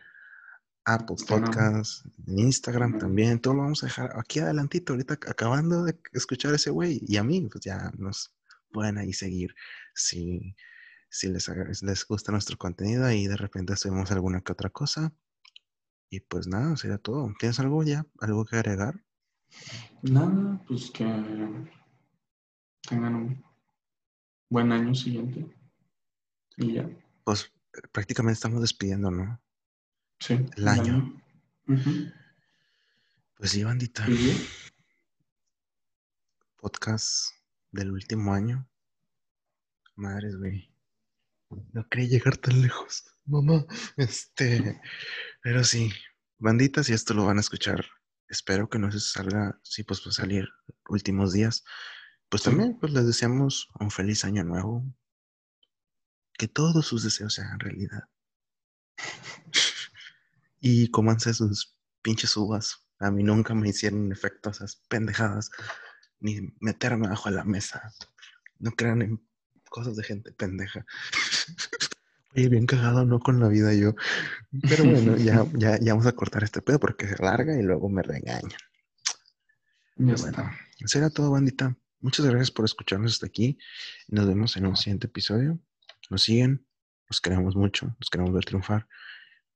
Apple 0.86 1.16
Instagram. 1.18 1.46
Podcast, 1.46 2.06
en 2.28 2.40
Instagram 2.40 2.98
también. 2.98 3.40
Todo 3.40 3.56
lo 3.56 3.62
vamos 3.64 3.84
a 3.84 3.88
dejar 3.88 4.18
aquí 4.18 4.40
adelantito, 4.40 4.94
ahorita 4.94 5.14
acabando 5.14 5.84
de 5.84 6.00
escuchar 6.14 6.54
a 6.54 6.56
ese 6.56 6.72
güey. 6.72 7.02
Y 7.08 7.18
a 7.18 7.24
mí, 7.24 7.42
pues 7.42 7.64
ya 7.64 7.92
nos 7.98 8.34
pueden 8.72 8.98
ahí 8.98 9.14
seguir 9.14 9.56
si, 9.94 10.56
si 11.10 11.30
les, 11.30 11.50
les 11.82 12.08
gusta 12.08 12.32
nuestro 12.32 12.58
contenido 12.58 13.10
y 13.12 13.28
de 13.28 13.38
repente 13.38 13.76
subimos 13.76 14.12
alguna 14.12 14.42
que 14.42 14.52
otra 14.52 14.70
cosa. 14.70 15.14
Y 16.10 16.20
pues 16.22 16.48
nada, 16.48 16.78
sería 16.78 16.98
todo. 16.98 17.34
¿Tienes 17.40 17.60
algo 17.60 17.84
ya? 17.84 18.06
¿Algo 18.20 18.46
que 18.46 18.56
agregar? 18.56 19.04
Nada, 20.02 20.64
pues 20.68 20.92
que 20.92 21.06
tengan 22.88 23.16
un 23.16 23.46
buen 24.50 24.72
año 24.72 24.94
siguiente. 24.94 25.46
Y 26.58 26.74
ya. 26.74 26.90
Pues 27.24 27.52
eh, 27.74 27.88
prácticamente 27.92 28.34
estamos 28.34 28.62
despidiendo, 28.62 29.12
¿no? 29.12 29.42
Sí. 30.20 30.46
El 30.56 30.68
año. 30.68 31.22
Pues 33.38 33.52
sí, 33.52 33.64
bandita. 33.64 34.10
Y. 34.10 34.48
Podcast 36.58 37.32
del 37.72 37.92
último 37.92 38.34
año. 38.34 38.68
Madres, 39.96 40.38
güey. 40.38 40.72
No 41.74 41.88
quería 41.90 42.08
llegar 42.08 42.38
tan 42.38 42.62
lejos, 42.62 43.06
mamá. 43.26 43.66
Este, 43.98 44.82
pero 45.42 45.64
sí, 45.64 45.92
banditas, 46.38 46.90
y 46.90 46.94
esto 46.94 47.14
lo 47.14 47.26
van 47.26 47.38
a 47.38 47.42
escuchar. 47.42 47.86
Espero 48.28 48.68
que 48.70 48.80
no 48.80 48.92
se 48.92 49.00
salga, 49.00 49.60
sí, 49.64 49.84
pues 49.84 50.02
va 50.02 50.10
a 50.10 50.14
salir 50.14 50.50
últimos 50.90 51.34
días. 51.34 51.64
Pues 52.30 52.44
también, 52.44 52.78
pues 52.80 52.92
les 52.94 53.06
deseamos 53.06 53.70
un 53.80 53.92
feliz 53.92 54.26
año 54.26 54.44
nuevo. 54.44 54.84
Que 56.38 56.48
todos 56.48 56.86
sus 56.86 57.04
deseos 57.04 57.34
sean 57.34 57.60
realidad. 57.60 58.04
Y 60.62 60.90
cómanse 60.90 61.32
sus 61.36 61.78
pinches 62.02 62.36
uvas. 62.36 62.88
A 62.98 63.12
mí 63.12 63.22
nunca 63.22 63.54
me 63.54 63.70
hicieron 63.70 64.12
efecto 64.12 64.50
esas 64.50 64.78
pendejadas. 64.88 65.52
Ni 66.20 66.56
meterme 66.60 67.08
bajo 67.08 67.30
la 67.30 67.44
mesa. 67.44 67.94
No 68.58 68.72
crean 68.72 69.04
en 69.04 69.28
cosas 69.70 69.96
de 69.96 70.04
gente 70.04 70.32
pendeja. 70.32 70.84
Oye, 72.36 72.50
bien 72.50 72.66
cagado, 72.66 73.06
no 73.06 73.20
con 73.20 73.40
la 73.40 73.48
vida 73.48 73.74
yo. 73.74 73.96
Pero 74.68 74.86
bueno, 74.86 75.16
ya, 75.18 75.46
ya, 75.54 75.80
ya 75.80 75.94
vamos 75.94 76.08
a 76.08 76.12
cortar 76.14 76.44
este 76.44 76.62
pedo 76.62 76.80
porque 76.80 77.08
se 77.08 77.22
larga 77.22 77.58
y 77.58 77.64
luego 77.64 77.90
me 77.90 78.02
regañan. 78.02 78.52
Pero 79.96 80.18
bueno, 80.18 80.52
eso 80.80 80.98
era 80.98 81.10
todo, 81.10 81.32
bandita. 81.32 81.78
Muchas 82.06 82.24
gracias 82.24 82.52
por 82.52 82.66
escucharnos 82.66 83.14
hasta 83.14 83.26
aquí. 83.26 83.58
Nos 84.10 84.28
vemos 84.28 84.56
en 84.58 84.68
un 84.68 84.76
siguiente 84.76 85.08
episodio. 85.08 85.60
Nos 86.12 86.22
siguen, 86.22 86.64
los 87.10 87.20
queremos 87.20 87.56
mucho, 87.56 87.96
los 88.00 88.12
queremos 88.12 88.32
ver 88.32 88.46
triunfar. 88.46 88.88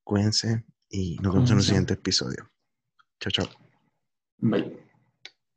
Cuídense 0.03 0.65
y 0.89 1.17
nos 1.17 1.31
vemos 1.35 1.51
en 1.51 1.57
un 1.57 1.63
siguiente 1.63 1.93
episodio. 1.93 2.51
Chao, 3.19 3.31
chao. 3.31 3.49
Bye. 4.39 4.88